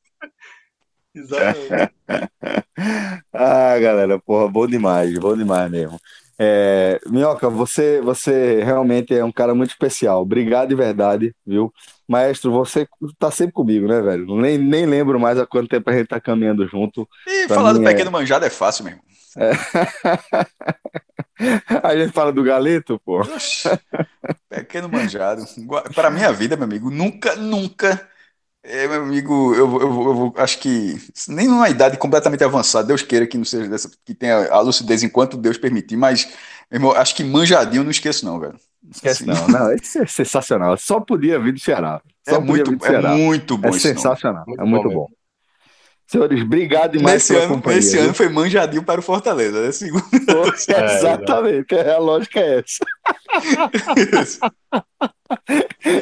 [1.16, 1.92] Exatamente.
[3.34, 6.00] Ah, galera, porra, bom demais, bom demais mesmo.
[6.38, 10.22] É, Minhoca, você, você realmente é um cara muito especial.
[10.22, 11.74] Obrigado de verdade, viu?
[12.08, 12.88] Maestro, você
[13.18, 14.26] tá sempre comigo, né, velho?
[14.36, 17.08] Nem, nem lembro mais há quanto tempo a gente tá caminhando junto.
[17.28, 19.06] E Pra falar do é- pequeno manjado é fácil, meu irmão.
[21.84, 23.20] A gente fala do galeto, pô.
[23.20, 23.68] Oxi,
[24.50, 25.44] pequeno manjado.
[25.94, 28.08] Para minha vida, meu amigo, nunca, nunca.
[28.68, 29.90] É, meu amigo, eu, eu,
[30.26, 30.96] eu acho que
[31.28, 35.04] nem numa idade completamente avançada, Deus queira que não seja dessa, que tenha a lucidez
[35.04, 36.26] enquanto Deus permitir, mas,
[36.72, 38.60] meu irmão, acho que manjadinho eu não esqueço, não, velho.
[38.92, 40.78] Esquece Assim, não, não, isso é sensacional.
[40.78, 42.02] Só podia vir do Ceará.
[42.24, 43.22] Só É podia muito, vir do é Ceará.
[43.32, 44.18] muito bom É esse nome.
[44.18, 45.10] sensacional, Muito é muito bom bom.
[46.08, 47.78] Senhores, obrigado demais Nesse pela ano, companhia.
[47.78, 48.04] nesse viu?
[48.06, 49.72] ano foi manjadinho para o Fortaleza, né?
[49.72, 50.04] Segundo.
[50.70, 52.86] É, Exatamente, é, a lógica é essa.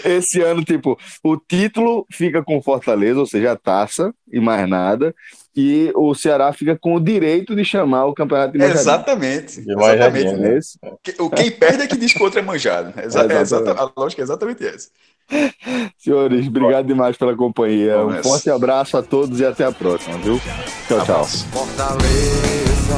[0.06, 4.68] Esse ano, tipo, o título fica com o Fortaleza, ou seja, a taça e mais
[4.70, 5.14] nada,
[5.56, 8.82] e o Ceará fica com o direito de chamar o campeonato de Manjadinho.
[8.82, 9.62] Exatamente.
[9.62, 10.78] De Exatamente.
[10.84, 12.90] É o- Quem perde é que diz que o outro é manjado.
[13.00, 13.42] Exa- é Exatamente.
[13.42, 14.90] exata- a lógica é exatamente essa.
[15.98, 18.00] Senhores, obrigado demais pela companhia.
[18.00, 18.24] Um nessa.
[18.24, 20.40] forte abraço a todos e até a próxima, viu?
[20.88, 21.26] Tchau, tchau.
[21.26, 22.98] Fortaleza,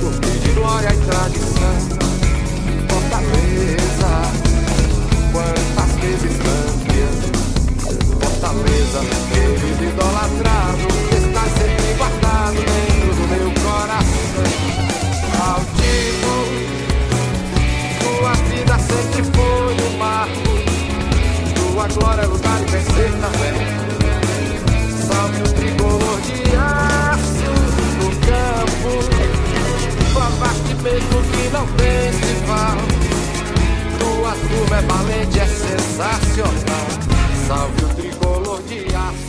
[0.00, 1.74] corpo de glória e tradição.
[2.88, 4.12] Fortaleza,
[5.32, 7.14] quantas vezes campeão.
[8.20, 9.00] Fortaleza,
[9.32, 10.86] querido idolatrado,
[11.16, 14.48] está sempre guardado dentro do meu coração.
[15.46, 16.34] Altivo,
[18.18, 20.53] tua vida sempre foi um marco.
[21.76, 23.52] A glória é lugar e vencer na fé.
[25.06, 27.52] Salve o tricolor de aço
[28.00, 28.90] no campo,
[30.14, 32.78] provar que mesmo que não tem rival,
[33.98, 36.86] tua turma é valente, é sensacional.
[37.46, 39.23] Salve o tricolor de aço.